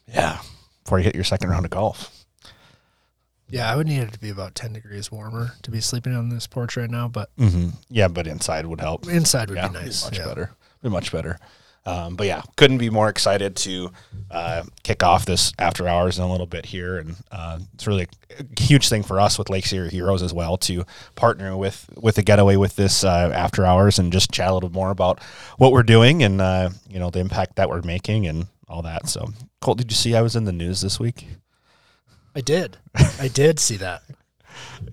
yeah 0.07 0.39
before 0.83 0.99
you 0.99 1.03
hit 1.03 1.15
your 1.15 1.23
second 1.23 1.49
round 1.49 1.65
of 1.65 1.71
golf 1.71 2.18
yeah, 3.49 3.71
I 3.71 3.75
would 3.75 3.87
need 3.87 3.99
it 3.99 4.13
to 4.13 4.19
be 4.19 4.29
about 4.29 4.55
ten 4.55 4.73
degrees 4.73 5.11
warmer 5.11 5.53
to 5.63 5.71
be 5.71 5.81
sleeping 5.81 6.15
on 6.15 6.29
this 6.29 6.47
porch 6.47 6.77
right 6.77 6.89
now, 6.89 7.07
but 7.07 7.35
mm-hmm. 7.37 7.69
yeah 7.89 8.07
but 8.07 8.27
inside 8.27 8.65
would 8.65 8.81
help 8.81 9.07
inside 9.07 9.49
would 9.49 9.57
yeah, 9.57 9.67
be 9.67 9.73
nice. 9.73 10.03
much 10.03 10.17
yeah. 10.17 10.25
better 10.25 10.51
be 10.81 10.89
much 10.89 11.11
better 11.11 11.37
um, 11.85 12.15
but 12.15 12.27
yeah 12.27 12.41
couldn't 12.55 12.77
be 12.77 12.89
more 12.89 13.09
excited 13.09 13.55
to 13.55 13.91
uh, 14.31 14.63
kick 14.83 15.03
off 15.03 15.25
this 15.25 15.53
after 15.59 15.87
hours 15.87 16.17
in 16.17 16.23
a 16.23 16.31
little 16.31 16.45
bit 16.45 16.65
here 16.65 16.97
and 16.97 17.15
uh, 17.31 17.59
it's 17.73 17.87
really 17.87 18.07
a 18.37 18.61
huge 18.61 18.89
thing 18.89 19.03
for 19.03 19.19
us 19.19 19.37
with 19.37 19.49
Lakes 19.49 19.73
Area 19.73 19.89
Heroes 19.89 20.21
as 20.21 20.33
well 20.33 20.57
to 20.57 20.85
partner 21.15 21.55
with 21.57 21.89
with 21.97 22.15
the 22.15 22.23
getaway 22.23 22.55
with 22.55 22.75
this 22.75 23.03
uh, 23.03 23.31
after 23.33 23.65
hours 23.65 23.99
and 23.99 24.11
just 24.11 24.31
chat 24.31 24.49
a 24.49 24.53
little 24.53 24.71
more 24.71 24.91
about 24.91 25.21
what 25.57 25.71
we're 25.71 25.83
doing 25.83 26.23
and 26.23 26.41
uh, 26.41 26.69
you 26.89 26.99
know 26.99 27.09
the 27.09 27.19
impact 27.19 27.55
that 27.55 27.69
we're 27.69 27.81
making 27.81 28.27
and 28.27 28.47
all 28.67 28.81
that 28.81 29.07
so 29.07 29.29
Colt 29.61 29.77
did 29.77 29.91
you 29.91 29.95
see 29.95 30.15
I 30.15 30.21
was 30.21 30.35
in 30.35 30.45
the 30.45 30.51
news 30.51 30.81
this 30.81 30.99
week 30.99 31.27
I 32.35 32.41
did, 32.41 32.77
I 33.19 33.27
did 33.27 33.59
see 33.59 33.77
that. 33.77 34.03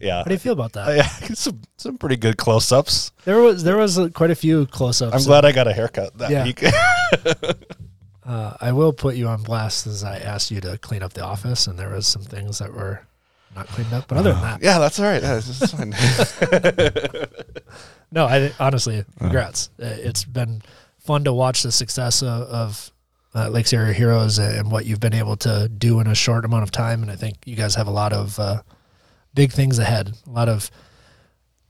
yeah 0.01 0.19
How 0.19 0.25
do 0.25 0.33
you 0.33 0.39
feel 0.39 0.53
about 0.53 0.73
that? 0.75 0.89
Uh, 0.89 0.93
yeah 0.93 1.09
some 1.35 1.61
some 1.77 1.99
pretty 1.99 2.17
good 2.17 2.37
close 2.37 2.73
ups 2.73 3.13
There 3.25 3.41
was 3.41 3.63
there 3.65 3.77
was 3.77 3.99
uh, 3.99 4.09
quite 4.13 4.31
a 4.31 4.35
few 4.35 4.67
close 4.67 5.03
ups. 5.03 5.15
I'm 5.15 5.23
glad 5.25 5.45
I 5.45 5.53
got 5.53 5.67
a 5.69 5.73
haircut 5.73 6.17
that 6.19 6.31
Yeah. 6.31 6.45
week 6.45 6.63
Uh, 8.27 8.57
I 8.61 8.73
will 8.73 8.93
put 8.93 9.15
you 9.15 9.29
on 9.29 9.45
blast 9.45 9.87
as 9.87 10.03
I 10.03 10.17
asked 10.19 10.51
you 10.51 10.61
to 10.63 10.77
clean 10.79 11.01
up 11.01 11.13
the 11.13 11.23
office, 11.23 11.69
and 11.69 11.79
there 11.79 11.91
was 11.91 12.09
some 12.09 12.23
things 12.23 12.59
that 12.59 12.73
were 12.75 13.07
not 13.55 13.69
cleaned 13.69 13.93
up. 13.93 14.09
But 14.09 14.19
other 14.19 14.33
than 14.33 14.43
that, 14.43 14.63
yeah 14.63 14.81
that's 14.81 14.99
all 14.99 15.07
right 15.07 15.23
fine. 15.23 15.95
no, 18.11 18.27
I 18.27 18.51
honestly, 18.59 19.05
congrats. 19.19 19.71
Uh, 19.81 19.87
It's 19.87 20.25
been 20.25 20.63
fun 20.99 21.23
to 21.23 21.33
watch 21.33 21.63
the 21.63 21.71
success 21.71 22.21
of, 22.23 22.29
of 22.51 22.91
uh, 23.37 23.49
Lakes 23.51 23.73
Area 23.73 23.93
Heroes 23.93 24.39
and 24.39 24.71
what 24.73 24.87
you've 24.87 25.01
been 25.01 25.15
able 25.15 25.37
to 25.39 25.69
do 25.69 26.01
in 26.01 26.07
a 26.07 26.15
short 26.15 26.45
amount 26.47 26.63
of 26.63 26.71
time. 26.71 27.03
And 27.03 27.11
I 27.11 27.17
think 27.17 27.37
you 27.45 27.55
guys 27.55 27.75
have 27.75 27.87
a 27.87 27.91
lot 27.91 28.13
of 28.15 28.39
uh, 28.41 28.63
big 29.35 29.53
things 29.53 29.79
ahead. 29.79 30.15
A 30.27 30.31
lot 30.31 30.49
of 30.49 30.71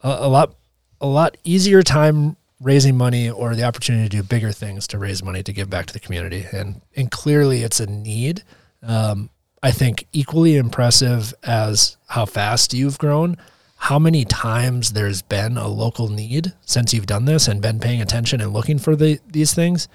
a, 0.02 0.08
a 0.08 0.28
lot 0.28 0.54
a 1.00 1.06
lot 1.06 1.36
easier 1.44 1.82
time 1.82 2.36
raising 2.60 2.96
money 2.96 3.28
or 3.28 3.54
the 3.54 3.64
opportunity 3.64 4.08
to 4.08 4.16
do 4.16 4.22
bigger 4.22 4.52
things 4.52 4.86
to 4.86 4.98
raise 4.98 5.22
money 5.22 5.42
to 5.42 5.52
give 5.52 5.68
back 5.68 5.86
to 5.86 5.92
the 5.92 6.00
community. 6.00 6.46
And 6.52 6.80
and 6.94 7.10
clearly, 7.10 7.62
it's 7.62 7.80
a 7.80 7.86
need. 7.86 8.44
Um, 8.82 9.30
I 9.62 9.72
think 9.72 10.06
equally 10.12 10.56
impressive 10.56 11.34
as 11.42 11.96
how 12.06 12.26
fast 12.26 12.72
you've 12.72 12.98
grown. 12.98 13.36
How 13.78 13.98
many 13.98 14.24
times 14.24 14.92
there's 14.92 15.22
been 15.22 15.56
a 15.56 15.66
local 15.66 16.08
need 16.08 16.52
since 16.64 16.94
you've 16.94 17.06
done 17.06 17.24
this 17.24 17.48
and 17.48 17.60
been 17.60 17.80
paying 17.80 18.00
attention 18.00 18.40
and 18.40 18.52
looking 18.52 18.78
for 18.78 18.94
the, 18.96 19.18
these 19.26 19.52
things. 19.52 19.88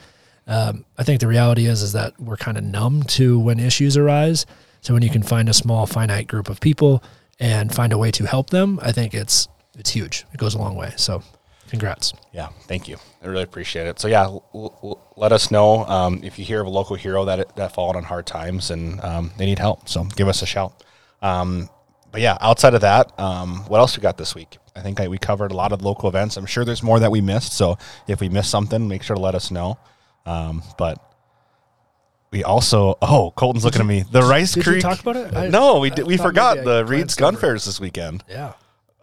Um, 0.47 0.85
I 0.97 1.03
think 1.03 1.19
the 1.19 1.27
reality 1.27 1.65
is 1.65 1.81
is 1.81 1.93
that 1.93 2.19
we're 2.19 2.37
kind 2.37 2.57
of 2.57 2.63
numb 2.63 3.03
to 3.03 3.39
when 3.39 3.59
issues 3.59 3.95
arise. 3.97 4.45
So 4.81 4.93
when 4.93 5.03
you 5.03 5.09
can 5.09 5.23
find 5.23 5.47
a 5.47 5.53
small 5.53 5.85
finite 5.85 6.27
group 6.27 6.49
of 6.49 6.59
people 6.59 7.03
and 7.39 7.73
find 7.73 7.93
a 7.93 7.97
way 7.97 8.11
to 8.11 8.25
help 8.25 8.49
them, 8.49 8.79
I 8.81 8.91
think 8.91 9.13
it's 9.13 9.47
it's 9.77 9.91
huge. 9.91 10.25
It 10.33 10.37
goes 10.37 10.53
a 10.53 10.57
long 10.57 10.75
way. 10.75 10.93
So, 10.97 11.23
congrats. 11.69 12.13
Yeah, 12.33 12.49
thank 12.67 12.87
you. 12.87 12.97
I 13.23 13.27
really 13.27 13.43
appreciate 13.43 13.87
it. 13.87 13.99
So 13.99 14.07
yeah, 14.07 14.23
l- 14.23 14.43
l- 14.53 15.13
let 15.15 15.31
us 15.31 15.51
know 15.51 15.85
um, 15.85 16.19
if 16.23 16.37
you 16.37 16.45
hear 16.45 16.61
of 16.61 16.67
a 16.67 16.69
local 16.71 16.95
hero 16.95 17.23
that 17.25 17.55
that 17.55 17.73
fallen 17.73 17.95
on 17.95 18.03
hard 18.03 18.25
times 18.25 18.71
and 18.71 18.99
um, 19.01 19.31
they 19.37 19.45
need 19.45 19.59
help. 19.59 19.87
So 19.87 20.03
give 20.03 20.27
us 20.27 20.41
a 20.41 20.45
shout. 20.45 20.83
Um, 21.21 21.69
but 22.11 22.21
yeah, 22.21 22.37
outside 22.41 22.73
of 22.73 22.81
that, 22.81 23.17
um, 23.19 23.59
what 23.67 23.77
else 23.79 23.95
we 23.95 24.01
got 24.01 24.17
this 24.17 24.35
week? 24.35 24.57
I 24.75 24.81
think 24.81 24.99
I, 24.99 25.07
we 25.07 25.17
covered 25.17 25.51
a 25.51 25.55
lot 25.55 25.71
of 25.71 25.81
local 25.81 26.09
events. 26.09 26.35
I'm 26.37 26.45
sure 26.45 26.65
there's 26.65 26.83
more 26.83 26.99
that 26.99 27.11
we 27.11 27.21
missed. 27.21 27.53
So 27.53 27.77
if 28.07 28.19
we 28.19 28.27
missed 28.29 28.49
something, 28.49 28.87
make 28.87 29.03
sure 29.03 29.15
to 29.15 29.21
let 29.21 29.35
us 29.35 29.51
know. 29.51 29.77
Um, 30.25 30.61
but 30.77 30.97
we 32.31 32.43
also 32.43 32.97
oh 33.01 33.31
Colton's 33.35 33.65
looking 33.65 33.81
at 33.81 33.87
me. 33.87 34.03
The 34.09 34.21
Rice 34.21 34.53
did 34.53 34.65
you 34.65 34.71
Creek. 34.71 34.81
talk 34.81 34.99
about 35.01 35.15
it? 35.17 35.35
I- 35.35 35.47
no, 35.49 35.79
we 35.79 35.91
I 35.91 35.95
did, 35.95 36.07
we 36.07 36.17
forgot 36.17 36.63
the 36.63 36.85
Reed's 36.85 37.15
Gun. 37.15 37.35
Fairs 37.35 37.65
this 37.65 37.79
weekend. 37.79 38.23
Yeah. 38.29 38.53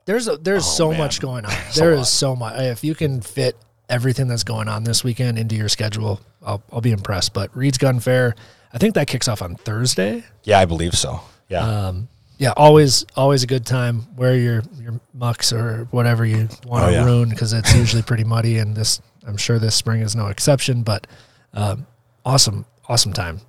There's 0.07 0.27
a, 0.27 0.39
there's 0.39 0.65
Oh, 0.65 0.71
so 0.71 0.91
man. 0.91 0.99
much 1.01 1.21
going 1.21 1.45
on. 1.45 1.53
There's 1.75 1.99
lot. 1.99 2.07
so 2.07 2.35
much. 2.37 2.59
If 2.59 2.83
you 2.83 2.95
can 2.95 3.21
fit 3.21 3.57
everything 3.91 4.27
that's 4.29 4.45
going 4.45 4.67
on 4.69 4.85
this 4.85 5.05
weekend 5.05 5.39
into 5.39 5.55
your 5.55 5.69
schedule, 5.69 6.21
I'll, 6.43 6.63
I'll 6.73 6.81
be 6.81 6.93
impressed. 6.93 7.35
But 7.35 7.55
Reed's 7.55 7.77
Gun 7.77 8.01
Fair, 8.01 8.35
I 8.73 8.79
think 8.79 8.95
that 8.95 9.07
kicks 9.07 9.29
off 9.29 9.43
on 9.43 9.55
Thursday. 9.57 10.25
Yeah, 10.45 10.61
I 10.61 10.65
believe 10.65 10.95
so. 10.95 11.21
Yeah. 11.51 11.61
Um, 11.89 12.09
yeah, 12.39 12.53
always 12.57 13.05
always 13.17 13.43
a 13.43 13.47
good 13.47 13.67
time. 13.67 14.07
Wear 14.17 14.35
your 14.37 14.63
your 14.81 14.99
mucks 15.13 15.53
or 15.53 15.89
whatever 15.91 16.25
you 16.25 16.49
want 16.65 16.85
Oh, 16.85 16.87
to 16.87 16.93
yeah. 16.93 17.05
ruin 17.05 17.29
because 17.29 17.53
it's 17.53 17.75
usually 17.75 18.03
pretty 18.03 18.25
muddy, 18.25 18.59
and 18.59 18.75
this 18.77 19.03
I'm 19.29 19.37
sure 19.37 19.59
this 19.59 19.75
spring 19.75 20.01
is 20.01 20.17
no 20.17 20.27
exception. 20.29 20.83
But 20.83 21.07
um, 21.53 21.87
awesome, 22.25 22.67
awesome 22.89 23.13
time. 23.13 23.41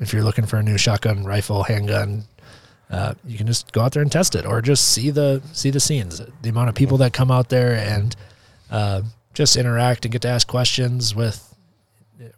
If 0.00 0.12
you're 0.12 0.22
looking 0.22 0.46
for 0.46 0.58
a 0.58 0.62
new 0.62 0.78
shotgun, 0.78 1.24
rifle, 1.24 1.62
handgun, 1.62 2.24
uh, 2.90 3.14
you 3.26 3.36
can 3.36 3.46
just 3.46 3.72
go 3.72 3.80
out 3.80 3.92
there 3.92 4.02
and 4.02 4.10
test 4.10 4.34
it, 4.34 4.46
or 4.46 4.60
just 4.62 4.88
see 4.88 5.10
the 5.10 5.42
see 5.52 5.70
the 5.70 5.80
scenes. 5.80 6.20
The 6.42 6.48
amount 6.48 6.68
of 6.68 6.74
people 6.74 6.98
that 6.98 7.12
come 7.12 7.30
out 7.30 7.48
there 7.48 7.74
and 7.74 8.14
uh, 8.70 9.02
just 9.34 9.56
interact 9.56 10.04
and 10.04 10.12
get 10.12 10.22
to 10.22 10.28
ask 10.28 10.46
questions 10.46 11.14
with 11.14 11.54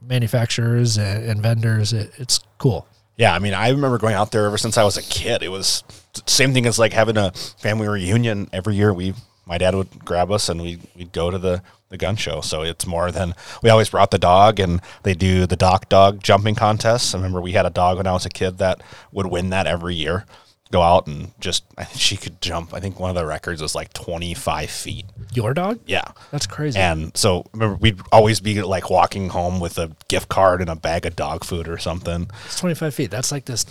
manufacturers 0.02 0.98
and, 0.98 1.24
and 1.24 1.42
vendors. 1.42 1.92
It, 1.92 2.12
it's 2.18 2.40
cool. 2.58 2.86
Yeah, 3.16 3.34
I 3.34 3.38
mean, 3.38 3.52
I 3.52 3.68
remember 3.68 3.98
going 3.98 4.14
out 4.14 4.32
there 4.32 4.46
ever 4.46 4.56
since 4.56 4.78
I 4.78 4.84
was 4.84 4.96
a 4.96 5.02
kid. 5.02 5.42
It 5.42 5.50
was 5.50 5.84
same 6.26 6.54
thing 6.54 6.66
as 6.66 6.78
like 6.78 6.92
having 6.92 7.16
a 7.16 7.32
family 7.58 7.86
reunion 7.86 8.48
every 8.52 8.76
year. 8.76 8.94
We, 8.94 9.14
my 9.50 9.58
dad 9.58 9.74
would 9.74 10.04
grab 10.04 10.30
us 10.30 10.48
and 10.48 10.62
we 10.62 10.78
we'd 10.96 11.12
go 11.12 11.30
to 11.30 11.38
the 11.38 11.60
the 11.90 11.98
gun 11.98 12.14
show. 12.16 12.40
So 12.40 12.62
it's 12.62 12.86
more 12.86 13.10
than 13.10 13.34
we 13.62 13.68
always 13.68 13.90
brought 13.90 14.12
the 14.12 14.18
dog, 14.18 14.60
and 14.60 14.80
they 15.02 15.12
do 15.12 15.44
the 15.44 15.56
dock 15.56 15.88
dog 15.88 16.22
jumping 16.22 16.54
contests. 16.54 17.14
I 17.14 17.18
remember 17.18 17.40
we 17.40 17.52
had 17.52 17.66
a 17.66 17.70
dog 17.70 17.96
when 17.98 18.06
I 18.06 18.12
was 18.12 18.24
a 18.24 18.30
kid 18.30 18.58
that 18.58 18.80
would 19.12 19.26
win 19.26 19.50
that 19.50 19.66
every 19.66 19.96
year. 19.96 20.24
Go 20.70 20.82
out 20.82 21.08
and 21.08 21.32
just 21.40 21.64
she 21.96 22.16
could 22.16 22.40
jump. 22.40 22.72
I 22.72 22.78
think 22.78 23.00
one 23.00 23.10
of 23.10 23.16
the 23.16 23.26
records 23.26 23.60
was 23.60 23.74
like 23.74 23.92
twenty 23.92 24.34
five 24.34 24.70
feet. 24.70 25.04
Your 25.34 25.52
dog? 25.52 25.80
Yeah. 25.84 26.04
That's 26.30 26.46
crazy. 26.46 26.78
And 26.78 27.10
so 27.16 27.44
remember, 27.52 27.74
we'd 27.74 28.00
always 28.12 28.38
be 28.38 28.62
like 28.62 28.88
walking 28.88 29.30
home 29.30 29.58
with 29.58 29.78
a 29.78 29.90
gift 30.06 30.28
card 30.28 30.60
and 30.60 30.70
a 30.70 30.76
bag 30.76 31.06
of 31.06 31.16
dog 31.16 31.42
food 31.44 31.66
or 31.66 31.76
something. 31.78 32.30
It's 32.46 32.60
25 32.60 32.94
feet. 32.94 33.10
That's 33.10 33.32
like 33.32 33.46
this 33.46 33.64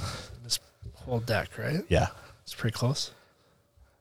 this 0.44 0.60
whole 1.06 1.22
deck, 1.22 1.58
right? 1.58 1.86
Yeah. 1.88 2.08
It's 2.44 2.54
pretty 2.54 2.76
close. 2.76 3.12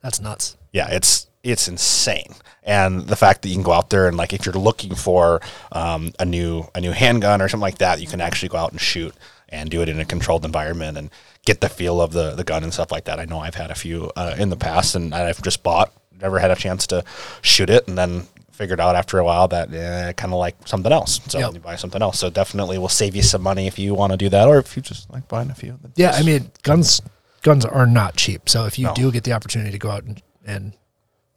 That's 0.03 0.21
nuts. 0.21 0.57
yeah, 0.73 0.89
it's 0.91 1.28
it's 1.43 1.69
insane. 1.69 2.35
And 2.63 3.07
the 3.07 3.17
fact 3.17 3.43
that 3.43 3.49
you 3.49 3.55
can 3.55 3.63
go 3.63 3.73
out 3.73 3.91
there 3.91 4.09
and 4.09 4.17
like 4.17 4.33
if 4.33 4.45
you're 4.45 4.55
looking 4.55 4.95
for 4.95 5.41
um, 5.73 6.13
a 6.19 6.25
new 6.25 6.67
a 6.75 6.81
new 6.81 6.93
handgun 6.93 7.41
or 7.41 7.49
something 7.49 7.63
like 7.63 7.79
that, 7.79 8.01
you 8.01 8.07
can 8.07 8.21
actually 8.21 8.51
go 8.51 8.59
out 8.59 8.73
and 8.73 8.81
shoot 8.81 9.15
and 9.49 9.71
do 9.71 9.81
it 9.81 9.89
in 9.89 9.99
a 9.99 10.05
controlled 10.05 10.45
environment 10.45 10.99
and 10.99 11.11
get 11.47 11.61
the 11.63 11.69
feel 11.69 12.01
of 12.03 12.13
the 12.13 12.35
the 12.35 12.45
gun 12.45 12.63
and 12.65 12.75
stuff 12.75 12.93
like 12.93 13.05
that. 13.05 13.19
I 13.19 13.25
know 13.25 13.39
I've 13.41 13.55
had 13.55 13.71
a 13.71 13.75
few 13.75 14.11
uh, 14.17 14.35
in 14.39 14.51
the 14.51 14.57
past, 14.57 14.95
and 14.95 15.15
I've 15.15 15.41
just 15.43 15.63
bought, 15.63 15.93
never 16.21 16.39
had 16.39 16.51
a 16.51 16.57
chance 16.57 16.87
to 16.89 17.05
shoot 17.41 17.71
it, 17.71 17.89
and 17.89 17.97
then 17.97 18.27
figured 18.53 18.81
out 18.81 18.97
after 18.97 19.19
a 19.21 19.25
while 19.25 19.47
that 19.49 19.73
eh, 19.73 20.13
kind 20.15 20.33
of 20.35 20.39
like 20.41 20.57
something 20.67 20.91
else. 20.93 21.21
So 21.29 21.39
Yep. 21.39 21.55
you 21.55 21.61
buy 21.61 21.77
something 21.77 22.03
else. 22.03 22.19
So 22.19 22.29
definitely 22.29 22.77
will 22.77 22.89
save 22.89 23.15
you 23.15 23.23
some 23.23 23.41
money 23.41 23.69
if 23.69 23.79
you 23.79 23.95
want 23.95 24.13
to 24.13 24.17
do 24.19 24.29
that, 24.29 24.47
or 24.49 24.59
if 24.59 24.77
you 24.77 24.83
just 24.83 25.09
like 25.11 25.27
buying 25.29 25.51
a 25.51 25.55
few. 25.55 25.79
Yeah, 25.95 26.11
I 26.11 26.23
mean, 26.25 26.51
guns 26.65 27.01
guns 27.43 27.65
are 27.65 27.87
not 27.87 28.17
cheap. 28.17 28.49
So 28.51 28.67
if 28.67 28.79
you 28.79 28.87
No. 28.89 28.95
do 28.95 29.11
get 29.13 29.25
the 29.25 29.33
opportunity 29.33 29.71
to 29.71 29.79
go 29.79 29.91
out 29.91 30.03
and, 30.05 30.21
and 30.45 30.73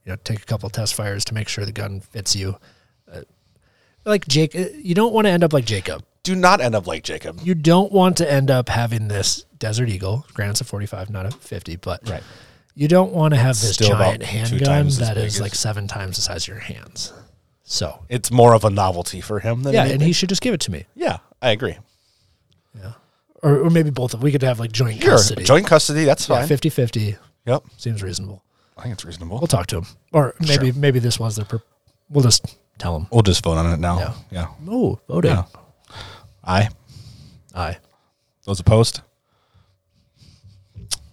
you 0.05 0.11
know 0.11 0.17
take 0.23 0.41
a 0.41 0.45
couple 0.45 0.69
test 0.69 0.93
fires 0.95 1.23
to 1.25 1.33
make 1.33 1.47
sure 1.47 1.65
the 1.65 1.71
gun 1.71 1.99
fits 2.01 2.35
you, 2.35 2.57
uh, 3.11 3.21
like 4.05 4.27
Jake, 4.27 4.55
uh, 4.55 4.65
you 4.75 4.95
don't 4.95 5.13
want 5.13 5.25
to 5.27 5.31
end 5.31 5.43
up 5.43 5.53
like 5.53 5.65
Jacob. 5.65 6.03
do 6.23 6.35
not 6.35 6.61
end 6.61 6.75
up 6.75 6.87
like 6.87 7.03
Jacob. 7.03 7.39
You 7.43 7.55
don't 7.55 7.91
want 7.91 8.17
to 8.17 8.31
end 8.31 8.49
up 8.51 8.69
having 8.69 9.07
this 9.07 9.45
Desert 9.59 9.89
Eagle. 9.89 10.25
Granted, 10.33 10.51
it's 10.51 10.61
a 10.61 10.65
forty-five, 10.65 11.09
not 11.09 11.25
a 11.25 11.31
fifty, 11.31 11.75
but 11.75 12.07
Right. 12.09 12.23
you 12.75 12.87
don't 12.87 13.11
want 13.13 13.33
to 13.33 13.39
have 13.39 13.59
this 13.59 13.73
Still 13.73 13.89
giant 13.89 14.23
handgun 14.23 14.87
that 14.99 15.17
is 15.17 15.39
like 15.41 15.53
seven 15.55 15.87
times 15.87 16.15
the 16.17 16.21
size 16.23 16.43
of 16.43 16.47
your 16.47 16.59
hands. 16.59 17.13
So 17.63 18.03
It's 18.09 18.31
more 18.31 18.53
of 18.53 18.65
a 18.65 18.69
novelty 18.69 19.21
for 19.21 19.39
him 19.39 19.63
than 19.63 19.73
yeah, 19.73 19.85
and 19.85 20.01
he 20.01 20.11
should 20.13 20.29
just 20.29 20.41
give 20.41 20.53
it 20.53 20.59
to 20.61 20.71
me. 20.71 20.85
yeah, 20.95 21.17
I 21.41 21.51
agree. 21.51 21.77
Or, 23.43 23.57
or 23.57 23.69
maybe 23.71 23.89
both 23.89 24.13
of 24.13 24.21
we 24.21 24.31
could 24.31 24.43
have 24.43 24.59
like 24.59 24.71
joint 24.71 25.01
Sure, 25.01 25.13
custody. 25.13 25.43
joint 25.43 25.65
custody. 25.65 26.03
That's 26.05 26.29
yeah, 26.29 26.39
fine. 26.41 26.47
50 26.47 26.69
50 26.69 27.15
Yep, 27.47 27.63
seems 27.77 28.03
reasonable. 28.03 28.43
I 28.81 28.85
think 28.85 28.93
it's 28.93 29.05
reasonable. 29.05 29.37
We'll 29.37 29.45
talk 29.45 29.67
to 29.67 29.77
him. 29.77 29.85
Or 30.11 30.33
maybe 30.39 30.71
maybe 30.71 30.97
this 30.97 31.19
was 31.19 31.35
the. 31.35 31.45
Per- 31.45 31.61
we'll 32.09 32.23
just 32.23 32.57
tell 32.79 32.95
him. 32.97 33.05
We'll 33.11 33.21
just 33.21 33.43
vote 33.43 33.57
on 33.59 33.71
it 33.71 33.79
now. 33.79 33.99
Yeah. 33.99 34.13
Yeah. 34.31 34.47
Oh, 34.67 34.99
voting. 35.07 35.29
Yeah. 35.31 35.43
Aye. 36.43 36.69
Aye. 37.53 37.77
Those 38.45 38.59
opposed? 38.59 39.01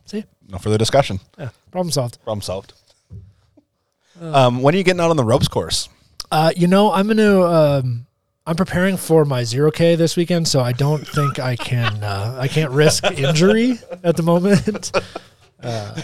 See? 0.07 0.25
No 0.49 0.57
further 0.57 0.79
discussion. 0.79 1.21
Yeah. 1.39 1.51
Problem 1.71 1.91
solved. 1.93 2.19
Problem 2.25 2.41
solved. 2.41 2.73
Um, 4.19 4.63
when 4.63 4.75
are 4.75 4.79
you 4.79 4.83
getting 4.85 5.01
out 5.03 5.11
on 5.11 5.19
the 5.19 5.25
ropes 5.25 5.47
course? 5.47 5.91
Uh, 6.31 6.51
you 6.57 6.69
know, 6.69 6.91
I'm 6.91 7.07
gonna. 7.07 7.43
Um, 7.43 8.07
I'm 8.47 8.57
preparing 8.57 8.97
for 8.97 9.27
my 9.27 9.45
zero 9.45 9.71
K 9.71 9.95
this 9.95 10.17
weekend, 10.17 10.49
so 10.49 10.61
I 10.61 10.73
don't 10.73 11.07
think 11.07 11.39
I 11.39 11.55
can. 11.55 12.03
Uh, 12.03 12.39
I 12.41 12.49
can't 12.49 12.71
risk 12.71 13.05
injury 13.11 13.79
at 14.03 14.17
the 14.17 14.23
moment. 14.23 14.91
Uh, 15.63 15.95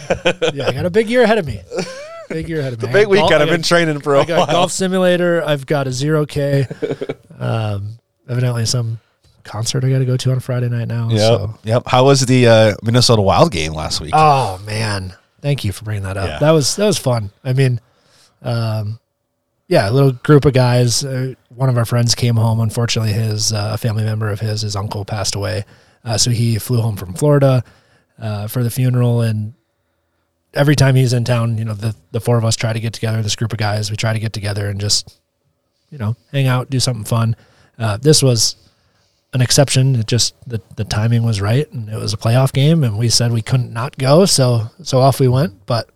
yeah, 0.53 0.69
I 0.69 0.73
got 0.73 0.87
a 0.87 0.91
big 0.91 1.09
year 1.09 1.23
ahead 1.23 1.39
of 1.39 1.47
me. 1.47 1.61
Big 2.29 2.49
year 2.49 2.61
ahead 2.61 2.73
of 2.73 2.83
me. 2.83 2.89
I 2.89 2.93
Big 2.93 3.09
weekend. 3.09 3.31
gol- 3.31 3.39
I 3.39 3.43
I've 3.43 3.49
been 3.49 3.61
got- 3.61 3.69
training 3.69 4.01
for 4.01 4.15
a 4.17 4.21
I 4.21 4.25
got 4.25 4.39
while. 4.39 4.47
golf 4.57 4.73
simulator. 4.73 5.43
I've 5.45 5.67
got 5.67 5.87
a 5.87 5.93
zero 5.93 6.27
K. 6.27 6.67
Um, 7.39 7.99
evidently, 8.29 8.67
some 8.67 8.99
concert 9.45 9.85
I 9.85 9.91
got 9.91 9.99
to 9.99 10.05
go 10.05 10.17
to 10.17 10.33
on 10.33 10.41
Friday 10.41 10.69
night 10.69 10.89
now. 10.89 11.09
Yep. 11.11 11.19
So. 11.21 11.59
Yep. 11.65 11.83
How 11.87 12.05
was 12.05 12.25
the 12.27 12.47
uh, 12.49 12.75
Minnesota 12.83 13.23
Wild 13.23 13.53
game 13.53 13.73
last 13.75 14.01
week? 14.01 14.13
Oh 14.15 14.59
man, 14.67 15.15
thank 15.41 15.65
you 15.65 15.73
for 15.73 15.85
bringing 15.85 16.05
that 16.05 16.17
up. 16.17 16.27
Yeah. 16.29 16.39
That 16.39 16.51
was 16.53 16.77
that 16.77 16.87
was 16.87 16.99
fun. 16.99 17.31
I 17.45 17.53
mean, 17.53 17.81
um, 18.43 18.99
yeah, 19.69 19.89
a 19.89 19.93
little 19.93 20.13
group 20.13 20.45
of 20.45 20.53
guys. 20.53 21.05
Uh, 21.05 21.35
one 21.55 21.69
of 21.69 21.79
our 21.79 21.85
friends 21.85 22.15
came 22.15 22.37
home. 22.37 22.61
Unfortunately, 22.61 23.13
his 23.13 23.53
uh, 23.53 23.71
a 23.75 23.79
family 23.79 24.05
member 24.05 24.29
of 24.31 24.41
his, 24.41 24.63
his 24.63 24.75
uncle, 24.77 25.05
passed 25.05 25.35
away. 25.35 25.65
Uh, 26.05 26.19
so 26.19 26.31
he 26.31 26.59
flew 26.59 26.81
home 26.81 26.97
from 26.97 27.15
Florida 27.15 27.65
uh, 28.19 28.47
for 28.47 28.63
the 28.63 28.71
funeral, 28.71 29.21
and 29.21 29.55
every 30.55 30.77
time 30.77 30.95
he's 30.95 31.13
in 31.13 31.25
town, 31.25 31.59
you 31.59 31.65
know, 31.65 31.75
the 31.75 31.95
the 32.13 32.21
four 32.21 32.39
of 32.39 32.45
us 32.45 32.57
try 32.57 32.73
to 32.73 32.81
get 32.81 32.93
together. 32.93 33.23
This 33.23 33.37
group 33.37 33.53
of 33.53 33.59
guys, 33.59 33.91
we 33.91 33.97
try 33.97 34.13
to 34.13 34.19
get 34.19 34.33
together 34.33 34.69
and 34.69 34.81
just, 34.81 35.21
you 35.91 35.99
know, 35.99 36.17
hang 36.33 36.47
out, 36.47 36.71
do 36.71 36.81
something 36.81 37.05
fun. 37.05 37.37
Uh, 37.79 37.97
this 37.97 38.23
was 38.23 38.57
an 39.33 39.41
exception. 39.41 39.97
It 39.97 40.07
just 40.07 40.35
the, 40.49 40.61
the 40.77 40.85
timing 40.85 41.25
was 41.25 41.41
right, 41.41 41.71
and 41.73 41.89
it 41.89 41.99
was 41.99 42.13
a 42.13 42.17
playoff 42.17 42.53
game, 42.53 42.85
and 42.85 42.97
we 42.97 43.09
said 43.09 43.33
we 43.33 43.43
couldn't 43.43 43.73
not 43.73 43.99
go, 43.99 44.25
so 44.25 44.71
so 44.83 45.01
off 45.01 45.21
we 45.21 45.29
went. 45.29 45.67
But 45.67 45.89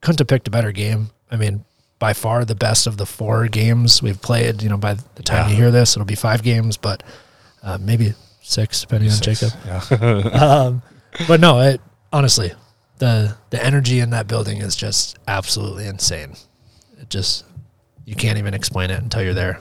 couldn't 0.00 0.18
have 0.18 0.28
picked 0.28 0.48
a 0.48 0.50
better 0.50 0.72
game. 0.72 1.10
I 1.30 1.36
mean, 1.36 1.64
by 1.98 2.12
far 2.12 2.44
the 2.44 2.56
best 2.56 2.88
of 2.88 2.96
the 2.96 3.06
four 3.06 3.46
games 3.46 4.02
we've 4.02 4.20
played. 4.20 4.62
You 4.62 4.68
know, 4.68 4.76
by 4.76 4.94
the 5.14 5.22
time 5.22 5.48
you 5.48 5.56
hear 5.56 5.70
this, 5.70 5.96
it'll 5.96 6.04
be 6.04 6.16
five 6.16 6.42
games, 6.42 6.76
but 6.76 7.04
uh, 7.62 7.78
maybe 7.80 8.14
six, 8.42 8.80
depending 8.80 9.10
on 9.10 9.20
Jacob. 9.20 9.52
um, 10.34 10.82
but 11.28 11.40
no, 11.40 11.60
it 11.60 11.80
honestly, 12.12 12.52
the 12.98 13.36
the 13.50 13.64
energy 13.64 14.00
in 14.00 14.10
that 14.10 14.26
building 14.26 14.58
is 14.58 14.76
just 14.76 15.18
absolutely 15.26 15.86
insane. 15.86 16.34
It 16.98 17.10
just 17.10 17.44
you 18.04 18.14
can't 18.14 18.38
even 18.38 18.54
explain 18.54 18.90
it 18.90 19.02
until 19.02 19.22
you're 19.22 19.34
there. 19.34 19.60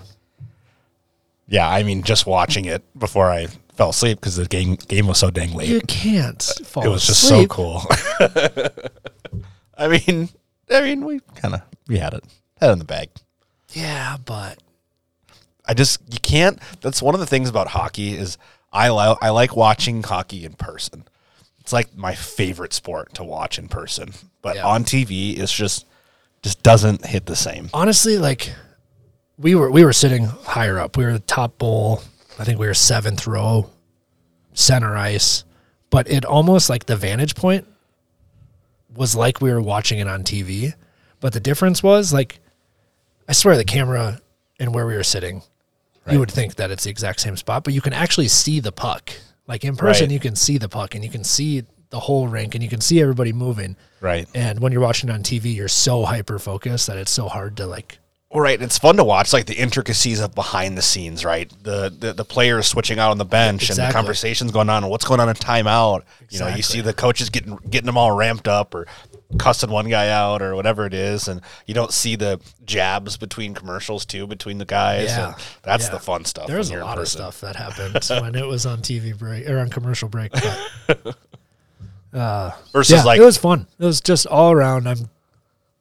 Yeah, 1.47 1.69
I 1.69 1.83
mean, 1.83 2.03
just 2.03 2.25
watching 2.25 2.65
it 2.65 2.81
before 2.97 3.29
I 3.29 3.47
fell 3.75 3.89
asleep 3.89 4.19
because 4.19 4.35
the 4.35 4.45
game 4.45 4.75
game 4.75 5.07
was 5.07 5.17
so 5.17 5.29
dang 5.31 5.53
late. 5.53 5.69
You 5.69 5.81
can't 5.81 6.41
fall 6.63 6.85
it 6.85 6.89
was 6.89 7.05
just 7.05 7.23
asleep. 7.23 7.49
so 7.51 7.55
cool. 7.55 7.81
I 9.77 9.87
mean, 9.87 10.29
I 10.69 10.81
mean, 10.81 11.05
we 11.05 11.19
kind 11.35 11.55
of 11.55 11.61
we 11.87 11.97
had 11.97 12.13
it 12.13 12.23
had 12.59 12.69
it 12.69 12.73
in 12.73 12.79
the 12.79 12.85
bag. 12.85 13.09
Yeah, 13.69 14.17
but 14.23 14.59
I 15.65 15.73
just 15.73 15.99
you 16.11 16.19
can't. 16.21 16.59
That's 16.81 17.01
one 17.01 17.15
of 17.15 17.19
the 17.19 17.25
things 17.25 17.49
about 17.49 17.67
hockey 17.69 18.15
is 18.15 18.37
I 18.71 18.89
li- 18.89 19.17
I 19.21 19.29
like 19.31 19.55
watching 19.55 20.03
hockey 20.03 20.45
in 20.45 20.53
person. 20.53 21.05
It's 21.71 21.73
like 21.73 21.95
my 21.95 22.13
favorite 22.15 22.73
sport 22.73 23.13
to 23.13 23.23
watch 23.23 23.57
in 23.57 23.69
person, 23.69 24.13
but 24.41 24.57
Yeah. 24.57 24.67
on 24.67 24.83
TV, 24.83 25.37
it's 25.39 25.53
just 25.53 25.85
just 26.43 26.61
doesn't 26.63 27.05
hit 27.05 27.27
the 27.27 27.35
same. 27.37 27.69
honestly, 27.73 28.17
like 28.17 28.51
we 29.37 29.55
were 29.55 29.71
we 29.71 29.85
were 29.85 29.93
sitting 29.93 30.25
higher 30.25 30.77
up. 30.77 30.97
We 30.97 31.05
were 31.05 31.13
the 31.13 31.19
top 31.19 31.57
bowl. 31.57 32.03
I 32.37 32.43
think 32.43 32.59
we 32.59 32.67
were 32.67 32.73
seventh 32.73 33.25
row, 33.25 33.69
center 34.51 34.97
ice. 34.97 35.45
But 35.89 36.09
it 36.11 36.25
almost 36.25 36.69
like 36.69 36.87
the 36.87 36.97
vantage 36.97 37.35
point 37.35 37.65
was 38.93 39.15
like 39.15 39.39
we 39.39 39.49
were 39.53 39.61
watching 39.61 39.99
it 39.99 40.09
on 40.09 40.23
TV. 40.25 40.73
But 41.21 41.31
the 41.31 41.39
difference 41.39 41.81
was 41.81 42.11
like 42.11 42.39
I 43.29 43.31
swear 43.31 43.55
the 43.55 43.63
camera 43.63 44.19
and 44.59 44.75
where 44.75 44.85
we 44.85 44.95
were 44.95 45.03
sitting, 45.05 45.41
you 46.11 46.19
would 46.19 46.31
think 46.31 46.55
that 46.55 46.69
it's 46.69 46.83
the 46.83 46.89
exact 46.89 47.21
same 47.21 47.37
spot, 47.37 47.63
but 47.63 47.73
you 47.73 47.79
can 47.79 47.93
actually 47.93 48.27
see 48.27 48.59
the 48.59 48.73
puck. 48.73 49.13
Like 49.51 49.65
in 49.65 49.75
person, 49.75 50.05
Right. 50.05 50.13
you 50.13 50.19
can 50.21 50.37
see 50.37 50.57
the 50.57 50.69
puck 50.69 50.95
and 50.95 51.03
you 51.03 51.09
can 51.09 51.25
see 51.25 51.63
the 51.89 51.99
whole 51.99 52.29
rink 52.29 52.55
and 52.55 52.63
you 52.63 52.69
can 52.69 52.79
see 52.79 53.01
everybody 53.01 53.33
moving. 53.33 53.75
Right. 53.99 54.25
And 54.33 54.61
when 54.61 54.71
you're 54.71 54.81
watching 54.81 55.09
on 55.09 55.23
TV, 55.23 55.53
you're 55.53 55.67
so 55.67 56.05
hyper 56.05 56.39
focused 56.39 56.87
that 56.87 56.95
it's 56.97 57.11
so 57.11 57.27
hard 57.27 57.57
to 57.57 57.67
like 57.67 57.99
Well, 58.29 58.39
right. 58.39 58.61
It's 58.61 58.77
fun 58.77 58.95
to 58.95 59.03
watch, 59.03 59.33
like 59.33 59.45
the 59.47 59.55
intricacies 59.55 60.21
of 60.21 60.33
behind 60.33 60.77
the 60.77 60.81
scenes, 60.81 61.25
right? 61.25 61.51
The 61.63 61.93
the, 61.99 62.13
the 62.13 62.23
players 62.23 62.65
switching 62.67 62.97
out 62.97 63.11
on 63.11 63.17
the 63.17 63.25
bench 63.25 63.69
and 63.69 63.77
the 63.77 63.91
conversations 63.91 64.53
going 64.53 64.69
on 64.69 64.83
and 64.83 64.89
what's 64.89 65.03
going 65.03 65.19
on 65.19 65.27
in 65.27 65.35
timeout. 65.35 66.03
You 66.29 66.39
know, 66.39 66.47
you 66.47 66.61
see 66.63 66.79
the 66.79 66.93
coaches 66.93 67.29
getting 67.29 67.57
getting 67.69 67.87
them 67.87 67.97
all 67.97 68.13
ramped 68.13 68.47
up 68.47 68.73
or 68.73 68.87
cussing 69.37 69.69
one 69.69 69.89
guy 69.89 70.09
out 70.09 70.41
or 70.41 70.55
whatever 70.55 70.85
it 70.85 70.93
is, 70.93 71.27
and 71.27 71.41
you 71.65 71.73
don't 71.73 71.91
see 71.93 72.15
the 72.15 72.39
jabs 72.65 73.17
between 73.17 73.53
commercials 73.53 74.05
too 74.05 74.27
between 74.27 74.57
the 74.57 74.65
guys. 74.65 75.09
Yeah. 75.09 75.35
that's 75.63 75.85
Yeah. 75.85 75.91
the 75.91 75.99
fun 75.99 76.25
stuff. 76.25 76.47
There's 76.47 76.69
a 76.71 76.77
lot 76.77 76.97
of 76.99 77.07
stuff 77.07 77.41
that 77.41 77.55
happened 77.55 78.03
when 78.23 78.35
it 78.35 78.45
was 78.47 78.65
on 78.65 78.79
TV 78.79 79.17
break 79.17 79.47
or 79.49 79.59
on 79.59 79.69
commercial 79.69 80.09
break. 80.09 80.31
But, 80.31 81.15
uh, 82.13 82.51
Versus 82.73 82.97
yeah, 82.97 83.03
like 83.03 83.19
it 83.19 83.25
was 83.25 83.37
fun. 83.37 83.67
It 83.79 83.85
was 83.85 84.01
just 84.01 84.25
all 84.27 84.51
around. 84.51 84.87
I'm, 84.87 85.09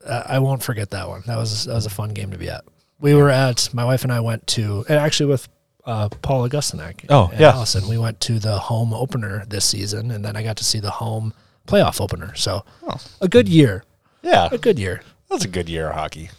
uh, 0.04 0.22
I 0.26 0.38
won't 0.38 0.62
forget 0.62 0.90
that 0.90 1.08
one. 1.08 1.22
That 1.26 1.36
was 1.36 1.64
that 1.66 1.74
was 1.74 1.86
a 1.86 1.90
fun 1.90 2.10
game 2.10 2.30
to 2.30 2.38
be 2.38 2.48
at. 2.48 2.64
We 3.00 3.14
were 3.14 3.30
at 3.30 3.68
my 3.72 3.84
wife 3.84 4.02
and 4.04 4.12
I 4.12 4.20
went 4.20 4.46
to 4.48 4.84
and 4.88 4.98
actually 4.98 5.30
with 5.30 5.48
uh, 5.86 6.08
Paul 6.22 6.48
Augustinak. 6.48 7.06
Oh, 7.08 7.28
and 7.32 7.40
yeah. 7.40 7.52
Allison. 7.52 7.88
We 7.88 7.98
went 7.98 8.20
to 8.20 8.38
the 8.38 8.58
home 8.58 8.92
opener 8.92 9.44
this 9.46 9.64
season, 9.64 10.10
and 10.10 10.24
then 10.24 10.36
I 10.36 10.42
got 10.42 10.58
to 10.58 10.64
see 10.64 10.78
the 10.80 10.90
home 10.90 11.32
playoff 11.70 12.00
opener. 12.00 12.34
So 12.34 12.64
oh. 12.82 13.00
a 13.20 13.28
good 13.28 13.48
year. 13.48 13.84
yeah, 14.22 14.48
A 14.50 14.58
good 14.58 14.78
year. 14.78 15.02
That 15.28 15.36
was 15.36 15.44
a 15.44 15.48
good 15.48 15.68
year 15.68 15.88
of 15.88 15.94
hockey. 15.94 16.30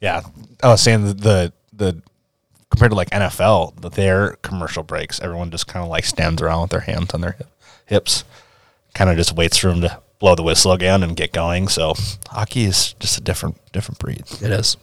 Yeah, 0.00 0.22
I 0.62 0.68
was 0.68 0.82
saying 0.82 1.04
the 1.04 1.14
the, 1.14 1.52
the 1.72 2.02
compared 2.70 2.90
to 2.90 2.96
like 2.96 3.10
NFL, 3.10 3.80
the, 3.80 3.88
their 3.88 4.32
commercial 4.42 4.82
breaks, 4.82 5.20
everyone 5.20 5.50
just 5.50 5.68
kind 5.68 5.84
of 5.84 5.88
like 5.88 6.04
stands 6.04 6.42
around 6.42 6.62
with 6.62 6.70
their 6.72 6.80
hands 6.80 7.14
on 7.14 7.20
their 7.20 7.32
hip, 7.32 7.48
hips. 7.86 8.24
Kind 8.94 9.10
of 9.10 9.16
just 9.16 9.34
waits 9.34 9.56
for 9.56 9.70
him 9.70 9.80
to 9.80 10.00
blow 10.18 10.34
the 10.34 10.42
whistle 10.42 10.72
again 10.72 11.02
and 11.02 11.16
get 11.16 11.32
going. 11.32 11.68
So 11.68 11.94
hockey 12.28 12.64
is 12.64 12.94
just 12.94 13.18
a 13.18 13.20
different 13.20 13.58
different 13.72 13.98
breed. 13.98 14.24
It 14.40 14.50
is. 14.50 14.76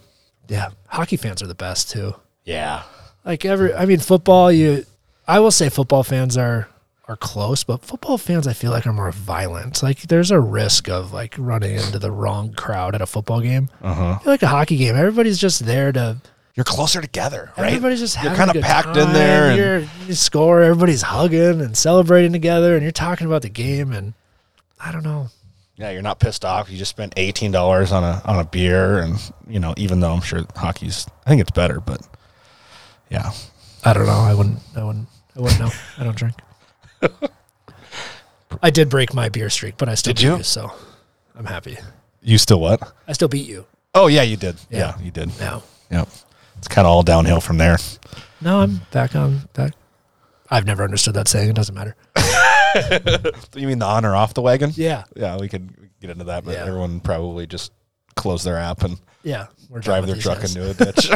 Yeah. 0.47 0.69
Hockey 0.87 1.17
fans 1.17 1.41
are 1.41 1.47
the 1.47 1.55
best 1.55 1.91
too. 1.91 2.15
Yeah. 2.45 2.83
Like 3.25 3.45
every 3.45 3.73
I 3.73 3.85
mean 3.85 3.99
football 3.99 4.51
you 4.51 4.85
I 5.27 5.39
will 5.39 5.51
say 5.51 5.69
football 5.69 6.03
fans 6.03 6.37
are 6.37 6.67
are 7.11 7.17
close, 7.17 7.63
but 7.63 7.83
football 7.83 8.17
fans 8.17 8.47
I 8.47 8.53
feel 8.53 8.71
like 8.71 8.87
are 8.87 8.93
more 8.93 9.11
violent. 9.11 9.83
Like 9.83 10.03
there's 10.03 10.31
a 10.31 10.39
risk 10.39 10.89
of 10.89 11.11
like 11.11 11.35
running 11.37 11.75
into 11.75 11.99
the 11.99 12.11
wrong 12.11 12.53
crowd 12.53 12.95
at 12.95 13.01
a 13.01 13.05
football 13.05 13.41
game. 13.41 13.69
Uh-huh. 13.81 14.19
Like 14.25 14.41
a 14.41 14.47
hockey 14.47 14.77
game, 14.77 14.95
everybody's 14.95 15.37
just 15.37 15.65
there 15.65 15.91
to 15.91 16.17
You're 16.55 16.63
closer 16.63 17.01
together, 17.01 17.51
right? 17.57 17.67
Everybody's 17.67 17.99
just 17.99 18.21
You're 18.23 18.33
kind 18.33 18.55
of 18.55 18.61
packed 18.63 18.95
in 18.97 19.11
there 19.13 19.49
and 19.51 19.57
You're, 19.57 19.79
you 20.07 20.13
score, 20.13 20.61
everybody's 20.61 21.01
hugging 21.01 21.61
and 21.61 21.75
celebrating 21.75 22.31
together, 22.31 22.75
and 22.75 22.81
you're 22.83 22.91
talking 22.91 23.27
about 23.27 23.41
the 23.41 23.49
game. 23.49 23.91
And 23.91 24.13
I 24.79 24.91
don't 24.91 25.03
know. 25.03 25.27
Yeah, 25.75 25.89
you're 25.91 26.01
not 26.01 26.19
pissed 26.19 26.45
off. 26.45 26.69
You 26.69 26.77
just 26.77 26.91
spent 26.91 27.13
eighteen 27.17 27.51
dollars 27.51 27.91
on 27.91 28.03
a 28.03 28.21
on 28.25 28.39
a 28.39 28.45
beer, 28.45 28.99
and 28.99 29.19
you 29.47 29.59
know, 29.59 29.73
even 29.77 29.99
though 29.99 30.11
I'm 30.11 30.21
sure 30.21 30.43
hockey's, 30.55 31.07
I 31.25 31.29
think 31.29 31.41
it's 31.41 31.51
better, 31.51 31.79
but 31.79 32.01
yeah, 33.09 33.31
I 33.83 33.93
don't 33.93 34.05
know. 34.05 34.11
I 34.11 34.33
wouldn't. 34.33 34.59
I 34.75 34.83
wouldn't. 34.83 35.07
I 35.35 35.41
wouldn't 35.41 35.59
know. 35.59 35.71
I 35.97 36.03
don't 36.03 36.15
drink. 36.15 36.35
I 38.61 38.69
did 38.69 38.89
break 38.89 39.13
my 39.13 39.29
beer 39.29 39.49
streak, 39.49 39.77
but 39.77 39.89
I 39.89 39.95
still 39.95 40.13
Did 40.13 40.21
beat 40.21 40.27
you? 40.27 40.37
you, 40.37 40.43
so 40.43 40.71
I'm 41.35 41.45
happy. 41.45 41.77
you 42.21 42.37
still 42.37 42.59
what? 42.59 42.93
I 43.07 43.13
still 43.13 43.27
beat 43.27 43.47
you. 43.47 43.65
Oh 43.93 44.07
yeah, 44.07 44.21
you 44.23 44.37
did. 44.37 44.55
Yeah, 44.69 44.79
Yeah. 44.97 45.03
you 45.03 45.11
did. 45.11 45.39
No, 45.39 45.63
Yep. 45.89 46.07
It's 46.57 46.67
kind 46.67 46.85
of 46.85 46.91
all 46.91 47.03
downhill 47.03 47.41
from 47.41 47.57
there. 47.57 47.77
no, 48.41 48.59
I'm 48.61 48.81
back 48.91 49.15
on 49.15 49.41
back. 49.53 49.73
I've 50.49 50.65
never 50.65 50.83
understood 50.83 51.13
that 51.15 51.27
saying. 51.27 51.49
It 51.49 51.55
doesn't 51.55 51.75
matter. 51.75 51.95
You 53.53 53.67
mean 53.67 53.79
the 53.79 53.85
on 53.85 54.05
or 54.05 54.15
off 54.15 54.33
the 54.33 54.41
wagon? 54.41 54.71
Yeah, 54.75 55.03
Yeah, 55.13 55.37
we 55.37 55.49
could 55.49 55.73
get 55.99 56.09
into 56.09 56.23
that, 56.25 56.45
but 56.45 56.53
Yeah. 56.53 56.61
everyone 56.65 57.01
probably 57.01 57.45
just 57.45 57.73
close 58.15 58.43
their 58.45 58.57
app 58.57 58.83
and 58.83 58.97
yeah. 59.23 59.47
We're 59.69 59.79
done 59.81 60.01
drive 60.01 60.07
with 60.07 60.07
their 60.07 60.15
these 60.15 60.23
truck 60.23 60.39
guys. 60.39 60.55
into 60.55 60.69
a 60.69 60.73
ditch. 60.73 61.11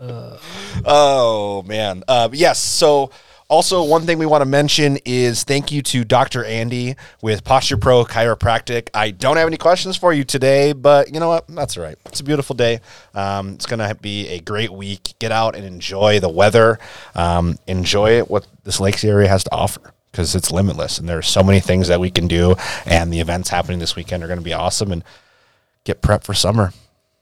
oh 0.84 1.62
man, 1.66 2.02
uh, 2.08 2.28
yes. 2.32 2.58
So. 2.58 3.10
Also, 3.50 3.82
one 3.82 4.02
thing 4.02 4.18
we 4.18 4.26
want 4.26 4.42
to 4.42 4.46
mention 4.46 4.98
is 5.06 5.42
thank 5.42 5.72
you 5.72 5.80
to 5.80 6.04
Dr. 6.04 6.44
Andy 6.44 6.96
with 7.22 7.44
Posture 7.44 7.78
Pro 7.78 8.04
Chiropractic. 8.04 8.90
I 8.92 9.10
don't 9.10 9.38
have 9.38 9.46
any 9.46 9.56
questions 9.56 9.96
for 9.96 10.12
you 10.12 10.22
today, 10.22 10.74
but 10.74 11.14
you 11.14 11.18
know 11.18 11.28
what? 11.28 11.48
That's 11.48 11.78
all 11.78 11.82
right. 11.82 11.96
It's 12.04 12.20
a 12.20 12.24
beautiful 12.24 12.54
day. 12.54 12.80
Um, 13.14 13.54
it's 13.54 13.64
going 13.64 13.78
to 13.78 13.94
be 13.94 14.28
a 14.28 14.40
great 14.40 14.70
week. 14.70 15.14
Get 15.18 15.32
out 15.32 15.56
and 15.56 15.64
enjoy 15.64 16.20
the 16.20 16.28
weather. 16.28 16.78
Um, 17.14 17.58
enjoy 17.66 18.20
what 18.24 18.46
this 18.64 18.80
lakes 18.80 19.02
area 19.02 19.28
has 19.28 19.44
to 19.44 19.54
offer 19.54 19.94
because 20.12 20.34
it's 20.34 20.50
limitless 20.50 20.98
and 20.98 21.08
there 21.08 21.16
are 21.16 21.22
so 21.22 21.42
many 21.42 21.60
things 21.60 21.88
that 21.88 22.00
we 22.00 22.10
can 22.10 22.28
do. 22.28 22.54
And 22.84 23.10
the 23.10 23.20
events 23.20 23.48
happening 23.48 23.78
this 23.78 23.96
weekend 23.96 24.22
are 24.22 24.26
going 24.26 24.38
to 24.38 24.44
be 24.44 24.52
awesome. 24.52 24.92
And 24.92 25.02
get 25.84 26.02
prepped 26.02 26.24
for 26.24 26.34
summer. 26.34 26.74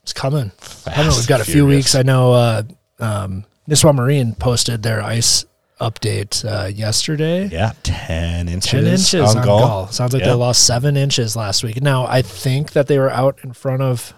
It's 0.03 0.13
coming. 0.13 0.51
Fast 0.59 0.99
I 0.99 1.03
know 1.05 1.11
we've 1.11 1.29
got 1.29 1.39
a 1.39 1.45
and 1.45 1.53
few 1.53 1.67
weeks. 1.67 1.95
I 1.95 2.03
know 2.03 2.33
uh, 2.33 2.63
um, 2.99 3.45
Nisswa 3.69 3.95
Marine 3.95 4.35
posted 4.35 4.83
their 4.83 5.01
ice 5.01 5.45
update 5.81 6.45
uh, 6.45 6.67
yesterday. 6.69 7.47
Yeah, 7.49 7.73
10 7.83 8.49
inches, 8.49 8.71
10 8.71 8.87
inches 8.87 9.15
on, 9.15 9.39
on, 9.39 9.45
Gull. 9.45 9.59
Gull. 9.61 9.89
Sounds 9.89 10.13
like 10.13 10.23
Yeah. 10.23 10.29
they 10.29 10.35
lost 10.35 10.65
seven 10.67 10.97
inches 10.97 11.37
last 11.37 11.63
week. 11.63 11.83
Now, 11.83 12.07
I 12.07 12.23
think 12.23 12.73
that 12.73 12.87
they 12.87 12.99
were 12.99 13.11
out 13.11 13.39
in 13.43 13.53
front 13.53 13.83
of, 13.83 14.15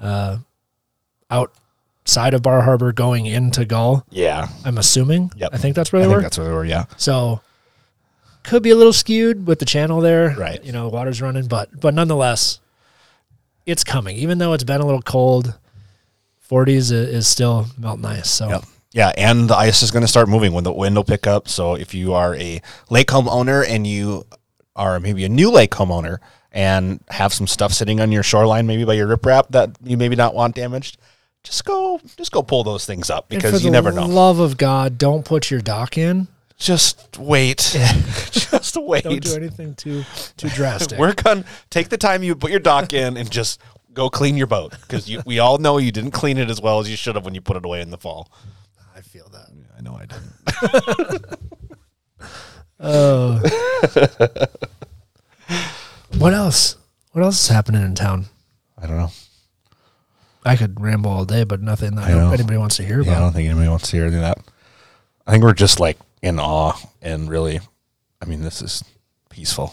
uh, 0.00 0.38
outside 1.30 2.34
of 2.34 2.42
Bar 2.42 2.62
Harbor 2.62 2.92
going 2.92 3.26
into 3.26 3.64
Gull. 3.64 4.06
Yeah. 4.10 4.48
I'm 4.64 4.78
assuming. 4.78 5.32
Yep. 5.36 5.50
I 5.52 5.58
think 5.58 5.74
that's 5.74 5.92
where 5.92 6.02
I 6.02 6.04
they 6.04 6.08
think 6.08 6.16
were. 6.16 6.22
that's 6.22 6.38
where 6.38 6.46
they 6.46 6.52
were, 6.52 6.64
yeah. 6.64 6.84
So 6.96 7.40
could 8.44 8.62
be 8.62 8.70
a 8.70 8.76
little 8.76 8.92
skewed 8.92 9.46
with 9.46 9.58
the 9.58 9.64
channel 9.64 10.00
there. 10.00 10.30
Right. 10.38 10.62
You 10.64 10.70
know, 10.70 10.88
the 10.88 10.94
water's 10.94 11.20
running, 11.20 11.46
but 11.48 11.80
but 11.80 11.94
nonetheless, 11.94 12.60
it's 13.66 13.82
coming. 13.82 14.16
Even 14.18 14.38
though 14.38 14.52
it's 14.52 14.62
been 14.62 14.80
a 14.80 14.86
little 14.86 15.02
cold, 15.02 15.58
40s 16.48 16.68
is, 16.76 16.92
is 16.92 17.26
still 17.26 17.66
melting 17.76 18.04
ice. 18.04 18.30
So 18.30 18.48
Yep. 18.48 18.64
Yeah, 18.96 19.12
and 19.14 19.50
the 19.50 19.54
ice 19.54 19.82
is 19.82 19.90
going 19.90 20.04
to 20.04 20.08
start 20.08 20.26
moving 20.26 20.54
when 20.54 20.64
the 20.64 20.72
wind 20.72 20.96
will 20.96 21.04
pick 21.04 21.26
up. 21.26 21.48
So 21.48 21.74
if 21.74 21.92
you 21.92 22.14
are 22.14 22.34
a 22.34 22.62
lake 22.88 23.10
home 23.10 23.28
owner 23.28 23.62
and 23.62 23.86
you 23.86 24.24
are 24.74 24.98
maybe 24.98 25.22
a 25.26 25.28
new 25.28 25.50
lake 25.50 25.74
home 25.74 25.92
owner 25.92 26.18
and 26.50 27.04
have 27.10 27.34
some 27.34 27.46
stuff 27.46 27.74
sitting 27.74 28.00
on 28.00 28.10
your 28.10 28.22
shoreline, 28.22 28.66
maybe 28.66 28.86
by 28.86 28.94
your 28.94 29.14
riprap 29.14 29.48
that 29.50 29.76
you 29.84 29.98
maybe 29.98 30.16
not 30.16 30.34
want 30.34 30.54
damaged, 30.54 30.96
just 31.42 31.66
go 31.66 32.00
just 32.16 32.32
go 32.32 32.42
pull 32.42 32.64
those 32.64 32.86
things 32.86 33.10
up 33.10 33.28
because 33.28 33.62
you 33.62 33.70
never 33.70 33.92
know. 33.92 34.00
For 34.00 34.08
the 34.08 34.14
love 34.14 34.38
of 34.38 34.56
God, 34.56 34.96
don't 34.96 35.26
put 35.26 35.50
your 35.50 35.60
dock 35.60 35.98
in. 35.98 36.28
Just 36.56 37.18
wait. 37.18 37.58
just 38.30 38.78
wait. 38.78 39.04
Don't 39.04 39.22
do 39.22 39.34
anything 39.34 39.74
too 39.74 40.04
too 40.38 40.48
drastic. 40.48 40.98
Work 40.98 41.26
on 41.26 41.44
take 41.68 41.90
the 41.90 41.98
time 41.98 42.22
you 42.22 42.34
put 42.34 42.50
your 42.50 42.60
dock 42.60 42.94
in 42.94 43.18
and 43.18 43.30
just 43.30 43.60
go 43.92 44.08
clean 44.08 44.38
your 44.38 44.46
boat 44.46 44.72
because 44.80 45.06
we 45.26 45.38
all 45.38 45.58
know 45.58 45.76
you 45.76 45.92
didn't 45.92 46.12
clean 46.12 46.38
it 46.38 46.48
as 46.48 46.62
well 46.62 46.80
as 46.80 46.90
you 46.90 46.96
should 46.96 47.14
have 47.14 47.26
when 47.26 47.34
you 47.34 47.42
put 47.42 47.58
it 47.58 47.64
away 47.66 47.82
in 47.82 47.90
the 47.90 47.98
fall. 47.98 48.30
That. 49.94 50.12
I 50.58 51.00
I 51.00 51.04
didn't. 51.08 51.24
Oh. 52.78 53.40
what 56.18 56.34
else? 56.34 56.76
What 57.12 57.24
else 57.24 57.40
is 57.42 57.48
happening 57.48 57.82
in 57.82 57.94
town? 57.94 58.26
I 58.76 58.86
don't 58.86 58.98
know. 58.98 59.10
I 60.44 60.56
could 60.56 60.78
ramble 60.80 61.10
all 61.10 61.24
day, 61.24 61.44
but 61.44 61.60
nothing 61.62 61.94
that 61.96 62.04
I 62.04 62.12
know. 62.12 62.30
anybody 62.32 62.58
wants 62.58 62.76
to 62.76 62.84
hear 62.84 63.00
Yeah, 63.00 63.08
I 63.10 63.12
about. 63.14 63.20
don't 63.20 63.32
think 63.32 63.48
anybody 63.48 63.68
wants 63.68 63.90
to 63.90 63.96
hear 63.96 64.06
any 64.06 64.16
of 64.16 64.20
that. 64.22 64.38
I 65.26 65.32
think 65.32 65.42
we're 65.42 65.54
just 65.54 65.80
like 65.80 65.98
in 66.22 66.38
awe 66.38 66.74
and 67.02 67.28
really, 67.28 67.60
I 68.20 68.26
mean, 68.26 68.42
this 68.42 68.60
is 68.62 68.84
peaceful. 69.30 69.72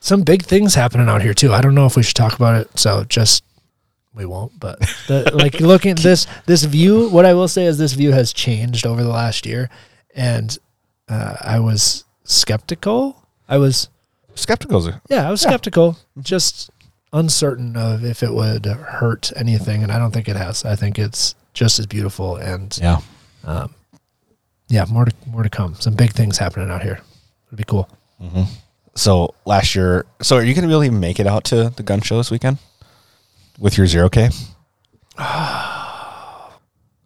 Some 0.00 0.22
big 0.22 0.44
things 0.44 0.74
happening 0.74 1.08
out 1.08 1.20
here 1.22 1.34
too. 1.34 1.52
I 1.52 1.60
don't 1.60 1.74
know 1.74 1.86
if 1.86 1.96
we 1.96 2.02
should 2.02 2.16
talk 2.16 2.34
about 2.34 2.60
it, 2.60 2.78
so 2.78 3.04
just 3.04 3.42
we 4.14 4.24
won't. 4.24 4.58
But 4.58 4.80
the, 5.08 5.30
like 5.34 5.60
looking 5.60 5.92
at 5.92 5.98
this 5.98 6.26
this 6.46 6.64
view, 6.64 7.08
what 7.10 7.26
I 7.26 7.34
will 7.34 7.48
say 7.48 7.64
is 7.64 7.78
this 7.78 7.92
view 7.92 8.12
has 8.12 8.32
changed 8.32 8.86
over 8.86 9.02
the 9.02 9.08
last 9.08 9.46
year, 9.46 9.70
and 10.14 10.56
uh, 11.08 11.36
I 11.40 11.58
was 11.60 12.04
skeptical. 12.24 13.22
I 13.48 13.58
was 13.58 13.88
skeptical. 14.34 14.88
yeah, 15.08 15.28
I 15.28 15.30
was 15.30 15.42
skeptical, 15.42 15.98
just 16.20 16.70
uncertain 17.12 17.76
of 17.76 18.04
if 18.04 18.22
it 18.22 18.32
would 18.32 18.66
hurt 18.66 19.32
anything, 19.36 19.82
and 19.82 19.92
I 19.92 19.98
don't 19.98 20.12
think 20.12 20.28
it 20.28 20.36
has. 20.36 20.64
I 20.64 20.76
think 20.76 20.98
it's 20.98 21.34
just 21.52 21.78
as 21.78 21.86
beautiful, 21.86 22.36
and 22.36 22.76
yeah. 22.80 23.00
yeah, 24.68 24.86
more 24.90 25.04
to 25.04 25.12
more 25.26 25.42
to 25.42 25.50
come. 25.50 25.74
Some 25.74 25.94
big 25.94 26.12
things 26.12 26.38
happening 26.38 26.70
out 26.70 26.82
here. 26.82 27.00
It'd 27.48 27.58
be 27.58 27.64
cool. 27.64 27.88
So 28.96 29.34
last 29.44 29.74
year, 29.74 30.06
so 30.22 30.36
are 30.36 30.44
you 30.44 30.54
going 30.54 30.62
to 30.62 30.68
be 30.68 30.72
able 30.72 30.84
to 30.84 30.90
make 30.90 31.18
it 31.18 31.26
out 31.26 31.44
to 31.44 31.70
the 31.70 31.82
gun 31.82 32.00
show 32.00 32.16
this 32.16 32.30
weekend 32.30 32.58
with 33.58 33.76
your 33.78 33.86
zero 33.86 34.08
K? 34.08 34.30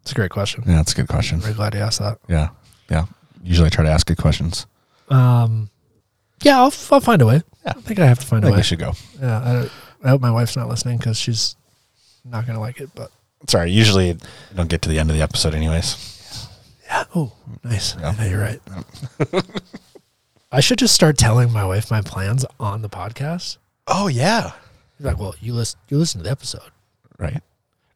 It's 0.01 0.11
a 0.13 0.15
great 0.15 0.31
question. 0.31 0.63
Yeah, 0.65 0.77
that's 0.77 0.93
a 0.93 0.95
good 0.95 1.07
question. 1.07 1.39
Very 1.39 1.53
glad 1.53 1.75
you 1.75 1.81
asked 1.81 1.99
that. 1.99 2.17
Yeah, 2.27 2.49
yeah. 2.89 3.05
Usually 3.43 3.67
I 3.67 3.69
try 3.69 3.83
to 3.83 3.91
ask 3.91 4.07
good 4.07 4.17
questions. 4.17 4.65
Um, 5.09 5.69
yeah, 6.41 6.57
I'll, 6.57 6.73
I'll 6.91 6.99
find 6.99 7.21
a 7.21 7.27
way. 7.27 7.43
Yeah. 7.63 7.73
I 7.77 7.81
think 7.81 7.99
I 7.99 8.07
have 8.07 8.17
to 8.19 8.25
find 8.25 8.43
a 8.43 8.47
think 8.47 8.53
way. 8.55 8.59
you 8.59 8.63
should 8.63 8.79
go. 8.79 8.93
Yeah, 9.21 9.39
I, 9.39 9.53
don't- 9.53 9.71
I 10.03 10.09
hope 10.09 10.21
my 10.21 10.31
wife's 10.31 10.55
not 10.55 10.67
listening 10.67 10.97
because 10.97 11.17
she's 11.19 11.55
not 12.25 12.47
gonna 12.47 12.59
like 12.59 12.79
it. 12.81 12.89
But 12.95 13.11
Sorry, 13.47 13.69
usually 13.71 14.11
I 14.11 14.17
don't 14.55 14.69
get 14.69 14.81
to 14.83 14.89
the 14.89 14.97
end 14.97 15.11
of 15.11 15.15
the 15.15 15.21
episode, 15.21 15.53
anyways. 15.53 16.47
yeah, 16.85 17.03
oh, 17.15 17.31
nice. 17.63 17.95
Yeah. 17.99 18.15
Yeah, 18.17 18.25
you're 18.29 18.41
right. 18.41 18.61
I 20.51 20.59
should 20.61 20.79
just 20.79 20.95
start 20.95 21.19
telling 21.19 21.51
my 21.53 21.65
wife 21.65 21.91
my 21.91 22.01
plans 22.01 22.45
on 22.59 22.81
the 22.81 22.89
podcast. 22.89 23.57
Oh 23.85 24.07
yeah, 24.07 24.53
She's 24.99 25.05
like, 25.05 25.17
well, 25.17 25.33
you 25.39 25.53
listen, 25.53 25.79
you 25.87 25.97
listen 25.97 26.19
to 26.19 26.25
the 26.25 26.29
episode. 26.31 26.69
right. 27.17 27.41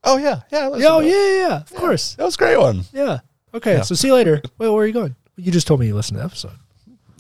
Oh 0.05 0.17
yeah, 0.17 0.41
yeah. 0.51 0.69
Yeah, 0.77 0.87
oh, 0.89 0.99
yeah, 1.01 1.11
yeah, 1.11 1.47
yeah, 1.49 1.55
of 1.57 1.73
course. 1.75 2.15
that 2.15 2.23
was 2.23 2.35
a 2.35 2.37
great 2.37 2.57
one. 2.57 2.85
Yeah. 2.93 3.19
Okay, 3.53 3.75
Yeah. 3.75 3.81
so 3.83 3.93
see 3.93 4.07
you 4.07 4.13
later. 4.15 4.41
Well, 4.57 4.73
where 4.73 4.83
are 4.83 4.87
you 4.87 4.93
going? 4.93 5.15
You 5.35 5.51
just 5.51 5.67
told 5.67 5.79
me 5.81 5.87
you 5.87 5.95
listened 5.95 6.17
to 6.17 6.19
the 6.21 6.25
episode. 6.25 6.57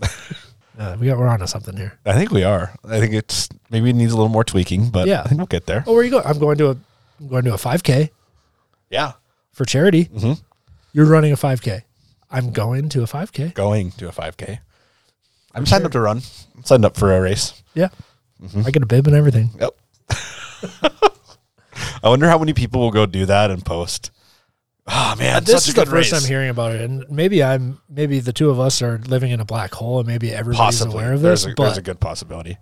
uh, 0.79 0.97
we 0.99 1.07
got 1.07 1.17
we're 1.17 1.27
on 1.27 1.39
to 1.39 1.47
something 1.47 1.75
here. 1.77 1.97
I 2.05 2.13
think 2.13 2.31
we 2.31 2.43
are. 2.43 2.73
I 2.83 2.99
think 2.99 3.13
it's 3.13 3.49
maybe 3.69 3.89
it 3.89 3.93
needs 3.93 4.11
a 4.11 4.15
little 4.15 4.29
more 4.31 4.43
tweaking, 4.43 4.89
but 4.89 5.07
Yeah. 5.07 5.21
I 5.21 5.27
think 5.27 5.37
we'll 5.39 5.47
get 5.47 5.65
there. 5.65 5.83
Oh, 5.85 5.91
where 5.93 6.01
are 6.01 6.03
you 6.03 6.11
going? 6.11 6.25
I'm 6.25 6.39
going 6.39 6.57
to 6.59 6.69
a 6.71 6.77
I'm 7.19 7.27
going 7.27 7.43
to 7.45 7.53
a 7.53 7.57
5K 7.57 8.09
Yeah, 8.89 9.13
for 9.51 9.65
charity. 9.65 10.05
Mhm. 10.05 10.41
You're 10.93 11.05
running 11.05 11.31
a 11.31 11.37
5K. 11.37 11.83
I'm 12.31 12.51
going 12.51 12.89
to 12.89 13.03
a 13.03 13.07
5K. 13.07 13.53
going 13.53 13.91
to 13.91 14.07
a 14.07 14.11
five 14.11 14.35
K. 14.37 14.59
I'm 15.55 15.65
signed 15.67 15.85
up 15.85 15.91
to 15.91 15.99
run. 15.99 16.21
I'm 16.57 16.63
signed 16.63 16.83
up 16.85 16.97
for 16.97 17.15
a 17.15 17.21
race. 17.21 17.61
Yeah. 17.75 17.89
I 18.65 18.71
get 18.71 18.83
a 18.83 18.85
bib 18.85 19.07
and 19.07 19.15
everything. 19.15 19.49
Yep. 19.59 19.75
I 22.03 22.09
wonder 22.09 22.27
how 22.27 22.37
many 22.37 22.53
people 22.53 22.81
will 22.81 22.91
go 22.91 23.05
do 23.05 23.25
that 23.25 23.49
and 23.51 23.63
post. 23.65 24.11
Oh 24.85 25.15
man, 25.17 25.43
this 25.45 25.63
such 25.63 25.69
is 25.69 25.73
a 25.73 25.75
good 25.75 25.87
the 25.87 25.91
first 25.91 26.11
race. 26.11 26.21
time 26.21 26.27
hearing 26.29 26.49
about 26.49 26.73
it, 26.73 26.81
and 26.81 27.05
maybe 27.09 27.41
I'm 27.41 27.79
maybe 27.89 28.19
the 28.19 28.33
two 28.33 28.49
of 28.49 28.59
us 28.59 28.81
are 28.81 28.97
living 29.07 29.31
in 29.31 29.39
a 29.39 29.45
black 29.45 29.73
hole, 29.73 29.99
and 29.99 30.07
maybe 30.07 30.31
everybody's 30.33 30.79
Possibly, 30.79 30.95
aware 30.95 31.13
of 31.13 31.21
there's 31.21 31.43
this. 31.45 31.53
a, 31.53 31.55
there's 31.61 31.77
a 31.77 31.81
good 31.81 32.01
possibility. 32.01 32.57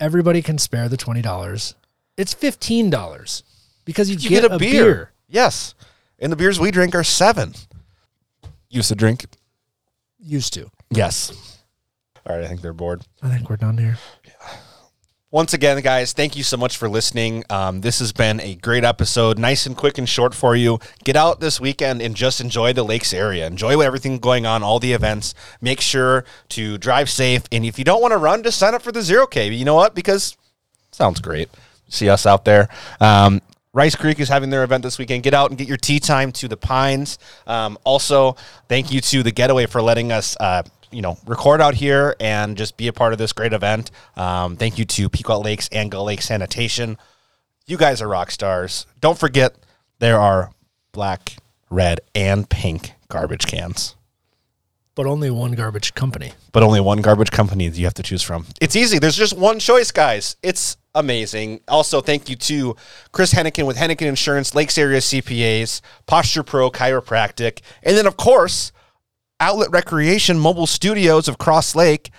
everybody 0.00 0.42
can 0.42 0.58
spare 0.58 0.88
the 0.88 0.96
twenty 0.96 1.22
dollars. 1.22 1.76
It's 2.16 2.34
fifteen 2.34 2.90
dollars 2.90 3.44
because 3.84 4.10
you, 4.10 4.16
You 4.16 4.28
get, 4.28 4.50
a 4.50 4.58
beer. 4.58 5.12
Yes, 5.28 5.76
and 6.18 6.32
the 6.32 6.36
beers 6.36 6.58
we 6.58 6.72
drink 6.72 6.96
are 6.96 7.04
seven. 7.04 7.54
Used 8.68 8.88
to 8.88 8.96
drink. 8.96 9.26
Used 10.18 10.52
to. 10.54 10.70
Yes. 10.90 11.56
All 12.28 12.34
right, 12.36 12.44
I 12.44 12.48
think 12.48 12.62
they're 12.62 12.72
bored. 12.72 13.02
I 13.22 13.28
think 13.28 13.48
we're 13.48 13.56
done 13.56 13.78
here. 13.78 13.96
Once 15.32 15.54
again, 15.54 15.80
guys, 15.80 16.12
thank 16.12 16.34
you 16.34 16.42
so 16.42 16.56
much 16.56 16.76
for 16.76 16.88
listening. 16.88 17.44
Um, 17.50 17.82
this 17.82 18.00
has 18.00 18.12
been 18.12 18.40
a 18.40 18.56
great 18.56 18.82
episode, 18.82 19.38
nice 19.38 19.64
and 19.64 19.76
quick 19.76 19.96
and 19.96 20.08
short 20.08 20.34
for 20.34 20.56
you. 20.56 20.80
Get 21.04 21.14
out 21.14 21.38
this 21.38 21.60
weekend 21.60 22.02
and 22.02 22.16
just 22.16 22.40
enjoy 22.40 22.72
the 22.72 22.82
lakes 22.82 23.12
area. 23.12 23.46
Enjoy 23.46 23.78
everything 23.78 24.18
going 24.18 24.44
on, 24.44 24.64
all 24.64 24.80
the 24.80 24.92
events. 24.92 25.34
Make 25.60 25.80
sure 25.80 26.24
to 26.48 26.78
drive 26.78 27.08
safe. 27.08 27.44
And 27.52 27.64
if 27.64 27.78
you 27.78 27.84
don't 27.84 28.02
want 28.02 28.10
to 28.10 28.18
run, 28.18 28.42
just 28.42 28.58
sign 28.58 28.74
up 28.74 28.82
for 28.82 28.90
the 28.90 29.02
zero 29.02 29.24
K. 29.24 29.52
You 29.52 29.64
know 29.64 29.76
what? 29.76 29.94
Because 29.94 30.36
sounds 30.90 31.20
great. 31.20 31.48
See 31.88 32.08
us 32.08 32.26
out 32.26 32.44
there. 32.44 32.68
Um, 33.00 33.40
Rice 33.72 33.94
Creek 33.94 34.18
is 34.18 34.28
having 34.28 34.50
their 34.50 34.64
event 34.64 34.82
this 34.82 34.98
weekend. 34.98 35.22
Get 35.22 35.32
out 35.32 35.50
and 35.50 35.56
get 35.56 35.68
your 35.68 35.76
tee 35.76 36.00
time 36.00 36.32
to 36.32 36.48
the 36.48 36.56
Pines. 36.56 37.20
Um, 37.46 37.78
also, 37.84 38.34
thank 38.68 38.92
you 38.92 39.00
to 39.02 39.22
the 39.22 39.30
Getaway 39.30 39.66
for 39.66 39.80
letting 39.80 40.10
us, 40.10 40.36
uh, 40.40 40.64
you 40.90 41.02
know, 41.02 41.18
record 41.26 41.60
out 41.60 41.74
here 41.74 42.16
and 42.20 42.56
just 42.56 42.76
be 42.76 42.88
a 42.88 42.92
part 42.92 43.12
of 43.12 43.18
this 43.18 43.32
great 43.32 43.52
event. 43.52 43.90
Um, 44.16 44.56
thank 44.56 44.78
you 44.78 44.84
to 44.86 45.08
Pequot 45.08 45.40
Lakes 45.40 45.68
and 45.72 45.90
Gull 45.90 46.04
Lake 46.04 46.22
Sanitation. 46.22 46.98
You 47.66 47.76
guys 47.76 48.02
are 48.02 48.08
rock 48.08 48.30
stars. 48.30 48.86
Don't 49.00 49.18
forget 49.18 49.54
there 50.00 50.18
are 50.18 50.50
black, 50.92 51.36
red, 51.70 52.00
and 52.14 52.48
pink 52.48 52.92
garbage 53.08 53.46
cans 53.46 53.94
But 54.96 55.06
only 55.06 55.30
one 55.30 55.52
garbage 55.52 55.94
company. 55.94 56.32
but 56.52 56.62
only 56.62 56.80
one 56.80 57.00
garbage 57.02 57.30
company 57.30 57.68
that 57.68 57.78
you 57.78 57.84
have 57.84 57.94
to 57.94 58.02
choose 58.02 58.22
from. 58.22 58.46
It's 58.60 58.74
easy. 58.74 58.98
There's 58.98 59.16
just 59.16 59.36
one 59.36 59.58
choice, 59.60 59.90
guys. 59.92 60.36
It's 60.42 60.76
amazing. 60.94 61.60
Also, 61.68 62.00
thank 62.00 62.28
you 62.28 62.34
to 62.36 62.74
Chris 63.12 63.32
Hanneken 63.32 63.66
with 63.66 63.76
Hanneken 63.76 64.06
Insurance, 64.06 64.54
Lakes 64.54 64.76
Area 64.76 64.98
CPAs, 64.98 65.80
Posture 66.06 66.42
Pro 66.42 66.70
Chiropractic, 66.70 67.60
and 67.84 67.96
then, 67.96 68.06
of 68.06 68.16
course, 68.16 68.72
Outlet 69.40 69.70
Recreation 69.70 70.38
Mobile 70.38 70.66
Studios 70.66 71.26
of 71.26 71.38
Crosslake. 71.38 72.10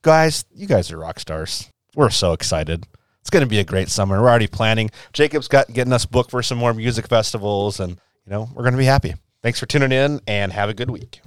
Guys, 0.00 0.46
you 0.54 0.66
guys 0.66 0.90
are 0.90 0.96
rock 0.96 1.20
stars. 1.20 1.70
We're 1.94 2.08
so 2.08 2.32
excited. 2.32 2.86
It's 3.20 3.28
going 3.28 3.42
to 3.42 3.48
be 3.48 3.58
a 3.58 3.64
great 3.64 3.90
summer. 3.90 4.20
We're 4.22 4.30
already 4.30 4.46
planning. 4.46 4.90
Jacob's 5.12 5.48
got 5.48 5.70
getting 5.70 5.92
us 5.92 6.06
booked 6.06 6.30
for 6.30 6.42
some 6.42 6.56
more 6.56 6.72
music 6.72 7.08
festivals, 7.08 7.78
and 7.78 7.92
you 8.24 8.32
know 8.32 8.48
we're 8.54 8.62
going 8.62 8.72
to 8.72 8.78
be 8.78 8.86
happy. 8.86 9.14
Thanks 9.42 9.60
for 9.60 9.66
tuning 9.66 9.92
in, 9.92 10.22
and 10.26 10.50
have 10.50 10.70
a 10.70 10.74
good 10.74 10.88
week. 10.88 11.20